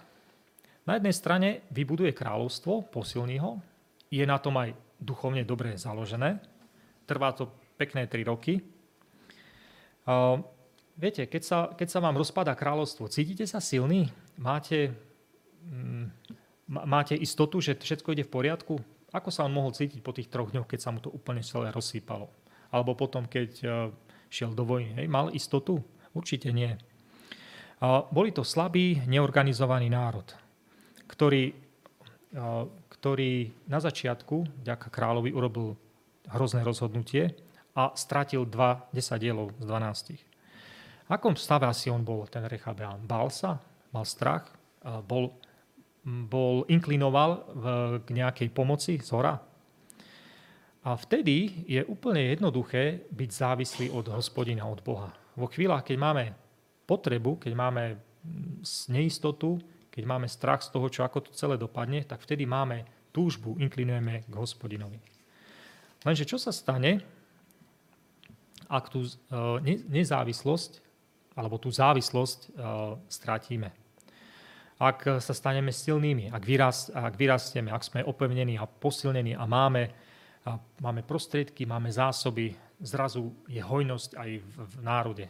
na 0.85 1.01
jednej 1.01 1.15
strane 1.17 1.49
vybuduje 1.73 2.13
kráľovstvo, 2.13 2.89
posilní 2.93 3.41
ho, 3.41 3.61
je 4.11 4.25
na 4.27 4.37
tom 4.43 4.59
aj 4.59 4.75
duchovne 4.99 5.47
dobre 5.47 5.79
založené, 5.79 6.43
trvá 7.07 7.33
to 7.33 7.49
pekné 7.79 8.05
tri 8.11 8.27
roky. 8.27 8.61
Uh, 10.05 10.43
viete, 10.99 11.25
keď 11.25 11.43
sa, 11.43 11.59
keď 11.73 11.89
sa 11.89 12.03
vám 12.05 12.19
rozpada 12.19 12.53
kráľovstvo, 12.53 13.09
cítite 13.09 13.49
sa 13.49 13.63
silný? 13.63 14.11
Máte, 14.37 14.93
mm, 15.65 16.07
máte 16.69 17.17
istotu, 17.17 17.63
že 17.63 17.79
všetko 17.79 18.13
ide 18.13 18.27
v 18.27 18.35
poriadku? 18.35 18.75
Ako 19.11 19.33
sa 19.33 19.47
on 19.49 19.55
mohol 19.55 19.73
cítiť 19.73 20.05
po 20.05 20.13
tých 20.13 20.29
troch 20.29 20.53
dňoch, 20.53 20.69
keď 20.69 20.81
sa 20.83 20.93
mu 20.93 21.01
to 21.01 21.11
úplne 21.11 21.41
celé 21.41 21.73
rozsýpalo? 21.73 22.31
Alebo 22.71 22.95
potom, 22.95 23.27
keď 23.27 23.51
e, 23.59 23.67
šiel 24.31 24.55
do 24.55 24.63
vojny. 24.63 24.95
Hej, 24.95 25.11
mal 25.11 25.35
istotu? 25.35 25.83
Určite 26.15 26.55
nie. 26.55 26.79
Boli 28.15 28.31
to 28.31 28.45
slabý, 28.45 29.03
neorganizovaný 29.09 29.89
národ, 29.89 30.27
ktorý 31.09 31.51
ktorý 32.89 33.51
na 33.67 33.83
začiatku, 33.83 34.63
vďaka 34.63 34.87
kráľovi, 34.87 35.35
urobil 35.35 35.75
hrozné 36.31 36.63
rozhodnutie 36.63 37.35
a 37.75 37.91
stratil 37.99 38.47
dva 38.47 38.87
desadielov 38.95 39.51
z 39.59 39.65
12. 39.67 41.11
Akom 41.11 41.35
stave 41.35 41.67
asi 41.67 41.91
on 41.91 42.07
bol, 42.07 42.23
ten 42.31 42.47
Rechabeán? 42.47 43.03
Bál 43.03 43.35
sa? 43.35 43.59
Mal 43.91 44.07
strach? 44.07 44.47
Bol, 45.11 45.35
bol 46.07 46.63
inklinoval 46.71 47.43
k 48.07 48.09
nejakej 48.15 48.49
pomoci 48.55 49.03
z 49.03 49.11
hora? 49.11 49.43
A 50.87 50.95
vtedy 50.95 51.67
je 51.67 51.83
úplne 51.85 52.31
jednoduché 52.31 53.11
byť 53.11 53.31
závislý 53.35 53.87
od 53.91 54.07
hospodina, 54.15 54.71
od 54.71 54.81
Boha. 54.87 55.11
Vo 55.35 55.51
chvíľach, 55.51 55.83
keď 55.83 55.97
máme 55.99 56.25
potrebu, 56.87 57.43
keď 57.43 57.53
máme 57.59 57.99
neistotu, 58.89 59.59
keď 59.91 60.03
máme 60.07 60.31
strach 60.31 60.63
z 60.63 60.71
toho, 60.71 60.87
čo 60.89 61.03
ako 61.03 61.29
to 61.29 61.31
celé 61.35 61.59
dopadne, 61.59 62.07
tak 62.07 62.23
vtedy 62.23 62.47
máme 62.47 62.87
túžbu, 63.11 63.59
inklinujeme 63.59 64.23
k 64.25 64.35
hospodinovi. 64.35 64.99
Lenže 66.07 66.25
čo 66.25 66.39
sa 66.39 66.55
stane, 66.55 67.03
ak 68.71 68.85
tú 68.89 69.03
e, 69.03 69.11
nezávislosť 69.91 70.79
alebo 71.35 71.59
tú 71.59 71.69
závislosť 71.75 72.39
e, 72.41 72.49
stratíme? 73.11 73.69
Ak 74.81 75.05
sa 75.21 75.35
staneme 75.37 75.77
silnými, 75.77 76.33
ak, 76.33 76.41
vyrast, 76.41 76.89
ak 76.97 77.13
vyrastieme, 77.19 77.69
ak 77.69 77.85
sme 77.85 78.01
opevnení 78.01 78.57
a 78.57 78.65
posilnení 78.65 79.37
a 79.37 79.45
máme 79.45 79.93
a 80.45 80.57
máme 80.81 81.05
prostriedky, 81.05 81.69
máme 81.69 81.93
zásoby, 81.93 82.57
zrazu 82.81 83.29
je 83.45 83.61
hojnosť 83.61 84.11
aj 84.17 84.31
v, 84.41 84.57
v 84.57 84.75
národe. 84.81 85.27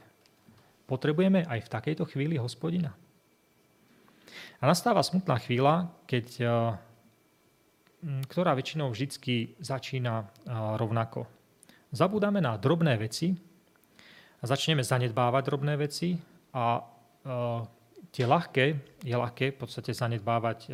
Potrebujeme 0.87 1.43
aj 1.51 1.67
v 1.67 1.73
takejto 1.73 2.07
chvíli 2.07 2.39
hospodina. 2.39 2.95
A 4.61 4.69
nastáva 4.69 5.01
smutná 5.01 5.41
chvíľa, 5.41 5.89
keď, 6.05 6.27
eh, 6.45 6.53
ktorá 8.29 8.53
väčšinou 8.53 8.93
vždy 8.93 9.57
začína 9.57 10.21
eh, 10.21 10.53
rovnako. 10.77 11.25
Zabúdame 11.97 12.45
na 12.45 12.61
drobné 12.61 13.01
veci 13.01 13.33
a 14.41 14.45
začneme 14.45 14.85
zanedbávať 14.85 15.43
drobné 15.49 15.75
veci 15.81 16.21
a 16.53 16.77
eh, 16.77 17.61
tie 18.13 18.25
ľahké, 18.29 18.67
je 19.01 19.17
ľahké 19.17 19.57
v 19.57 19.59
podstate 19.65 19.95
zanedbávať 19.95 20.67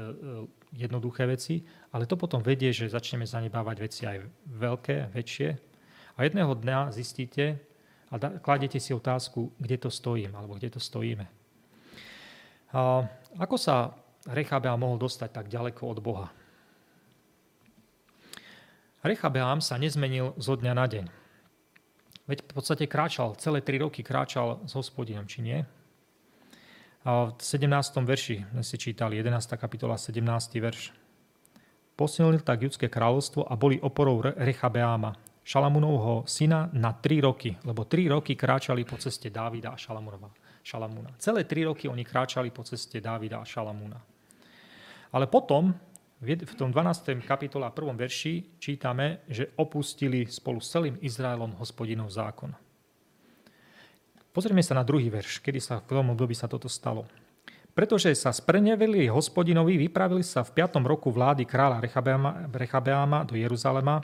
jednoduché 0.72 1.28
veci, 1.28 1.60
ale 1.92 2.08
to 2.08 2.16
potom 2.16 2.40
vedie, 2.40 2.72
že 2.72 2.88
začneme 2.88 3.28
zanedbávať 3.28 3.76
veci 3.76 4.08
aj 4.08 4.24
veľké, 4.56 5.12
väčšie. 5.12 5.48
A 6.16 6.24
jedného 6.24 6.56
dňa 6.56 6.96
zistíte 6.96 7.60
a 8.08 8.16
kladete 8.40 8.80
si 8.80 8.96
otázku, 8.96 9.52
kde 9.60 9.76
to 9.76 9.92
stojím, 9.92 10.32
alebo 10.32 10.56
kde 10.56 10.72
to 10.72 10.80
stojíme. 10.80 11.28
A 12.76 13.08
ako 13.40 13.56
sa 13.56 13.96
Rechabeám 14.28 14.76
mohol 14.76 15.00
dostať 15.00 15.32
tak 15.32 15.46
ďaleko 15.48 15.96
od 15.96 15.98
Boha? 16.04 16.28
Rechabeám 19.00 19.64
sa 19.64 19.80
nezmenil 19.80 20.36
zo 20.36 20.58
dňa 20.60 20.72
na 20.76 20.84
deň. 20.84 21.06
Veď 22.26 22.42
v 22.42 22.52
podstate 22.52 22.84
kráčal, 22.90 23.38
celé 23.38 23.62
tri 23.62 23.78
roky 23.78 24.02
kráčal 24.02 24.60
s 24.66 24.74
hospodinom, 24.74 25.24
či 25.30 25.46
nie? 25.46 25.58
A 27.06 27.30
v 27.30 27.38
17. 27.38 27.70
verši 28.02 28.42
sme 28.50 28.66
si 28.66 28.76
čítali, 28.76 29.22
11. 29.22 29.54
kapitola, 29.54 29.94
17. 29.94 30.26
verš. 30.58 30.90
Posilnil 31.94 32.42
tak 32.42 32.66
judské 32.66 32.90
kráľovstvo 32.90 33.46
a 33.46 33.54
boli 33.54 33.78
oporou 33.78 34.20
Rechabeáma, 34.20 35.14
Šalamúnovho 35.46 36.26
syna 36.26 36.66
na 36.74 36.90
3 36.90 37.22
roky, 37.22 37.54
lebo 37.62 37.86
3 37.86 38.10
roky 38.10 38.34
kráčali 38.34 38.82
po 38.82 38.98
ceste 38.98 39.30
Dávida 39.30 39.70
a 39.70 39.78
Šalamúnova. 39.78 40.45
Šalamúna. 40.66 41.14
Celé 41.22 41.46
3 41.46 41.70
roky 41.70 41.86
oni 41.86 42.02
kráčali 42.02 42.50
po 42.50 42.66
ceste 42.66 42.98
Dávida 42.98 43.38
a 43.38 43.46
Šalamúna. 43.46 44.02
Ale 45.14 45.30
potom 45.30 45.70
v 46.18 46.54
tom 46.58 46.74
12. 46.74 47.22
kapitole 47.22 47.62
a 47.62 47.70
1. 47.70 47.94
verši 47.94 48.58
čítame, 48.58 49.22
že 49.30 49.54
opustili 49.62 50.26
spolu 50.26 50.58
s 50.58 50.74
celým 50.74 50.98
Izraelom 50.98 51.54
hospodinov 51.62 52.10
zákon. 52.10 52.50
Pozrieme 54.34 54.60
sa 54.60 54.74
na 54.74 54.82
druhý 54.82 55.06
verš, 55.06 55.38
kedy 55.38 55.62
sa 55.62 55.78
v 55.78 56.02
tom 56.02 56.10
období 56.10 56.34
sa 56.34 56.50
toto 56.50 56.66
stalo. 56.66 57.06
Pretože 57.70 58.10
sa 58.18 58.34
sprenevili 58.34 59.06
hospodinovi, 59.06 59.78
vypravili 59.78 60.26
sa 60.26 60.42
v 60.42 60.50
5. 60.66 60.82
roku 60.82 61.14
vlády 61.14 61.46
kráľa 61.46 61.78
Rechabeama, 61.78 62.50
Rechabeama 62.50 63.22
do 63.22 63.38
Jeruzalema, 63.38 64.02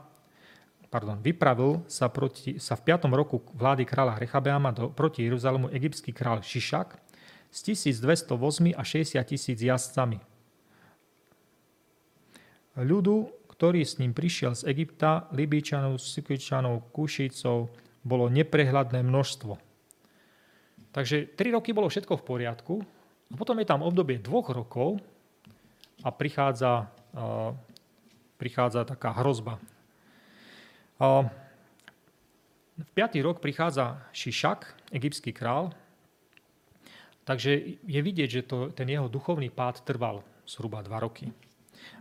pardon, 0.92 1.16
vypravil 1.16 1.81
sa, 1.88 2.12
proti, 2.12 2.61
sa 2.61 2.76
v 2.76 2.92
5. 2.92 3.09
roku 3.16 3.40
vlády 3.57 3.88
kráľa 3.88 4.20
Rechabeama 4.20 4.76
do, 4.76 4.92
proti 4.92 5.24
Jeruzalemu 5.24 5.72
egyptský 5.72 6.12
kráľ 6.12 6.44
Šišak 6.44 7.00
s 7.48 7.59
1200 7.64 8.37
vozmi 8.37 8.70
a 8.76 8.85
60 8.85 9.16
tisíc 9.24 9.57
jazdcami. 9.57 10.20
Ľudu, 12.76 13.16
ktorý 13.57 13.81
s 13.85 13.96
ním 13.96 14.12
prišiel 14.12 14.52
z 14.52 14.68
Egypta, 14.68 15.33
Libíčanov, 15.33 15.96
Sikičanov, 15.96 16.92
Kušicov, 16.92 17.72
bolo 18.05 18.28
neprehľadné 18.28 19.00
množstvo. 19.00 19.57
Takže 20.92 21.33
3 21.33 21.57
roky 21.57 21.72
bolo 21.72 21.88
všetko 21.88 22.20
v 22.20 22.26
poriadku. 22.26 22.74
A 23.33 23.35
potom 23.40 23.57
je 23.57 23.64
tam 23.64 23.81
obdobie 23.81 24.20
dvoch 24.20 24.52
rokov 24.52 25.00
a 26.05 26.12
prichádza, 26.12 26.92
uh, 27.16 27.57
prichádza 28.37 28.85
taká 28.85 29.16
hrozba. 29.16 29.57
V 32.78 32.90
5. 32.94 33.18
rok 33.26 33.42
prichádza 33.42 34.06
Šišak, 34.14 34.94
egyptský 34.94 35.34
král, 35.34 35.74
takže 37.26 37.82
je 37.82 38.00
vidieť, 38.02 38.28
že 38.30 38.42
to, 38.46 38.70
ten 38.70 38.86
jeho 38.86 39.10
duchovný 39.10 39.50
pád 39.50 39.82
trval 39.82 40.22
zhruba 40.46 40.78
2 40.78 40.94
roky. 41.02 41.26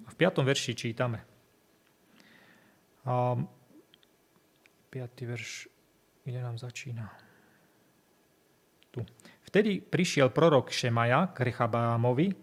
A 0.05 0.07
v 0.13 0.15
5. 0.15 0.45
verši 0.45 0.77
čítame. 0.77 1.25
Uh, 3.01 3.41
5. 4.93 5.25
verš, 5.25 5.65
kde 6.21 6.39
nám 6.45 6.61
začína? 6.61 7.09
tu. 8.91 9.01
Vtedy 9.47 9.79
prišiel 9.79 10.29
prorok 10.29 10.69
Šemaja 10.69 11.31
k 11.31 11.47
Rechabámovi 11.47 12.35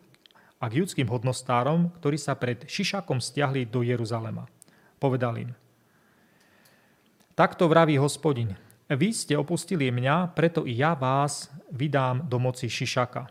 a 0.59 0.65
k 0.67 0.83
judským 0.83 1.07
hodnostárom, 1.07 1.93
ktorí 2.01 2.17
sa 2.19 2.35
pred 2.35 2.65
Šišakom 2.67 3.21
stiahli 3.21 3.69
do 3.69 3.85
Jeruzalema. 3.85 4.49
Povedal 4.99 5.39
im, 5.39 5.51
takto 7.39 7.71
vraví 7.71 7.95
hospodin, 8.03 8.59
vy 8.91 9.15
ste 9.15 9.39
opustili 9.39 9.95
mňa, 9.95 10.35
preto 10.35 10.67
i 10.67 10.75
ja 10.75 10.99
vás 10.99 11.55
vydám 11.71 12.27
do 12.27 12.43
moci 12.43 12.67
Šišaka. 12.67 13.31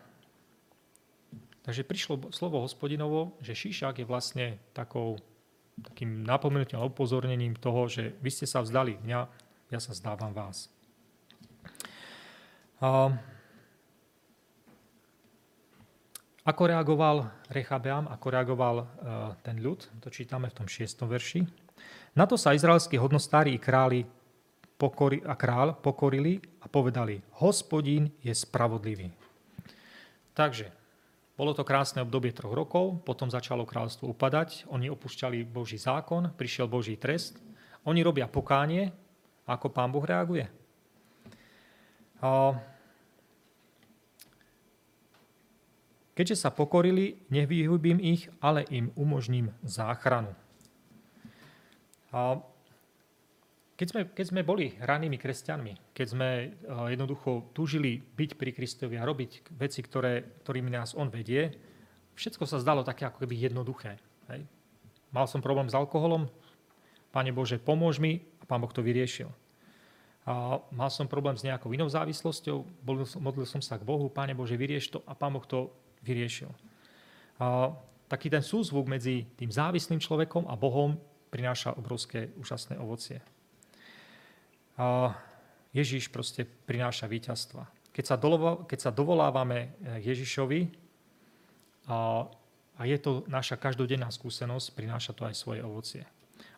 Takže 1.68 1.84
prišlo 1.84 2.32
slovo 2.32 2.64
hospodinovo, 2.64 3.36
že 3.44 3.52
Šišak 3.52 4.00
je 4.00 4.08
vlastne 4.08 4.64
takou, 4.72 5.20
takým 5.84 6.24
napomenutím 6.24 6.80
a 6.80 6.88
upozornením 6.88 7.60
toho, 7.60 7.92
že 7.92 8.16
vy 8.24 8.32
ste 8.32 8.48
sa 8.48 8.64
vzdali 8.64 8.96
mňa, 9.04 9.20
ja 9.76 9.80
sa 9.84 9.92
zdávam 9.92 10.32
vás. 10.32 10.72
A 12.80 13.12
ako 16.48 16.64
reagoval 16.64 17.28
Rechabeam, 17.52 18.08
ako 18.08 18.28
reagoval 18.32 18.76
uh, 18.80 18.88
ten 19.44 19.60
ľud, 19.60 19.84
to 20.00 20.08
čítame 20.08 20.48
v 20.48 20.64
tom 20.64 20.68
6. 20.72 20.96
verši. 21.04 21.67
Na 22.18 22.26
to 22.26 22.34
sa 22.34 22.58
izraelskí 22.58 22.98
hodnostári 22.98 23.54
i 23.54 23.62
králi 23.62 24.02
pokori, 24.82 25.22
a 25.22 25.38
král 25.38 25.78
pokorili 25.78 26.42
a 26.62 26.66
povedali, 26.66 27.22
hospodín 27.38 28.10
je 28.26 28.34
spravodlivý. 28.34 29.14
Takže, 30.34 30.74
bolo 31.38 31.54
to 31.54 31.62
krásne 31.62 32.02
obdobie 32.02 32.34
troch 32.34 32.58
rokov, 32.58 33.06
potom 33.06 33.30
začalo 33.30 33.70
kráľstvo 33.70 34.10
upadať, 34.18 34.66
oni 34.74 34.90
opúšťali 34.90 35.46
Boží 35.46 35.78
zákon, 35.78 36.34
prišiel 36.34 36.66
Boží 36.66 36.98
trest, 36.98 37.38
oni 37.86 38.02
robia 38.02 38.26
pokánie, 38.26 38.90
ako 39.46 39.70
pán 39.70 39.94
Boh 39.94 40.02
reaguje? 40.02 40.50
Keďže 46.18 46.42
sa 46.42 46.50
pokorili, 46.50 47.22
nevyhubím 47.30 48.02
ich, 48.02 48.26
ale 48.42 48.66
im 48.74 48.90
umožním 48.98 49.54
záchranu. 49.62 50.34
Keď 53.78 53.88
sme, 53.94 54.02
keď 54.10 54.26
sme 54.26 54.42
boli 54.42 54.74
ranými 54.82 55.22
kresťanmi, 55.22 55.94
keď 55.94 56.08
sme 56.10 56.30
jednoducho 56.90 57.54
túžili 57.54 58.02
byť 58.02 58.34
pri 58.34 58.50
Kristovi 58.50 58.98
a 58.98 59.06
robiť 59.06 59.54
veci, 59.54 59.86
ktoré, 59.86 60.42
ktorými 60.42 60.74
nás 60.74 60.98
On 60.98 61.14
vedie, 61.14 61.54
všetko 62.18 62.50
sa 62.50 62.58
zdalo 62.58 62.82
také 62.82 63.06
ako 63.06 63.22
keby 63.22 63.38
jednoduché. 63.38 64.02
Hej. 64.34 64.50
Mal 65.14 65.30
som 65.30 65.46
problém 65.46 65.70
s 65.70 65.78
alkoholom, 65.78 66.26
Pane 67.14 67.30
Bože, 67.30 67.62
pomôž 67.62 68.02
mi 68.02 68.26
a 68.42 68.50
Pán 68.50 68.66
Boh 68.66 68.74
to 68.74 68.82
vyriešil. 68.82 69.30
A 70.28 70.60
mal 70.74 70.90
som 70.92 71.08
problém 71.08 71.38
s 71.38 71.46
nejakou 71.46 71.72
inou 71.72 71.88
závislosťou, 71.88 72.84
modlil 73.22 73.48
som 73.48 73.64
sa 73.64 73.80
k 73.80 73.88
Bohu, 73.88 74.12
Pane 74.12 74.34
Bože, 74.34 74.58
vyrieš 74.58 74.98
to 74.98 75.00
a 75.06 75.14
Pán 75.14 75.32
Boh 75.38 75.46
to 75.46 75.72
vyriešil. 76.04 76.52
A 77.38 77.72
taký 78.10 78.28
ten 78.28 78.42
súzvuk 78.42 78.90
medzi 78.90 79.30
tým 79.38 79.54
závislým 79.54 80.02
človekom 80.02 80.50
a 80.50 80.58
Bohom 80.58 81.00
prináša 81.28 81.76
obrovské 81.76 82.32
úžasné 82.40 82.80
ovocie. 82.80 83.20
A 84.78 85.14
Ježíš 85.74 86.10
proste 86.10 86.46
prináša 86.46 87.06
víťazstva. 87.10 87.68
Keď 87.92 88.06
sa, 88.06 88.16
dolova, 88.16 88.62
keď 88.70 88.80
sa 88.88 88.92
dovolávame 88.94 89.74
Ježišovi 90.02 90.70
a, 91.90 92.30
je 92.86 92.98
to 93.02 93.26
naša 93.26 93.58
každodenná 93.58 94.10
skúsenosť, 94.14 94.78
prináša 94.78 95.18
to 95.18 95.26
aj 95.26 95.34
svoje 95.34 95.66
ovocie. 95.66 96.06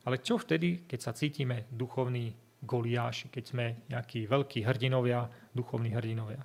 Ale 0.04 0.20
čo 0.20 0.36
vtedy, 0.36 0.84
keď 0.84 1.00
sa 1.00 1.16
cítime 1.16 1.64
duchovní 1.72 2.36
goliáši, 2.60 3.32
keď 3.32 3.44
sme 3.44 3.66
nejakí 3.88 4.28
veľkí 4.28 4.68
hrdinovia, 4.68 5.32
duchovní 5.56 5.96
hrdinovia? 5.96 6.44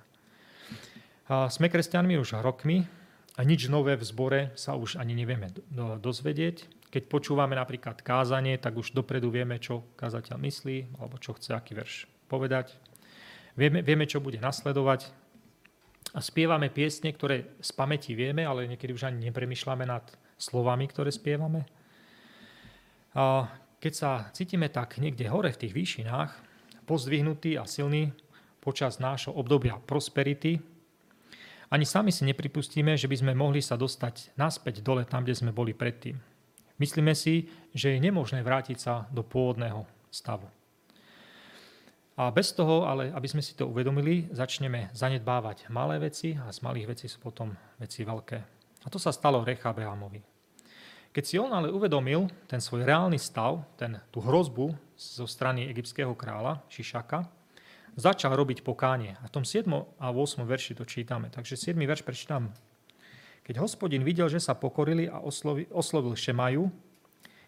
Sme 1.27 1.67
kresťanmi 1.67 2.15
už 2.15 2.39
rokmi 2.39 2.87
a 3.35 3.41
nič 3.43 3.67
nové 3.67 3.99
v 3.99 4.03
zbore 4.07 4.41
sa 4.55 4.79
už 4.79 4.95
ani 4.95 5.11
nevieme 5.11 5.51
dozvedieť. 5.99 6.71
Keď 6.95 7.11
počúvame 7.11 7.59
napríklad 7.59 7.99
kázanie, 7.99 8.55
tak 8.55 8.79
už 8.79 8.95
dopredu 8.95 9.27
vieme, 9.27 9.59
čo 9.59 9.83
kázateľ 9.99 10.39
myslí, 10.39 10.95
alebo 10.95 11.19
čo 11.19 11.35
chce 11.35 11.51
aký 11.51 11.75
verš 11.75 12.07
povedať. 12.31 12.71
Vieme, 13.59 13.83
vieme 13.83 14.07
čo 14.07 14.23
bude 14.23 14.39
nasledovať. 14.39 15.11
A 16.15 16.23
spievame 16.23 16.71
piesne, 16.71 17.11
ktoré 17.11 17.51
z 17.59 17.75
pamäti 17.75 18.15
vieme, 18.15 18.47
ale 18.47 18.71
niekedy 18.71 18.95
už 18.95 19.11
ani 19.11 19.27
nepremýšľame 19.27 19.83
nad 19.83 20.07
slovami, 20.39 20.87
ktoré 20.87 21.11
spievame. 21.11 21.67
A 23.11 23.51
keď 23.83 23.91
sa 23.91 24.11
cítime 24.31 24.71
tak 24.71 24.95
niekde 24.95 25.27
hore 25.27 25.51
v 25.51 25.67
tých 25.67 25.75
výšinách, 25.75 26.31
pozdvihnutý 26.87 27.59
a 27.59 27.67
silný 27.67 28.15
počas 28.63 29.03
nášho 29.03 29.35
obdobia 29.35 29.83
prosperity, 29.83 30.63
ani 31.67 31.83
sami 31.83 32.15
si 32.15 32.23
nepripustíme, 32.23 32.95
že 32.95 33.11
by 33.11 33.19
sme 33.19 33.33
mohli 33.35 33.59
sa 33.59 33.75
dostať 33.75 34.39
naspäť 34.39 34.79
dole 34.79 35.03
tam, 35.03 35.27
kde 35.27 35.35
sme 35.35 35.51
boli 35.51 35.75
predtým. 35.75 36.34
Myslíme 36.75 37.15
si, 37.15 37.47
že 37.71 37.95
je 37.95 38.03
nemožné 38.03 38.43
vrátiť 38.43 38.77
sa 38.79 38.93
do 39.11 39.23
pôvodného 39.23 39.87
stavu. 40.11 40.47
A 42.15 42.31
bez 42.31 42.55
toho, 42.55 42.87
ale 42.87 43.11
aby 43.11 43.27
sme 43.27 43.43
si 43.43 43.55
to 43.59 43.67
uvedomili, 43.67 44.31
začneme 44.31 44.87
zanedbávať 44.95 45.67
malé 45.67 45.99
veci 45.99 46.35
a 46.39 46.47
z 46.47 46.63
malých 46.63 46.95
vecí 46.95 47.11
sú 47.11 47.19
potom 47.19 47.51
veci 47.75 48.07
veľké. 48.07 48.39
A 48.83 48.87
to 48.87 48.95
sa 48.95 49.11
stalo 49.11 49.43
Rechabeamovi. 49.43 50.23
Keď 51.11 51.23
si 51.23 51.35
on 51.39 51.51
ale 51.51 51.71
uvedomil 51.71 52.27
ten 52.47 52.59
svoj 52.59 52.83
reálny 52.83 53.19
stav, 53.19 53.63
ten, 53.79 53.99
tú 54.11 54.19
hrozbu 54.19 54.75
zo 54.95 55.27
strany 55.27 55.67
egyptského 55.71 56.11
kráľa 56.11 56.63
Šišaka, 56.67 57.23
začal 57.95 58.35
robiť 58.35 58.63
pokánie. 58.63 59.15
A 59.23 59.27
v 59.27 59.33
tom 59.39 59.43
7. 59.47 59.67
a 59.99 60.07
8. 60.11 60.43
verši 60.43 60.75
to 60.75 60.83
čítame. 60.83 61.31
Takže 61.31 61.55
7. 61.71 61.79
verš 61.79 62.03
prečítam. 62.03 62.51
Keď 63.45 63.61
hospodin 63.61 64.01
videl, 64.01 64.25
že 64.25 64.41
sa 64.41 64.57
pokorili 64.57 65.05
a 65.05 65.21
oslovil, 65.21 65.69
oslovil 65.69 66.17
Šemaju, 66.17 66.73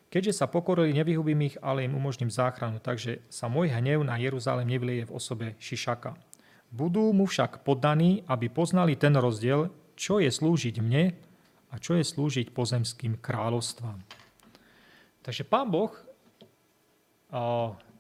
Keďže 0.08 0.40
sa 0.40 0.48
pokorili, 0.48 0.96
nevyhubím 0.96 1.52
ich, 1.52 1.60
ale 1.60 1.84
im 1.84 2.00
umožním 2.00 2.32
záchranu, 2.32 2.80
takže 2.80 3.20
sa 3.28 3.52
môj 3.52 3.76
hnev 3.76 4.08
na 4.08 4.16
Jeruzalém 4.16 4.64
nevlieje 4.64 5.04
v 5.04 5.16
osobe 5.16 5.46
Šišaka. 5.60 6.16
Budú 6.72 7.12
mu 7.12 7.28
však 7.28 7.68
poddaní, 7.68 8.24
aby 8.24 8.48
poznali 8.48 8.96
ten 8.96 9.12
rozdiel, 9.20 9.68
čo 10.00 10.24
je 10.24 10.32
slúžiť 10.32 10.80
mne 10.80 11.12
a 11.72 11.76
čo 11.76 12.00
je 12.00 12.08
slúžiť 12.08 12.56
pozemským 12.56 13.20
kráľovstvám. 13.20 14.00
Takže 15.28 15.44
pán 15.44 15.68
Boh 15.68 15.92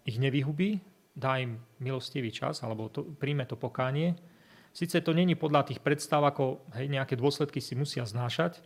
ich 0.07 0.15
nevyhubí, 0.15 0.79
dá 1.11 1.43
im 1.43 1.59
milostivý 1.83 2.31
čas, 2.31 2.63
alebo 2.63 2.87
to, 2.87 3.03
príjme 3.03 3.43
to 3.43 3.59
pokánie. 3.59 4.15
Sice 4.77 5.01
to 5.01 5.09
není 5.09 5.33
podľa 5.33 5.73
tých 5.73 5.81
predstav, 5.81 6.21
ako 6.21 6.61
hej, 6.77 6.85
nejaké 6.85 7.17
dôsledky 7.17 7.57
si 7.57 7.73
musia 7.73 8.05
znášať, 8.05 8.61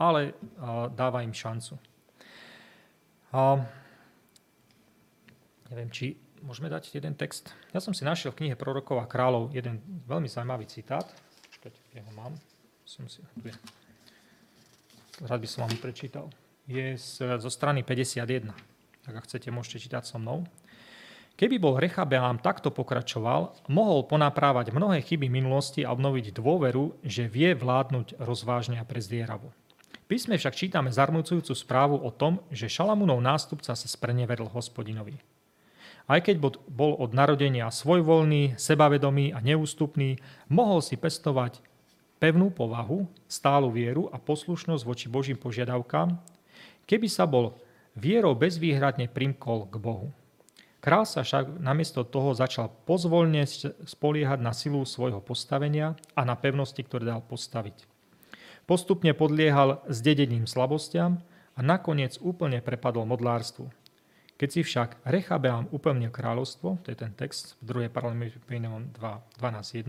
ale 0.00 0.32
uh, 0.32 0.88
dáva 0.88 1.20
im 1.20 1.36
šancu. 1.36 1.76
A 3.36 3.60
neviem, 5.68 5.92
či 5.92 6.16
môžeme 6.40 6.72
dať 6.72 6.96
jeden 6.96 7.12
text. 7.12 7.52
Ja 7.76 7.84
som 7.84 7.92
si 7.92 8.08
našiel 8.08 8.32
v 8.32 8.40
knihe 8.40 8.56
Prorokov 8.56 9.04
a 9.04 9.10
kráľov 9.10 9.52
jeden 9.52 9.84
veľmi 10.08 10.32
zaujímavý 10.32 10.64
citát. 10.64 11.04
Počkajte, 11.52 11.80
ja 11.92 12.08
ho 12.08 12.12
mám. 12.16 12.32
Som 12.88 13.04
si, 13.12 13.20
tu 13.36 13.52
je. 13.52 13.56
Rád 15.20 15.44
by 15.44 15.48
som 15.48 15.68
vám 15.68 15.76
prečítal. 15.76 16.32
Je 16.64 16.96
z, 16.96 17.36
zo 17.36 17.52
strany 17.52 17.84
51. 17.84 18.48
Tak 19.04 19.12
ak 19.12 19.28
chcete, 19.28 19.52
môžete 19.52 19.84
čítať 19.84 20.08
so 20.08 20.16
mnou. 20.16 20.48
Keby 21.40 21.56
bol 21.56 21.80
Rechabeám 21.80 22.44
takto 22.44 22.68
pokračoval, 22.68 23.64
mohol 23.72 24.04
ponaprávať 24.04 24.76
mnohé 24.76 25.00
chyby 25.00 25.32
minulosti 25.32 25.88
a 25.88 25.96
obnoviť 25.96 26.36
dôveru, 26.36 27.00
že 27.00 27.32
vie 27.32 27.56
vládnuť 27.56 28.20
rozvážne 28.20 28.76
a 28.76 28.84
prezdieravo 28.84 29.48
písme 30.10 30.34
však 30.34 30.58
čítame 30.58 30.90
zarmúcujúcu 30.90 31.54
správu 31.54 31.94
o 32.02 32.10
tom, 32.10 32.42
že 32.50 32.66
Šalamúnov 32.66 33.22
nástupca 33.22 33.78
sa 33.78 33.86
spreneveril 33.86 34.50
hospodinovi. 34.50 35.14
Aj 36.10 36.18
keď 36.18 36.42
bol 36.66 36.98
od 36.98 37.14
narodenia 37.14 37.70
svojvoľný, 37.70 38.58
sebavedomý 38.58 39.30
a 39.30 39.38
neústupný, 39.38 40.18
mohol 40.50 40.82
si 40.82 40.98
pestovať 40.98 41.62
pevnú 42.18 42.50
povahu, 42.50 43.06
stálu 43.30 43.70
vieru 43.70 44.10
a 44.10 44.18
poslušnosť 44.18 44.82
voči 44.82 45.06
Božím 45.06 45.38
požiadavkám, 45.38 46.18
keby 46.90 47.06
sa 47.06 47.30
bol 47.30 47.54
vierou 47.94 48.34
bezvýhradne 48.34 49.06
primkol 49.06 49.70
k 49.70 49.78
Bohu. 49.78 50.10
Král 50.80 51.04
sa 51.04 51.20
však 51.20 51.60
namiesto 51.60 52.08
toho 52.08 52.32
začal 52.32 52.72
pozvolne 52.88 53.44
spoliehať 53.84 54.40
na 54.40 54.56
silu 54.56 54.80
svojho 54.88 55.20
postavenia 55.20 55.92
a 56.16 56.24
na 56.24 56.32
pevnosti, 56.40 56.80
ktoré 56.80 57.04
dal 57.04 57.20
postaviť. 57.20 57.84
Postupne 58.64 59.12
podliehal 59.12 59.84
zdedeným 59.92 60.48
slabostiam 60.48 61.20
a 61.52 61.60
nakoniec 61.60 62.16
úplne 62.24 62.64
prepadol 62.64 63.04
modlárstvu. 63.04 63.68
Keď 64.40 64.48
si 64.48 64.64
však 64.64 65.04
Rechabeam 65.04 65.68
upevnil 65.68 66.08
kráľovstvo, 66.08 66.80
to 66.80 66.88
je 66.88 66.96
ten 66.96 67.12
text 67.12 67.60
v 67.60 67.84
2. 67.84 67.92
Parlamentovom 67.92 68.88
12.1, 68.96 69.84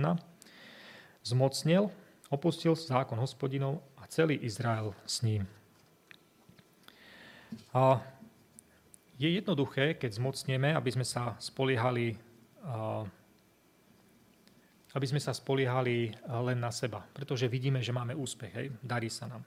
zmocnil, 1.24 1.88
opustil 2.28 2.76
zákon 2.76 3.16
hospodinov 3.16 3.80
a 3.96 4.12
celý 4.12 4.36
Izrael 4.44 4.92
s 5.08 5.24
ním. 5.24 5.48
A 7.72 8.04
je 9.22 9.30
jednoduché, 9.38 10.02
keď 10.02 10.18
zmocneme, 10.18 10.74
aby 10.74 10.90
sme 10.90 11.06
sa 11.06 11.38
spoliehali 11.38 12.18
aby 14.92 15.06
sme 15.08 15.22
sa 15.24 15.32
spoliehali 15.32 16.12
eh, 16.12 16.14
len 16.28 16.60
na 16.60 16.72
seba, 16.72 17.04
pretože 17.16 17.48
vidíme, 17.48 17.80
že 17.80 17.96
máme 17.96 18.18
úspech, 18.18 18.52
hej, 18.54 18.68
darí 18.84 19.08
sa 19.08 19.28
nám. 19.28 19.44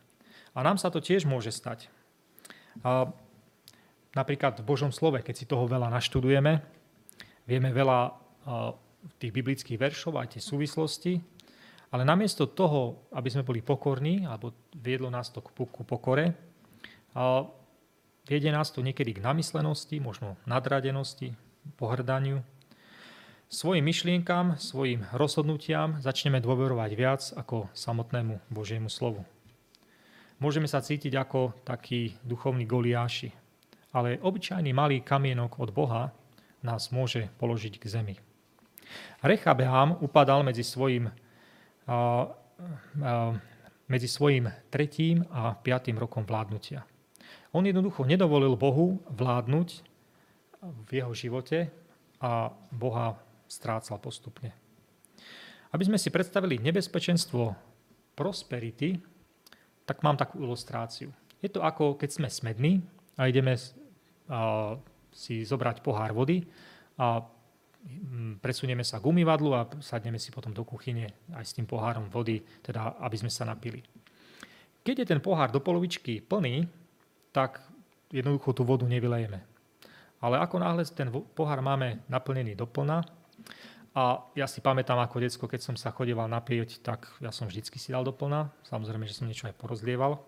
A 0.54 0.62
nám 0.62 0.78
sa 0.78 0.88
to 0.88 1.02
tiež 1.02 1.26
môže 1.26 1.50
stať. 1.50 1.90
A 2.86 3.10
napríklad 4.14 4.62
v 4.62 4.66
Božom 4.66 4.94
slove, 4.94 5.18
keď 5.22 5.34
si 5.34 5.50
toho 5.50 5.66
veľa 5.66 5.90
naštudujeme, 5.90 6.62
vieme 7.46 7.70
veľa 7.74 8.14
tých 9.18 9.34
biblických 9.34 9.78
veršov, 9.78 10.14
aj 10.18 10.38
tie 10.38 10.42
súvislosti, 10.42 11.18
ale 11.90 12.02
namiesto 12.06 12.50
toho, 12.50 13.10
aby 13.14 13.30
sme 13.30 13.46
boli 13.46 13.62
pokorní, 13.62 14.26
alebo 14.26 14.54
viedlo 14.78 15.10
nás 15.10 15.30
to 15.30 15.42
ku 15.42 15.82
pokore, 15.82 16.34
a 17.14 17.46
viede 18.28 18.50
nás 18.52 18.72
to 18.72 18.80
niekedy 18.80 19.16
k 19.16 19.24
namyslenosti, 19.24 20.00
možno 20.00 20.36
nadradenosti, 20.48 21.36
pohrdaniu, 21.76 22.44
svojim 23.48 23.84
myšlienkam, 23.84 24.58
svojim 24.58 25.06
rozhodnutiam 25.14 26.00
začneme 26.02 26.40
dôverovať 26.42 26.90
viac 26.96 27.22
ako 27.38 27.70
samotnému 27.76 28.40
Božiemu 28.50 28.90
slovu. 28.90 29.22
Môžeme 30.42 30.66
sa 30.66 30.82
cítiť 30.82 31.14
ako 31.14 31.54
takí 31.62 32.18
duchovní 32.26 32.66
goliáši, 32.66 33.30
ale 33.94 34.18
obyčajný 34.18 34.74
malý 34.74 35.00
kamienok 35.06 35.62
od 35.62 35.70
Boha 35.70 36.10
nás 36.66 36.90
môže 36.90 37.30
položiť 37.38 37.78
k 37.78 37.84
zemi. 37.86 38.16
Rechabeám 39.22 40.02
upadal 40.02 40.42
medzi 40.42 40.66
svojim, 40.66 41.08
medzi 43.86 44.08
svojim 44.10 44.50
tretím 44.68 45.22
a 45.30 45.54
piatým 45.54 45.94
rokom 46.00 46.26
vládnutia. 46.26 46.82
On 47.54 47.62
jednoducho 47.62 48.02
nedovolil 48.02 48.58
Bohu 48.58 48.98
vládnuť 49.14 49.68
v 50.58 50.90
jeho 50.90 51.14
živote 51.14 51.70
a 52.18 52.50
Boha 52.74 53.14
strácal 53.46 54.02
postupne. 54.02 54.50
Aby 55.70 55.86
sme 55.86 55.98
si 55.98 56.10
predstavili 56.10 56.58
nebezpečenstvo 56.58 57.54
prosperity, 58.18 58.98
tak 59.86 60.02
mám 60.02 60.18
takú 60.18 60.42
ilustráciu. 60.42 61.14
Je 61.38 61.46
to 61.46 61.62
ako 61.62 61.94
keď 61.94 62.10
sme 62.10 62.28
smední 62.30 62.82
a 63.14 63.30
ideme 63.30 63.54
si 65.14 65.46
zobrať 65.46 65.84
pohár 65.84 66.10
vody 66.10 66.42
a 66.98 67.22
mm, 67.22 68.42
presunieme 68.42 68.82
sa 68.82 68.98
k 68.98 69.06
umývadlu 69.06 69.54
a 69.54 69.68
sadneme 69.78 70.18
si 70.18 70.34
potom 70.34 70.50
do 70.50 70.66
kuchyne 70.66 71.06
aj 71.36 71.44
s 71.44 71.54
tým 71.54 71.70
pohárom 71.70 72.10
vody, 72.10 72.42
teda 72.64 72.98
aby 72.98 73.14
sme 73.14 73.30
sa 73.30 73.46
napili. 73.46 73.84
Keď 74.82 75.04
je 75.04 75.06
ten 75.06 75.20
pohár 75.22 75.54
do 75.54 75.62
polovičky 75.62 76.18
plný, 76.18 76.66
tak 77.34 77.58
jednoducho 78.14 78.54
tú 78.54 78.62
vodu 78.62 78.86
nevylejeme. 78.86 79.42
Ale 80.22 80.38
ako 80.38 80.62
náhle 80.62 80.86
ten 80.86 81.10
pohár 81.10 81.58
máme 81.58 82.00
naplnený 82.06 82.54
do 82.54 82.64
plna, 82.64 83.02
a 83.94 84.26
ja 84.34 84.50
si 84.50 84.58
pamätám 84.58 84.98
ako 84.98 85.22
decko, 85.22 85.46
keď 85.46 85.60
som 85.62 85.76
sa 85.78 85.94
chodeval 85.94 86.26
napiť, 86.26 86.82
tak 86.82 87.14
ja 87.22 87.30
som 87.30 87.46
vždycky 87.46 87.78
si 87.78 87.94
dal 87.94 88.02
doplna. 88.02 88.50
Samozrejme, 88.66 89.06
že 89.06 89.14
som 89.14 89.30
niečo 89.30 89.46
aj 89.46 89.54
porozlieval. 89.54 90.18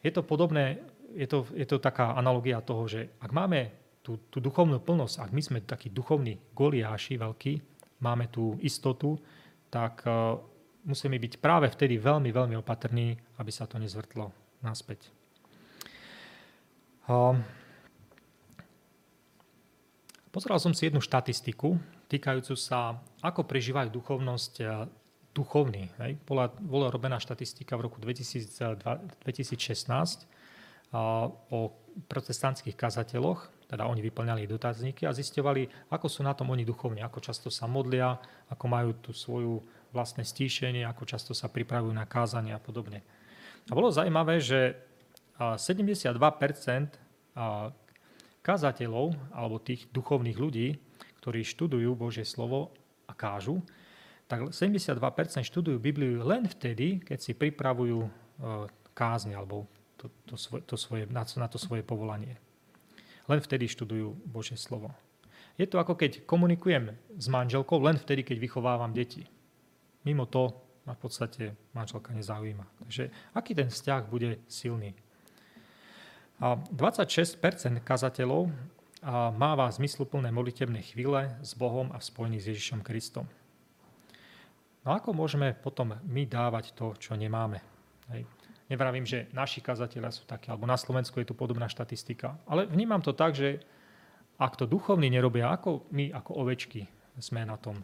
Je 0.00 0.08
to 0.08 0.24
podobné, 0.24 0.80
je 1.12 1.28
to, 1.28 1.44
je 1.52 1.68
to 1.68 1.76
taká 1.76 2.16
analogia 2.16 2.64
toho, 2.64 2.88
že 2.88 3.12
ak 3.20 3.28
máme 3.28 3.68
tú, 4.00 4.16
tú 4.32 4.40
duchovnú 4.40 4.80
plnosť, 4.80 5.20
ak 5.20 5.30
my 5.36 5.42
sme 5.44 5.58
takí 5.68 5.92
duchovní 5.92 6.40
goliáši 6.56 7.20
veľkí, 7.20 7.52
máme 8.00 8.32
tú 8.32 8.56
istotu, 8.64 9.20
tak 9.68 10.08
uh, 10.08 10.40
musíme 10.88 11.20
byť 11.20 11.44
práve 11.44 11.68
vtedy 11.68 12.00
veľmi, 12.00 12.32
veľmi 12.32 12.56
opatrní, 12.56 13.20
aby 13.36 13.52
sa 13.52 13.68
to 13.68 13.76
nezvrtlo 13.76 14.32
naspäť. 14.64 15.17
Um, 17.08 17.40
Pozeral 20.28 20.60
som 20.60 20.76
si 20.76 20.86
jednu 20.86 21.00
štatistiku 21.00 21.80
týkajúcu 22.06 22.54
sa, 22.54 23.00
ako 23.24 23.48
prežívajú 23.48 23.90
duchovnosť 23.90 24.54
eh, 24.60 24.86
duchovní. 25.32 25.90
Bola, 26.26 26.52
bola 26.52 26.92
robená 26.92 27.18
štatistika 27.18 27.74
v 27.78 27.90
roku 27.90 27.98
2016 28.02 29.18
o 31.52 31.58
protestantských 32.08 32.74
kazateľoch, 32.74 33.68
teda 33.68 33.84
oni 33.86 34.00
vyplňali 34.02 34.48
dotazníky 34.48 35.04
a 35.04 35.12
zistovali, 35.12 35.68
ako 35.92 36.06
sú 36.08 36.24
na 36.24 36.32
tom 36.32 36.48
oni 36.50 36.64
duchovní, 36.64 37.04
ako 37.04 37.20
často 37.20 37.52
sa 37.52 37.68
modlia, 37.68 38.16
ako 38.48 38.64
majú 38.66 38.90
tú 38.98 39.12
svoju 39.12 39.60
vlastné 39.92 40.24
stíšenie, 40.24 40.82
ako 40.88 41.04
často 41.04 41.36
sa 41.36 41.52
pripravujú 41.52 41.92
na 41.92 42.08
kázanie 42.08 42.56
a 42.56 42.58
podobne. 42.58 43.04
A 43.68 43.76
bolo 43.76 43.92
zaujímavé, 43.92 44.40
že 44.40 44.87
72% 45.38 46.18
kazateľov 48.42 49.06
alebo 49.30 49.62
tých 49.62 49.86
duchovných 49.94 50.38
ľudí, 50.38 50.74
ktorí 51.22 51.46
študujú 51.46 51.94
Božie 51.94 52.26
slovo 52.26 52.74
a 53.06 53.12
kážu, 53.14 53.62
tak 54.28 54.52
72% 54.52 55.00
študujú 55.40 55.80
Bibliu 55.80 56.20
len 56.20 56.44
vtedy, 56.44 57.00
keď 57.00 57.18
si 57.18 57.32
pripravujú 57.32 57.98
e, 58.04 58.10
kázne 58.92 59.32
alebo 59.32 59.64
to, 59.96 60.12
to, 60.28 60.36
svoje, 60.36 60.62
to 60.68 60.76
svoje, 60.76 61.08
na, 61.08 61.24
na 61.24 61.48
to 61.48 61.56
svoje 61.56 61.80
povolanie. 61.80 62.36
Len 63.24 63.40
vtedy 63.40 63.68
študujú 63.68 64.12
Božie 64.28 64.60
slovo. 64.60 64.92
Je 65.56 65.66
to 65.66 65.80
ako 65.80 65.96
keď 65.98 66.22
komunikujem 66.28 66.92
s 67.18 67.26
manželkou 67.26 67.80
len 67.82 67.96
vtedy, 67.98 68.22
keď 68.22 68.36
vychovávam 68.38 68.92
deti. 68.94 69.26
Mimo 70.06 70.28
to 70.28 70.54
ma 70.86 70.94
v 70.94 71.00
podstate 71.02 71.44
manželka 71.74 72.14
nezaujíma. 72.14 72.64
Takže 72.84 73.10
aký 73.34 73.52
ten 73.56 73.68
vzťah 73.68 74.02
bude 74.06 74.38
silný? 74.46 74.94
A 76.38 76.54
26% 76.70 77.42
kazateľov 77.82 78.46
máva 79.34 79.66
zmysluplné 79.74 80.30
molitebné 80.30 80.86
chvíle 80.86 81.34
s 81.42 81.54
Bohom 81.58 81.90
a 81.90 81.98
v 81.98 82.06
spojení 82.06 82.38
s 82.38 82.46
Ježišom 82.50 82.86
Kristom. 82.86 83.26
No 84.86 84.94
ako 84.94 85.10
môžeme 85.12 85.50
potom 85.52 85.98
my 85.98 86.22
dávať 86.30 86.78
to, 86.78 86.94
čo 86.94 87.18
nemáme? 87.18 87.58
Hej. 88.14 88.22
Nevravím, 88.70 89.02
že 89.02 89.26
naši 89.34 89.58
kazatelia 89.64 90.12
sú 90.14 90.28
takí, 90.28 90.52
alebo 90.52 90.68
na 90.68 90.76
Slovensku 90.78 91.18
je 91.18 91.26
tu 91.26 91.34
podobná 91.34 91.66
štatistika. 91.66 92.38
Ale 92.46 92.68
vnímam 92.70 93.02
to 93.02 93.16
tak, 93.16 93.34
že 93.34 93.58
ak 94.38 94.54
to 94.54 94.70
duchovní 94.70 95.10
nerobia, 95.10 95.50
ako 95.50 95.90
my, 95.90 96.14
ako 96.14 96.46
ovečky, 96.46 96.86
sme 97.18 97.42
na 97.42 97.58
tom. 97.58 97.82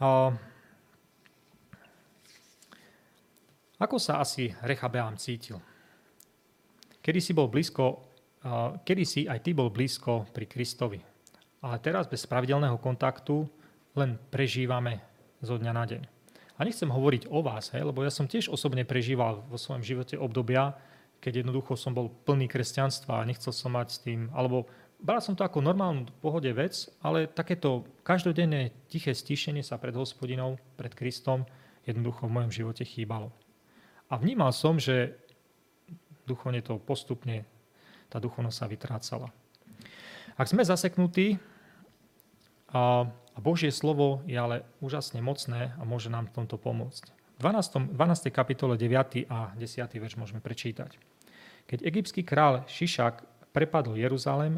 A 0.00 0.32
ako 3.76 3.96
sa 4.00 4.24
asi 4.24 4.48
Rechabeám 4.64 5.20
cítil? 5.20 5.60
Kedy 7.06 7.22
si 7.22 7.30
bol 7.38 7.46
blízko, 7.46 8.02
kedy 8.82 9.04
si 9.06 9.30
aj 9.30 9.46
ty 9.46 9.54
bol 9.54 9.70
blízko 9.70 10.26
pri 10.34 10.50
Kristovi. 10.50 10.98
Ale 11.62 11.78
teraz 11.78 12.10
bez 12.10 12.26
pravidelného 12.26 12.82
kontaktu 12.82 13.46
len 13.94 14.18
prežívame 14.26 14.98
zo 15.38 15.54
dňa 15.54 15.70
na 15.70 15.86
deň. 15.86 16.02
A 16.58 16.66
nechcem 16.66 16.90
hovoriť 16.90 17.30
o 17.30 17.46
vás, 17.46 17.70
hej, 17.70 17.86
lebo 17.86 18.02
ja 18.02 18.10
som 18.10 18.26
tiež 18.26 18.50
osobne 18.50 18.82
prežíval 18.82 19.46
vo 19.46 19.54
svojom 19.54 19.86
živote 19.86 20.18
obdobia, 20.18 20.74
keď 21.22 21.46
jednoducho 21.46 21.78
som 21.78 21.94
bol 21.94 22.10
plný 22.10 22.50
kresťanstva 22.50 23.22
a 23.22 23.28
nechcel 23.28 23.54
som 23.54 23.78
mať 23.78 23.88
s 23.94 24.02
tým, 24.02 24.26
alebo 24.34 24.66
bral 24.98 25.22
som 25.22 25.38
to 25.38 25.46
ako 25.46 25.62
normálnu 25.62 26.10
pohode 26.18 26.50
vec, 26.58 26.90
ale 27.06 27.30
takéto 27.30 27.86
každodenné 28.02 28.74
tiché 28.90 29.14
stíšenie 29.14 29.62
sa 29.62 29.78
pred 29.78 29.94
hospodinou, 29.94 30.58
pred 30.74 30.90
Kristom 30.90 31.46
jednoducho 31.86 32.26
v 32.26 32.34
mojom 32.34 32.50
živote 32.50 32.82
chýbalo. 32.82 33.30
A 34.10 34.18
vnímal 34.18 34.50
som, 34.50 34.80
že 34.80 35.22
duchovne 36.26 36.60
to 36.60 36.76
postupne, 36.82 37.46
tá 38.10 38.18
duchovnosť 38.18 38.56
sa 38.58 38.66
vytrácala. 38.66 39.28
Ak 40.36 40.50
sme 40.50 40.66
zaseknutí, 40.66 41.40
a, 42.70 43.08
Božie 43.36 43.68
slovo 43.68 44.24
je 44.24 44.36
ale 44.36 44.64
úžasne 44.80 45.20
mocné 45.20 45.76
a 45.76 45.82
môže 45.84 46.08
nám 46.08 46.28
v 46.32 46.42
tomto 46.42 46.56
pomôcť. 46.56 47.12
V 47.36 47.40
12. 47.44 47.92
12. 47.92 48.32
kapitole 48.32 48.80
9. 48.80 49.28
a 49.28 49.52
10. 49.54 49.60
verš 50.00 50.16
môžeme 50.16 50.40
prečítať. 50.40 50.96
Keď 51.68 51.84
egyptský 51.84 52.24
král 52.24 52.64
Šišak 52.64 53.28
prepadol 53.52 54.00
Jeruzalém, 54.00 54.56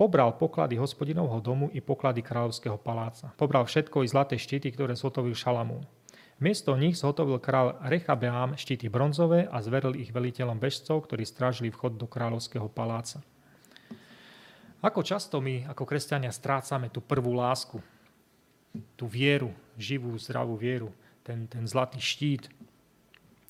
pobral 0.00 0.32
poklady 0.36 0.76
hospodinovho 0.76 1.40
domu 1.40 1.66
i 1.72 1.80
poklady 1.80 2.20
kráľovského 2.20 2.76
paláca. 2.80 3.32
Pobral 3.36 3.64
všetko 3.64 4.04
i 4.04 4.08
zlaté 4.08 4.36
štíty, 4.36 4.72
ktoré 4.72 4.96
zhotovil 4.96 5.36
Šalamún. 5.36 5.84
Miesto 6.36 6.76
nich 6.76 7.00
zhotovil 7.00 7.40
král 7.40 7.80
Rechabeám 7.80 8.60
štíty 8.60 8.92
bronzové 8.92 9.48
a 9.48 9.64
zveril 9.64 9.96
ich 9.96 10.12
veliteľom 10.12 10.60
bežcov, 10.60 11.08
ktorí 11.08 11.24
strážili 11.24 11.72
vchod 11.72 11.96
do 11.96 12.04
kráľovského 12.04 12.68
paláca. 12.68 13.24
Ako 14.84 15.00
často 15.00 15.40
my 15.40 15.64
ako 15.64 15.88
kresťania 15.88 16.28
strácame 16.28 16.92
tú 16.92 17.00
prvú 17.00 17.32
lásku, 17.32 17.80
tú 19.00 19.08
vieru, 19.08 19.48
živú, 19.80 20.12
zdravú 20.20 20.60
vieru, 20.60 20.92
ten, 21.24 21.48
ten 21.48 21.64
zlatý 21.64 21.96
štít 21.96 22.52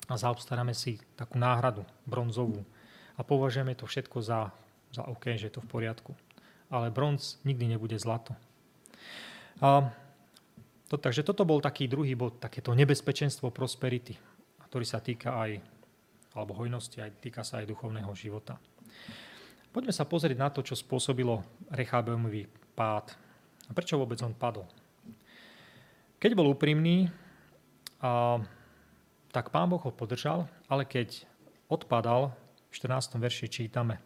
a 0.07 0.15
zaobstaráme 0.15 0.71
si 0.71 1.03
takú 1.19 1.35
náhradu 1.35 1.83
bronzovú 2.07 2.63
a 3.19 3.21
považujeme 3.21 3.75
to 3.75 3.83
všetko 3.83 4.23
za, 4.23 4.55
za 4.95 5.03
OK, 5.11 5.35
že 5.35 5.51
je 5.51 5.59
to 5.59 5.63
v 5.67 5.71
poriadku. 5.75 6.15
Ale 6.71 6.87
bronz 6.87 7.43
nikdy 7.43 7.67
nebude 7.67 7.99
zlato. 7.99 8.31
A 9.59 9.91
to, 10.87 10.95
takže 10.95 11.27
toto 11.27 11.43
bol 11.43 11.59
taký 11.59 11.91
druhý 11.91 12.15
bod, 12.15 12.39
takéto 12.39 12.71
nebezpečenstvo 12.71 13.51
prosperity, 13.51 14.15
ktorý 14.71 14.85
sa 14.87 15.03
týka 15.03 15.35
aj, 15.35 15.59
alebo 16.31 16.55
hojnosti, 16.55 17.03
aj 17.03 17.11
týka 17.19 17.43
sa 17.43 17.59
aj 17.59 17.67
duchovného 17.67 18.11
života. 18.15 18.55
Poďme 19.75 19.91
sa 19.91 20.07
pozrieť 20.07 20.37
na 20.39 20.49
to, 20.49 20.63
čo 20.63 20.79
spôsobilo 20.79 21.43
Rechabeomový 21.69 22.47
pád. 22.71 23.13
A 23.67 23.75
prečo 23.75 23.99
vôbec 23.99 24.17
on 24.23 24.31
padol? 24.31 24.63
Keď 26.17 26.31
bol 26.33 26.49
úprimný, 26.49 27.11
a, 27.99 28.39
tak 29.35 29.51
pán 29.51 29.67
Boh 29.69 29.83
ho 29.83 29.91
podržal, 29.91 30.47
ale 30.71 30.87
keď 30.87 31.27
odpadal, 31.67 32.31
v 32.67 32.73
14. 32.73 33.19
verši 33.19 33.47
čítame. 33.47 33.99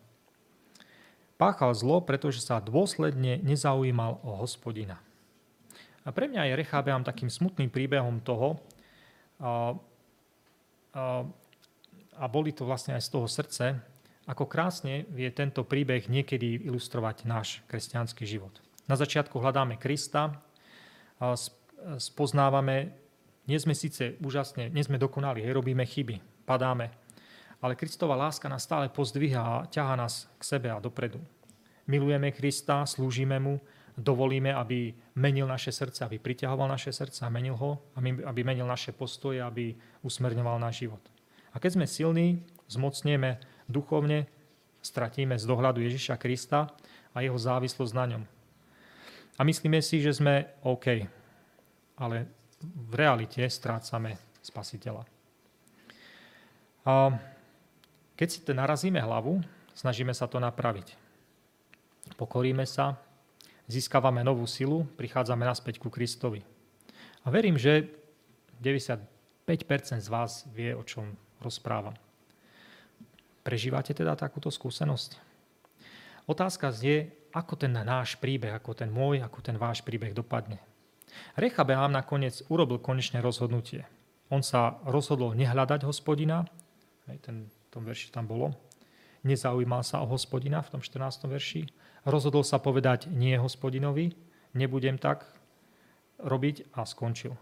Páchal 1.38 1.74
zlo, 1.74 2.02
pretože 2.06 2.42
sa 2.42 2.62
dôsledne 2.62 3.42
nezaujímal 3.42 4.22
o 4.22 4.38
hospodina. 4.38 5.02
A 6.02 6.10
pre 6.10 6.26
mňa 6.26 6.50
je 6.50 6.58
Rechabeam 6.58 7.06
takým 7.06 7.30
smutným 7.30 7.70
príbehom 7.70 8.22
toho, 8.26 8.58
a, 9.42 9.74
a, 10.94 11.04
a 12.18 12.26
boli 12.30 12.54
to 12.54 12.66
vlastne 12.66 12.98
aj 12.98 13.06
z 13.06 13.10
toho 13.10 13.28
srdce, 13.30 13.66
ako 14.30 14.46
krásne 14.46 15.06
vie 15.10 15.30
tento 15.34 15.66
príbeh 15.66 16.06
niekedy 16.10 16.66
ilustrovať 16.70 17.26
náš 17.26 17.62
kresťanský 17.66 18.26
život. 18.26 18.54
Na 18.86 18.98
začiatku 18.98 19.38
hľadáme 19.38 19.82
Krista, 19.82 20.38
a 21.22 21.38
spoznávame, 21.98 22.98
nie 23.46 23.58
sme 23.58 23.74
síce 23.78 24.18
úžasne, 24.22 24.70
nie 24.70 24.86
sme 24.86 25.02
dokonali, 25.02 25.46
robíme 25.50 25.86
chyby, 25.86 26.46
padáme, 26.46 26.90
ale 27.62 27.78
Kristova 27.78 28.18
láska 28.18 28.50
nás 28.50 28.66
stále 28.66 28.90
pozdvíha 28.90 29.42
a 29.42 29.66
ťaha 29.70 29.94
nás 29.98 30.26
k 30.38 30.44
sebe 30.46 30.74
a 30.74 30.82
dopredu. 30.82 31.22
Milujeme 31.86 32.34
Krista, 32.34 32.86
slúžime 32.90 33.38
mu 33.38 33.62
dovolíme, 33.98 34.54
aby 34.54 34.94
menil 35.16 35.48
naše 35.48 35.72
srdce, 35.72 36.06
aby 36.06 36.20
priťahoval 36.20 36.68
naše 36.68 36.92
srdce 36.92 37.26
a 37.26 37.34
menil 37.34 37.56
ho, 37.56 37.82
aby 38.00 38.42
menil 38.44 38.68
naše 38.68 38.92
postoje, 38.96 39.44
aby 39.44 39.76
usmerňoval 40.04 40.60
náš 40.60 40.88
život. 40.88 41.04
A 41.52 41.60
keď 41.60 41.80
sme 41.80 41.86
silní, 41.88 42.28
zmocnieme 42.72 43.44
duchovne, 43.68 44.28
stratíme 44.80 45.36
z 45.36 45.44
dohľadu 45.44 45.84
Ježiša 45.84 46.16
Krista 46.16 46.72
a 47.12 47.18
jeho 47.20 47.36
závislosť 47.36 47.94
na 47.94 48.06
ňom. 48.16 48.24
A 49.36 49.42
myslíme 49.44 49.84
si, 49.84 50.00
že 50.00 50.16
sme 50.16 50.48
OK, 50.64 51.06
ale 52.00 52.18
v 52.62 52.94
realite 52.94 53.44
strácame 53.50 54.16
spasiteľa. 54.40 55.04
A 56.88 57.14
keď 58.18 58.28
si 58.30 58.40
narazíme 58.46 59.02
hlavu, 59.02 59.42
snažíme 59.74 60.14
sa 60.14 60.26
to 60.30 60.38
napraviť. 60.42 60.94
Pokoríme 62.18 62.66
sa, 62.66 62.98
získavame 63.68 64.26
novú 64.26 64.48
silu, 64.48 64.88
prichádzame 64.98 65.46
naspäť 65.46 65.82
ku 65.82 65.92
Kristovi. 65.92 66.42
A 67.22 67.30
verím, 67.30 67.60
že 67.60 67.90
95% 68.62 69.06
z 70.02 70.10
vás 70.10 70.46
vie, 70.54 70.74
o 70.74 70.82
čom 70.86 71.14
rozprávam. 71.42 71.94
Prežívate 73.42 73.94
teda 73.98 74.14
takúto 74.14 74.54
skúsenosť? 74.54 75.18
Otázka 76.30 76.70
znie, 76.70 77.10
ako 77.34 77.58
ten 77.58 77.74
náš 77.74 78.16
príbeh, 78.22 78.54
ako 78.54 78.78
ten 78.78 78.94
môj, 78.94 79.26
ako 79.26 79.42
ten 79.42 79.58
váš 79.58 79.82
príbeh 79.82 80.14
dopadne. 80.14 80.62
Rechabeám 81.36 81.92
nakoniec 81.92 82.40
urobil 82.48 82.80
konečné 82.80 83.20
rozhodnutie. 83.20 83.84
On 84.32 84.40
sa 84.40 84.80
rozhodol 84.88 85.36
nehľadať 85.36 85.84
hospodina, 85.84 86.48
aj 87.10 87.18
ten, 87.20 87.36
v 87.52 87.68
tom 87.68 87.84
verši 87.84 88.16
tam 88.16 88.30
bolo, 88.30 88.56
nezaujímal 89.28 89.84
sa 89.84 90.00
o 90.00 90.08
hospodina 90.08 90.64
v 90.64 90.78
tom 90.78 90.82
14. 90.82 91.28
verši, 91.28 91.68
Rozhodol 92.02 92.42
sa 92.42 92.58
povedať 92.58 93.06
nie 93.14 93.38
hospodinovi, 93.38 94.18
nebudem 94.58 94.98
tak 94.98 95.30
robiť 96.18 96.74
a 96.74 96.86
skončil. 96.86 97.38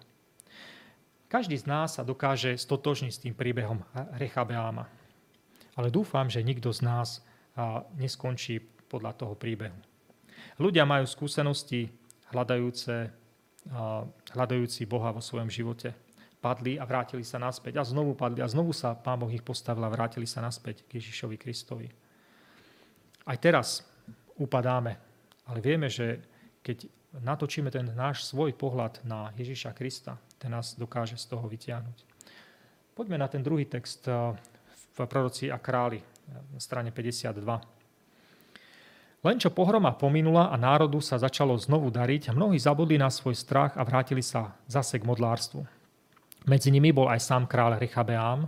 Každý 1.30 1.55
z 1.55 1.66
nás 1.70 1.95
sa 1.95 2.03
dokáže 2.03 2.57
stotožniť 2.57 3.12
s 3.14 3.22
tým 3.24 3.36
príbehom 3.38 3.86
Rechabeáma. 4.18 4.89
Ale 5.78 5.93
dúfam, 5.93 6.28
že 6.28 6.43
nikto 6.43 6.74
z 6.76 6.84
nás 6.84 7.24
neskončí 7.95 8.60
podľa 8.89 9.16
toho 9.16 9.34
príbehu. 9.38 9.78
Ľudia 10.60 10.84
majú 10.84 11.07
skúsenosti 11.07 11.88
hľadajúce, 12.36 13.14
hľadajúci 14.36 14.84
Boha 14.89 15.16
vo 15.16 15.24
svojom 15.24 15.47
živote. 15.47 15.95
Padli 16.39 16.80
a 16.80 16.88
vrátili 16.88 17.24
sa 17.28 17.36
naspäť 17.36 17.80
a 17.80 17.88
znovu 17.88 18.16
padli 18.16 18.39
a 18.39 18.47
znovu 18.47 18.72
sa 18.72 18.95
Pán 18.95 19.20
Boh 19.20 19.32
ich 19.32 19.43
postavil 19.43 19.84
a 19.84 19.91
vrátili 19.91 20.24
sa 20.24 20.39
naspäť 20.39 20.88
k 20.88 20.99
Ježišovi 20.99 21.36
Kristovi. 21.36 21.91
Aj 23.28 23.36
teraz 23.36 23.84
upadáme, 24.39 24.95
ale 25.45 25.59
vieme, 25.59 25.91
že 25.91 26.23
keď 26.63 26.87
natočíme 27.19 27.67
ten 27.69 27.91
náš 27.93 28.25
svoj 28.25 28.55
pohľad 28.55 29.03
na 29.03 29.29
Ježiša 29.35 29.75
Krista, 29.75 30.15
ten 30.39 30.49
nás 30.49 30.79
dokáže 30.79 31.19
z 31.19 31.25
toho 31.27 31.45
vytiahnuť. 31.45 32.07
Poďme 32.95 33.19
na 33.19 33.27
ten 33.27 33.43
druhý 33.43 33.67
text 33.67 34.07
v 34.07 34.97
proroci 35.07 35.51
a 35.51 35.59
králi 35.59 35.99
na 36.29 36.59
strane 36.59 36.91
52. 36.95 37.35
Len 39.19 39.35
čo 39.35 39.51
pohroma 39.51 39.91
pominula 39.99 40.47
a 40.47 40.55
národu 40.55 41.03
sa 41.03 41.19
začalo 41.19 41.51
znovu 41.59 41.91
dariť, 41.91 42.31
mnohí 42.31 42.55
zabudli 42.55 42.95
na 42.95 43.11
svoj 43.11 43.35
strach 43.35 43.75
a 43.75 43.83
vrátili 43.83 44.23
sa 44.23 44.55
zase 44.63 44.95
k 44.95 45.03
modlárstvu. 45.03 45.67
Medzi 46.47 46.71
nimi 46.71 46.95
bol 46.95 47.11
aj 47.11 47.19
sám 47.19 47.43
kráľ 47.43 47.83
Rechabeám. 47.83 48.47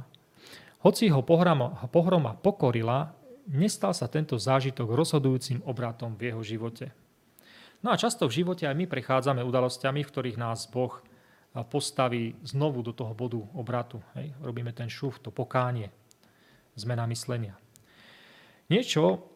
Hoci 0.80 1.12
ho 1.12 1.20
pohroma 1.26 2.32
pokorila, 2.40 3.12
nestal 3.50 3.96
sa 3.96 4.12
tento 4.12 4.38
zážitok 4.38 4.92
rozhodujúcim 4.94 5.64
obratom 5.66 6.14
v 6.18 6.34
jeho 6.34 6.42
živote. 6.44 6.94
No 7.82 7.90
a 7.90 7.98
často 7.98 8.30
v 8.30 8.46
živote 8.46 8.70
aj 8.70 8.78
my 8.78 8.86
prechádzame 8.86 9.42
udalosťami, 9.42 10.06
v 10.06 10.12
ktorých 10.14 10.38
nás 10.38 10.70
Boh 10.70 11.02
postaví 11.68 12.38
znovu 12.46 12.80
do 12.86 12.94
toho 12.96 13.12
bodu 13.12 13.42
obratu. 13.58 14.00
Hej. 14.16 14.32
Robíme 14.40 14.72
ten 14.72 14.88
šuf, 14.88 15.20
to 15.20 15.34
pokánie, 15.34 15.92
zmena 16.80 17.04
myslenia. 17.12 17.60
Niečo, 18.72 19.28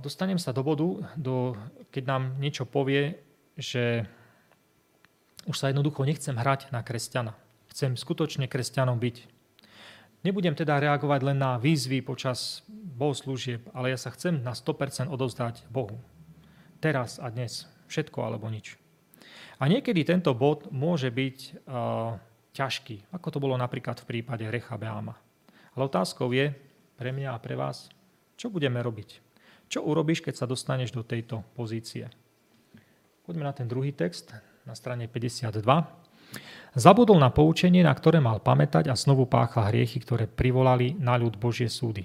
dostanem 0.00 0.40
sa 0.40 0.56
do 0.56 0.64
bodu, 0.64 0.88
do, 1.18 1.58
keď 1.92 2.04
nám 2.08 2.22
niečo 2.40 2.64
povie, 2.64 3.20
že 3.58 4.08
už 5.44 5.56
sa 5.60 5.68
jednoducho 5.68 6.08
nechcem 6.08 6.32
hrať 6.32 6.72
na 6.72 6.80
kresťana. 6.80 7.36
Chcem 7.68 8.00
skutočne 8.00 8.48
kresťanom 8.48 8.96
byť. 8.96 9.35
Nebudem 10.26 10.58
teda 10.58 10.82
reagovať 10.82 11.22
len 11.22 11.38
na 11.38 11.54
výzvy 11.54 12.02
počas 12.02 12.66
bohoslúžieb, 12.98 13.62
ale 13.70 13.94
ja 13.94 13.98
sa 14.00 14.10
chcem 14.10 14.42
na 14.42 14.58
100% 14.58 15.06
odovzdať 15.06 15.70
Bohu. 15.70 16.02
Teraz 16.82 17.22
a 17.22 17.30
dnes. 17.30 17.70
Všetko 17.86 18.26
alebo 18.26 18.50
nič. 18.50 18.74
A 19.62 19.70
niekedy 19.70 20.02
tento 20.02 20.34
bod 20.34 20.66
môže 20.74 21.14
byť 21.14 21.38
uh, 21.70 22.18
ťažký, 22.58 23.14
ako 23.14 23.28
to 23.30 23.38
bolo 23.38 23.54
napríklad 23.54 24.02
v 24.02 24.18
prípade 24.18 24.42
Rechabeáma. 24.50 25.14
Ale 25.78 25.86
otázkou 25.86 26.34
je 26.34 26.50
pre 26.98 27.14
mňa 27.14 27.30
a 27.30 27.38
pre 27.38 27.54
vás, 27.54 27.86
čo 28.34 28.50
budeme 28.50 28.82
robiť? 28.82 29.22
Čo 29.70 29.86
urobíš, 29.86 30.26
keď 30.26 30.42
sa 30.42 30.50
dostaneš 30.50 30.90
do 30.90 31.06
tejto 31.06 31.46
pozície? 31.54 32.10
Poďme 33.22 33.46
na 33.46 33.54
ten 33.54 33.70
druhý 33.70 33.94
text 33.94 34.34
na 34.66 34.74
strane 34.74 35.06
52. 35.06 35.62
Zabudol 36.76 37.16
na 37.16 37.32
poučenie, 37.32 37.80
na 37.80 37.96
ktoré 37.96 38.20
mal 38.20 38.36
pamätať 38.44 38.92
a 38.92 38.98
znovu 38.98 39.24
páchal 39.24 39.72
hriechy, 39.72 39.96
ktoré 40.04 40.28
privolali 40.28 40.92
na 41.00 41.16
ľud 41.16 41.40
Božie 41.40 41.72
súdy. 41.72 42.04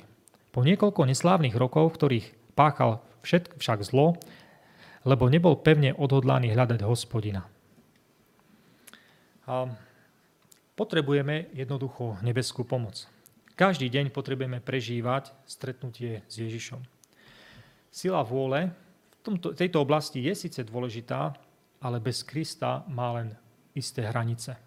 Po 0.56 0.64
niekoľko 0.64 1.12
neslávnych 1.12 1.56
rokov, 1.60 1.92
v 1.92 1.98
ktorých 2.00 2.28
páchal 2.56 3.04
všetk, 3.24 3.60
však 3.60 3.84
zlo, 3.84 4.16
lebo 5.04 5.28
nebol 5.28 5.60
pevne 5.60 5.92
odhodlaný 5.92 6.56
hľadať 6.56 6.88
hospodina. 6.88 7.44
A 9.44 9.68
potrebujeme 10.80 11.52
jednoducho 11.52 12.16
nebeskú 12.24 12.64
pomoc. 12.64 13.12
Každý 13.60 13.92
deň 13.92 14.16
potrebujeme 14.16 14.64
prežívať 14.64 15.36
stretnutie 15.44 16.24
s 16.32 16.34
Ježišom. 16.40 16.80
Sila 17.92 18.24
vôle 18.24 18.72
v 18.72 19.16
tomto, 19.20 19.52
tejto 19.52 19.84
oblasti 19.84 20.24
je 20.24 20.34
síce 20.34 20.64
dôležitá, 20.64 21.36
ale 21.84 22.00
bez 22.00 22.24
Krista 22.24 22.88
má 22.88 23.20
len 23.20 23.36
isté 23.76 24.08
hranice. 24.08 24.58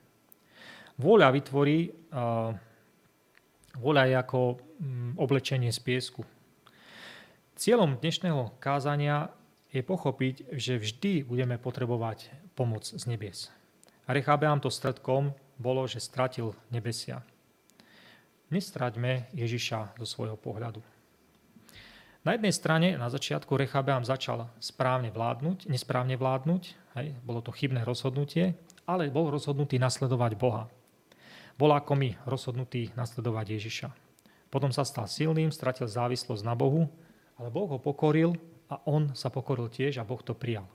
Vôľa 0.94 1.34
vytvorí, 1.34 1.90
vôľa 3.74 4.02
je 4.07 4.14
ako 4.14 4.40
um, 4.55 4.59
oblečenie 5.18 5.74
z 5.74 5.80
piesku. 5.82 6.22
Cieľom 7.59 7.98
dnešného 7.98 8.55
kázania 8.62 9.34
je 9.74 9.82
pochopiť, 9.82 10.55
že 10.55 10.78
vždy 10.78 11.26
budeme 11.26 11.59
potrebovať 11.59 12.30
pomoc 12.55 12.86
z 12.86 13.02
nebies. 13.11 13.50
A 14.07 14.14
Rechabeám 14.14 14.62
to 14.62 14.70
stredkom 14.70 15.34
bolo, 15.59 15.82
že 15.90 15.98
stratil 15.98 16.55
nebesia. 16.70 17.26
Nestraťme 18.55 19.34
Ježiša 19.34 19.98
zo 19.98 20.07
svojho 20.07 20.38
pohľadu. 20.38 20.78
Na 22.24 22.32
jednej 22.32 22.55
strane 22.57 22.88
na 22.96 23.11
začiatku 23.11 23.52
Rechabeam 23.59 24.07
začal 24.07 24.48
správne 24.57 25.12
vládnuť, 25.12 25.68
nesprávne 25.68 26.16
vládnuť, 26.16 26.62
hej, 26.96 27.12
bolo 27.20 27.44
to 27.44 27.52
chybné 27.52 27.84
rozhodnutie, 27.84 28.57
ale 28.85 29.12
bol 29.12 29.32
rozhodnutý 29.32 29.80
nasledovať 29.80 30.32
Boha. 30.37 30.68
Bol 31.55 31.70
ako 31.72 31.95
my 31.95 32.11
rozhodnutý 32.26 32.91
nasledovať 32.99 33.47
Ježiša. 33.57 33.89
Potom 34.51 34.70
sa 34.70 34.87
stal 34.87 35.11
silným, 35.11 35.51
stratil 35.51 35.91
závislosť 35.91 36.43
na 36.47 36.55
Bohu, 36.55 36.87
ale 37.39 37.51
Boh 37.51 37.66
ho 37.66 37.78
pokoril 37.82 38.35
a 38.70 38.78
on 38.87 39.14
sa 39.14 39.30
pokoril 39.30 39.70
tiež 39.70 39.99
a 39.99 40.07
Boh 40.07 40.20
to 40.22 40.35
prijal. 40.35 40.66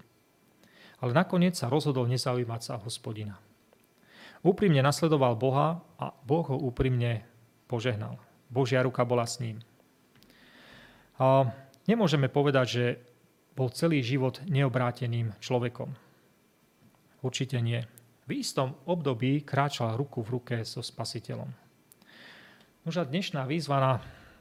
Ale 1.00 1.16
nakoniec 1.16 1.56
sa 1.56 1.72
rozhodol 1.72 2.12
nezaujímať 2.12 2.62
sa 2.64 2.76
hospodina. 2.76 3.40
Úprimne 4.44 4.80
nasledoval 4.80 5.36
Boha 5.36 5.84
a 6.00 6.12
Boh 6.24 6.44
ho 6.48 6.56
úprimne 6.60 7.24
požehnal. 7.68 8.20
Božia 8.48 8.84
ruka 8.84 9.04
bola 9.04 9.28
s 9.28 9.40
ním. 9.44 9.60
A 11.20 11.52
nemôžeme 11.88 12.32
povedať, 12.32 12.68
že 12.68 12.86
bol 13.60 13.68
celý 13.68 14.00
život 14.00 14.40
neobráteným 14.48 15.36
človekom. 15.44 15.92
Určite 17.20 17.60
nie. 17.60 17.84
V 18.30 18.46
istom 18.46 18.78
období 18.86 19.42
kráčal 19.42 19.98
ruku 19.98 20.22
v 20.22 20.38
ruke 20.38 20.56
so 20.62 20.86
spasiteľom. 20.86 21.50
Už 22.86 23.02
dnešná 23.10 23.42
výzva 23.50 23.82
na 23.82 23.94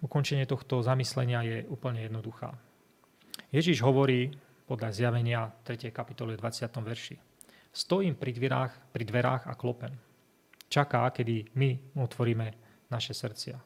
ukončenie 0.04 0.44
tohto 0.44 0.84
zamyslenia 0.84 1.40
je 1.40 1.56
úplne 1.72 2.04
jednoduchá. 2.04 2.52
Ježiš 3.48 3.80
hovorí 3.80 4.36
podľa 4.68 4.92
zjavenia 4.92 5.48
3. 5.64 5.88
kapitole 5.88 6.36
20. 6.36 6.68
verši. 6.68 7.16
Stojím 7.72 8.12
pri 8.12 8.36
dverách, 8.36 8.92
pri 8.92 9.08
dverách 9.08 9.48
a 9.48 9.56
klopem. 9.56 9.96
Čaká, 10.68 11.08
kedy 11.08 11.56
my 11.56 11.96
otvoríme 11.96 12.52
naše 12.92 13.16
srdcia. 13.16 13.56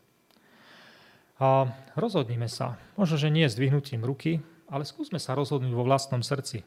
A 1.42 1.66
rozhodnime 1.98 2.46
sa. 2.46 2.78
Možno, 2.94 3.18
že 3.18 3.26
nie 3.26 3.50
s 3.50 3.58
dvihnutím 3.58 4.06
ruky, 4.06 4.38
ale 4.70 4.86
skúsme 4.86 5.18
sa 5.18 5.34
rozhodnúť 5.34 5.74
vo 5.74 5.82
vlastnom 5.82 6.22
srdci. 6.22 6.62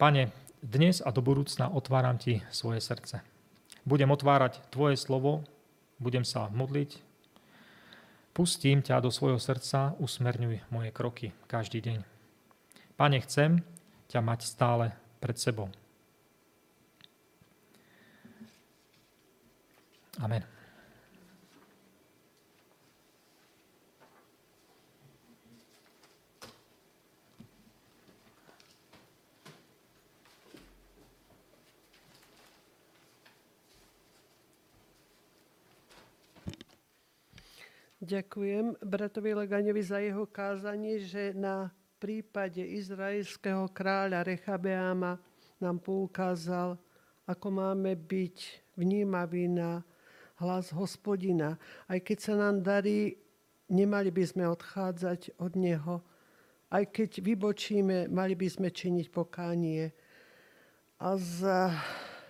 Pane, 0.00 0.32
dnes 0.62 1.02
a 1.02 1.10
do 1.10 1.18
budúcna 1.18 1.68
otváram 1.74 2.16
Ti 2.16 2.46
svoje 2.54 2.78
srdce. 2.78 3.20
Budem 3.82 4.14
otvárať 4.14 4.62
Tvoje 4.70 4.94
slovo, 4.94 5.42
budem 5.98 6.22
sa 6.22 6.46
modliť, 6.54 7.02
pustím 8.30 8.78
ťa 8.78 9.02
do 9.02 9.10
svojho 9.10 9.42
srdca, 9.42 9.98
usmerňuj 9.98 10.70
moje 10.70 10.90
kroky 10.94 11.34
každý 11.50 11.82
deň. 11.82 11.98
Pane, 12.94 13.18
chcem 13.26 13.58
ťa 14.06 14.20
mať 14.22 14.40
stále 14.46 14.94
pred 15.18 15.34
sebou. 15.34 15.66
Amen. 20.22 20.51
Ďakujem 38.02 38.82
bratovi 38.82 39.30
Legaňovi 39.30 39.78
za 39.78 40.02
jeho 40.02 40.26
kázanie, 40.26 40.98
že 40.98 41.30
na 41.38 41.70
prípade 42.02 42.58
izraelského 42.58 43.70
kráľa 43.70 44.26
Rechabeáma 44.26 45.22
nám 45.62 45.78
poukázal, 45.78 46.74
ako 47.30 47.46
máme 47.54 47.94
byť 47.94 48.36
vnímaví 48.74 49.46
na 49.46 49.86
hlas 50.42 50.74
hospodina. 50.74 51.54
Aj 51.86 52.02
keď 52.02 52.18
sa 52.18 52.34
nám 52.34 52.66
darí, 52.66 53.22
nemali 53.70 54.10
by 54.10 54.24
sme 54.26 54.50
odchádzať 54.50 55.38
od 55.38 55.54
neho. 55.54 56.02
Aj 56.74 56.82
keď 56.82 57.22
vybočíme, 57.22 58.10
mali 58.10 58.34
by 58.34 58.50
sme 58.50 58.74
činiť 58.74 59.14
pokánie. 59.14 59.94
A 60.98 61.14
za 61.14 61.70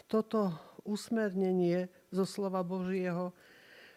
toto 0.04 0.52
usmernenie 0.84 1.88
zo 2.12 2.28
slova 2.28 2.60
Božieho 2.60 3.32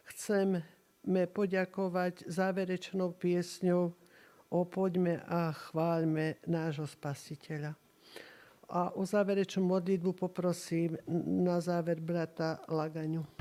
chcem 0.08 0.64
poďakovať 1.06 2.26
záverečnou 2.26 3.14
piesňou 3.14 3.94
o 4.50 4.60
poďme 4.66 5.22
a 5.26 5.54
chváľme 5.54 6.42
nášho 6.50 6.90
spasiteľa. 6.90 7.78
A 8.66 8.90
o 8.98 9.06
záverečnú 9.06 9.62
modlitbu 9.62 10.18
poprosím 10.18 10.98
na 11.46 11.62
záver 11.62 12.02
brata 12.02 12.66
Lagaňu. 12.66 13.35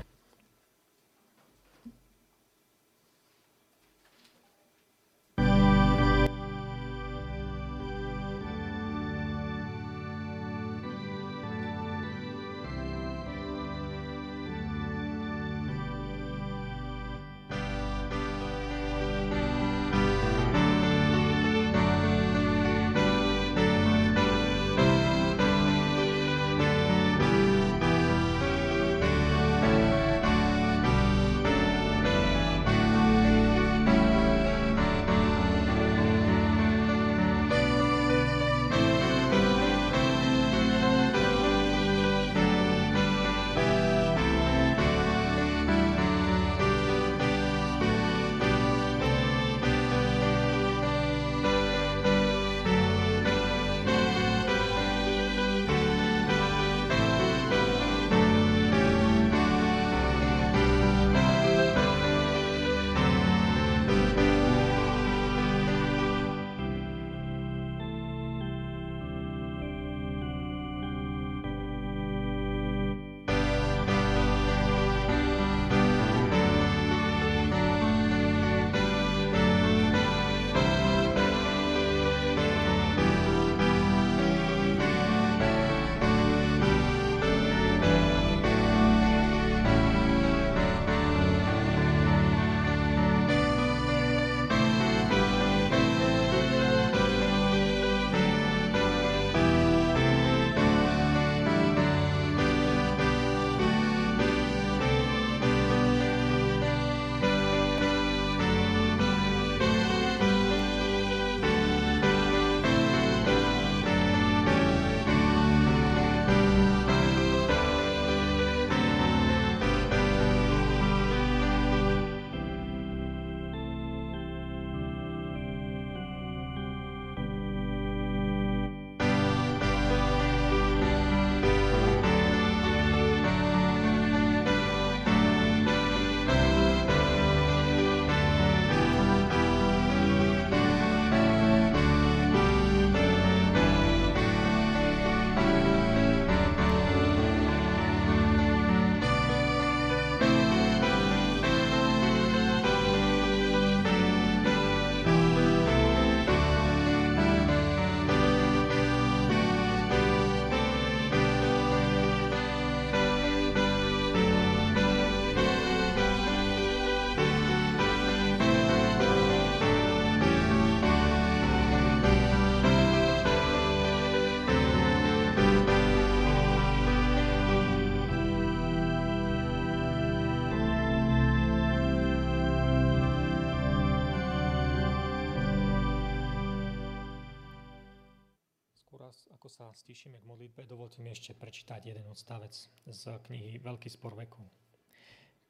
Sa 189.74 189.90
stišíme 189.90 190.22
k 190.22 190.28
modlitbe, 190.30 190.70
dovolte 190.70 191.02
mi 191.02 191.10
ešte 191.10 191.34
prečítať 191.34 191.82
jeden 191.82 192.06
odstavec 192.06 192.54
z 192.86 193.02
knihy 193.26 193.58
Veľký 193.58 193.90
spor 193.90 194.14
veku. 194.14 194.46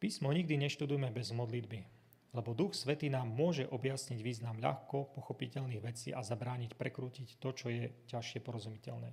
Písmo 0.01 0.33
nikdy 0.33 0.57
neštudujme 0.65 1.13
bez 1.13 1.29
modlitby, 1.37 1.85
lebo 2.33 2.57
Duch 2.57 2.73
Svetý 2.73 3.13
nám 3.13 3.29
môže 3.29 3.69
objasniť 3.69 4.25
význam 4.25 4.65
ľahko 4.65 5.13
pochopiteľných 5.13 5.85
vecí 5.85 6.09
a 6.17 6.25
zabrániť 6.25 6.73
prekrútiť 6.73 7.37
to, 7.37 7.53
čo 7.53 7.69
je 7.69 7.93
ťažšie 8.09 8.41
porozumiteľné. 8.41 9.13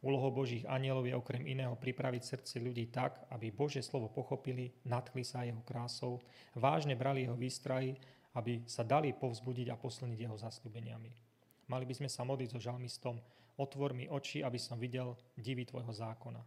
Úlohou 0.00 0.32
Božích 0.32 0.64
anielov 0.64 1.04
je 1.04 1.12
okrem 1.12 1.44
iného 1.44 1.76
pripraviť 1.76 2.24
srdce 2.24 2.56
ľudí 2.56 2.88
tak, 2.88 3.28
aby 3.28 3.52
Božie 3.52 3.84
slovo 3.84 4.08
pochopili, 4.08 4.72
nadchli 4.88 5.20
sa 5.20 5.44
jeho 5.44 5.60
krásou, 5.68 6.24
vážne 6.56 6.96
brali 6.96 7.28
jeho 7.28 7.36
výstrahy, 7.36 7.92
aby 8.32 8.64
sa 8.64 8.88
dali 8.88 9.12
povzbudiť 9.12 9.68
a 9.68 9.76
posilniť 9.76 10.16
jeho 10.16 10.36
zasľubeniami. 10.40 11.25
Mali 11.66 11.84
by 11.84 11.94
sme 11.98 12.08
sa 12.10 12.22
modliť 12.22 12.54
so 12.54 12.60
žalmistom, 12.62 13.18
Otvor 13.56 13.96
mi 13.96 14.04
oči, 14.04 14.44
aby 14.44 14.60
som 14.60 14.76
videl 14.76 15.16
divy 15.32 15.64
Tvojho 15.64 15.88
zákona. 15.88 16.44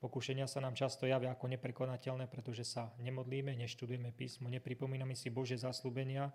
Pokušenia 0.00 0.48
sa 0.48 0.60
nám 0.60 0.76
často 0.76 1.04
javia 1.08 1.32
ako 1.32 1.48
neprekonateľné, 1.56 2.28
pretože 2.28 2.64
sa 2.64 2.92
nemodlíme, 3.00 3.52
neštudujeme 3.56 4.12
písmo, 4.12 4.48
nepripomíname 4.48 5.16
si 5.16 5.28
Bože 5.28 5.56
zaslúbenia 5.60 6.32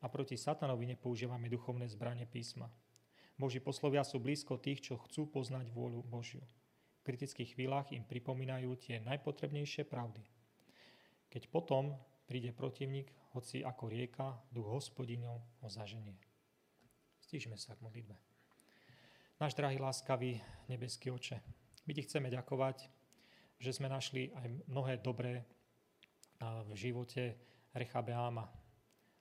a 0.00 0.06
proti 0.08 0.36
satanovi 0.36 0.84
nepoužívame 0.96 1.48
duchovné 1.48 1.88
zbranie 1.88 2.28
písma. 2.28 2.68
Boží 3.36 3.60
poslovia 3.60 4.04
sú 4.04 4.20
blízko 4.20 4.56
tých, 4.56 4.84
čo 4.84 5.00
chcú 5.04 5.28
poznať 5.28 5.68
vôľu 5.72 6.04
Božiu. 6.04 6.44
V 7.04 7.12
kritických 7.12 7.56
chvíľach 7.56 7.92
im 7.92 8.04
pripomínajú 8.04 8.72
tie 8.80 9.00
najpotrebnejšie 9.04 9.84
pravdy. 9.84 10.24
Keď 11.28 11.52
potom 11.52 11.96
príde 12.24 12.56
protivník, 12.56 13.12
hoci 13.36 13.60
ako 13.60 13.92
rieka, 13.92 14.40
duch 14.48 14.68
hospodinov 14.68 15.44
ho 15.60 15.68
zaženie. 15.68 16.25
Stížme 17.26 17.58
sa 17.58 17.74
k 17.74 17.82
modlitbe. 17.82 18.14
Náš 19.42 19.58
drahý, 19.58 19.82
láskavý 19.82 20.38
nebeský 20.70 21.10
oče, 21.10 21.42
my 21.82 21.90
ti 21.90 22.06
chceme 22.06 22.30
ďakovať, 22.30 22.86
že 23.58 23.74
sme 23.74 23.90
našli 23.90 24.30
aj 24.30 24.70
mnohé 24.70 25.02
dobré 25.02 25.42
v 26.38 26.70
živote 26.78 27.34
Rechabeáma. 27.74 28.46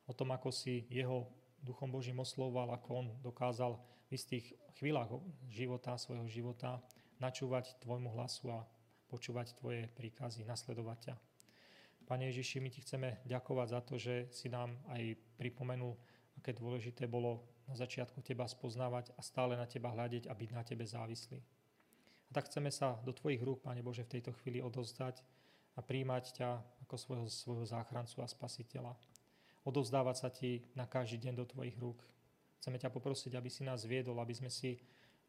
O 0.06 0.14
tom, 0.14 0.30
ako 0.38 0.54
si 0.54 0.86
jeho 0.86 1.26
duchom 1.58 1.90
Božím 1.90 2.22
oslovoval, 2.22 2.78
ako 2.78 2.90
on 2.94 3.08
dokázal 3.26 3.82
v 4.06 4.12
istých 4.14 4.54
chvíľach 4.78 5.10
života, 5.50 5.98
svojho 5.98 6.30
života, 6.30 6.86
načúvať 7.18 7.74
tvojmu 7.82 8.14
hlasu 8.14 8.54
a 8.54 8.70
počúvať 9.10 9.58
tvoje 9.58 9.90
príkazy, 9.98 10.46
nasledovať 10.46 11.10
ťa. 11.10 11.16
Pane 12.06 12.30
Ježiši, 12.30 12.62
my 12.62 12.70
ti 12.70 12.86
chceme 12.86 13.18
ďakovať 13.26 13.68
za 13.74 13.82
to, 13.82 13.98
že 13.98 14.30
si 14.30 14.46
nám 14.46 14.78
aj 14.94 15.18
pripomenul, 15.42 15.98
aké 16.38 16.54
dôležité 16.54 17.10
bolo 17.10 17.55
na 17.66 17.74
začiatku 17.74 18.22
teba 18.22 18.46
spoznávať 18.46 19.14
a 19.18 19.22
stále 19.26 19.58
na 19.58 19.66
teba 19.66 19.90
hľadiť 19.90 20.30
a 20.30 20.34
byť 20.38 20.50
na 20.54 20.64
tebe 20.64 20.86
závislý. 20.86 21.42
A 22.30 22.32
tak 22.34 22.50
chceme 22.50 22.70
sa 22.70 22.98
do 23.06 23.14
tvojich 23.14 23.42
rúk, 23.42 23.62
Pane 23.62 23.82
Bože, 23.86 24.06
v 24.06 24.18
tejto 24.18 24.34
chvíli 24.42 24.62
odozdať 24.62 25.22
a 25.76 25.84
príjmať 25.84 26.24
ťa 26.42 26.50
ako 26.88 26.96
svojho, 26.96 27.28
svojho 27.28 27.66
záchrancu 27.66 28.22
a 28.22 28.28
spasiteľa. 28.30 28.94
Odovzdávať 29.66 30.16
sa 30.16 30.30
ti 30.30 30.62
na 30.78 30.86
každý 30.86 31.26
deň 31.26 31.34
do 31.42 31.46
tvojich 31.46 31.76
rúk. 31.82 32.00
Chceme 32.62 32.78
ťa 32.78 32.94
poprosiť, 32.94 33.34
aby 33.34 33.50
si 33.50 33.66
nás 33.66 33.86
viedol, 33.86 34.18
aby 34.22 34.34
sme 34.34 34.50
si 34.50 34.78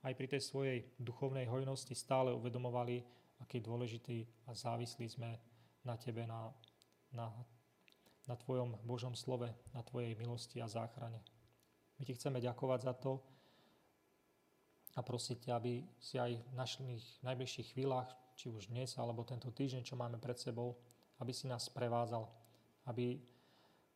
aj 0.05 0.13
pri 0.13 0.29
tej 0.29 0.45
svojej 0.45 0.79
duchovnej 1.01 1.49
hojnosti 1.49 1.93
stále 1.97 2.31
uvedomovali, 2.37 3.03
aký 3.43 3.61
dôležitý 3.61 4.29
a 4.49 4.55
závislí 4.55 5.09
sme 5.09 5.37
na 5.85 5.97
Tebe, 5.97 6.25
na, 6.29 6.53
na, 7.13 7.33
na 8.29 8.35
Tvojom 8.37 8.77
Božom 8.85 9.17
slove, 9.17 9.49
na 9.75 9.83
Tvojej 9.83 10.15
milosti 10.15 10.63
a 10.63 10.69
záchrane. 10.69 11.21
My 11.97 12.03
Ti 12.05 12.13
chceme 12.15 12.39
ďakovať 12.41 12.81
za 12.85 12.95
to 12.97 13.23
a 14.97 15.01
prosiť 15.05 15.49
ťa, 15.49 15.53
aby 15.57 15.85
si 16.01 16.17
aj 16.17 16.33
v 16.41 16.55
našich 16.57 17.05
najbližších 17.21 17.77
chvíľach, 17.77 18.09
či 18.37 18.53
už 18.53 18.69
dnes, 18.69 18.97
alebo 19.01 19.25
tento 19.25 19.49
týždeň, 19.49 19.85
čo 19.85 19.97
máme 19.97 20.21
pred 20.21 20.37
sebou, 20.37 20.77
aby 21.21 21.33
si 21.33 21.49
nás 21.49 21.73
prevádzal, 21.73 22.29
aby 22.89 23.21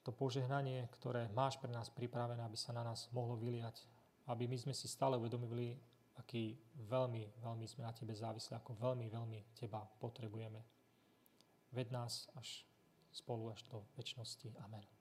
to 0.00 0.12
požehnanie, 0.16 0.88
ktoré 0.96 1.28
máš 1.36 1.60
pre 1.60 1.68
nás 1.68 1.92
pripravené, 1.92 2.40
aby 2.40 2.56
sa 2.56 2.72
na 2.72 2.80
nás 2.80 3.12
mohlo 3.12 3.36
vyliať, 3.36 3.84
aby 4.32 4.48
my 4.48 4.56
sme 4.56 4.72
si 4.72 4.88
stále 4.88 5.20
uvedomili, 5.20 5.76
aký 6.16 6.56
veľmi, 6.88 7.40
veľmi 7.40 7.64
sme 7.68 7.84
na 7.84 7.92
Tebe 7.92 8.16
závislí, 8.16 8.56
ako 8.56 8.76
veľmi, 8.80 9.08
veľmi 9.12 9.38
Teba 9.56 9.84
potrebujeme. 10.00 10.60
Ved 11.72 11.92
nás 11.92 12.28
až 12.36 12.64
spolu 13.12 13.52
až 13.52 13.64
do 13.68 13.84
väčšnosti. 13.96 14.56
Amen. 14.64 14.99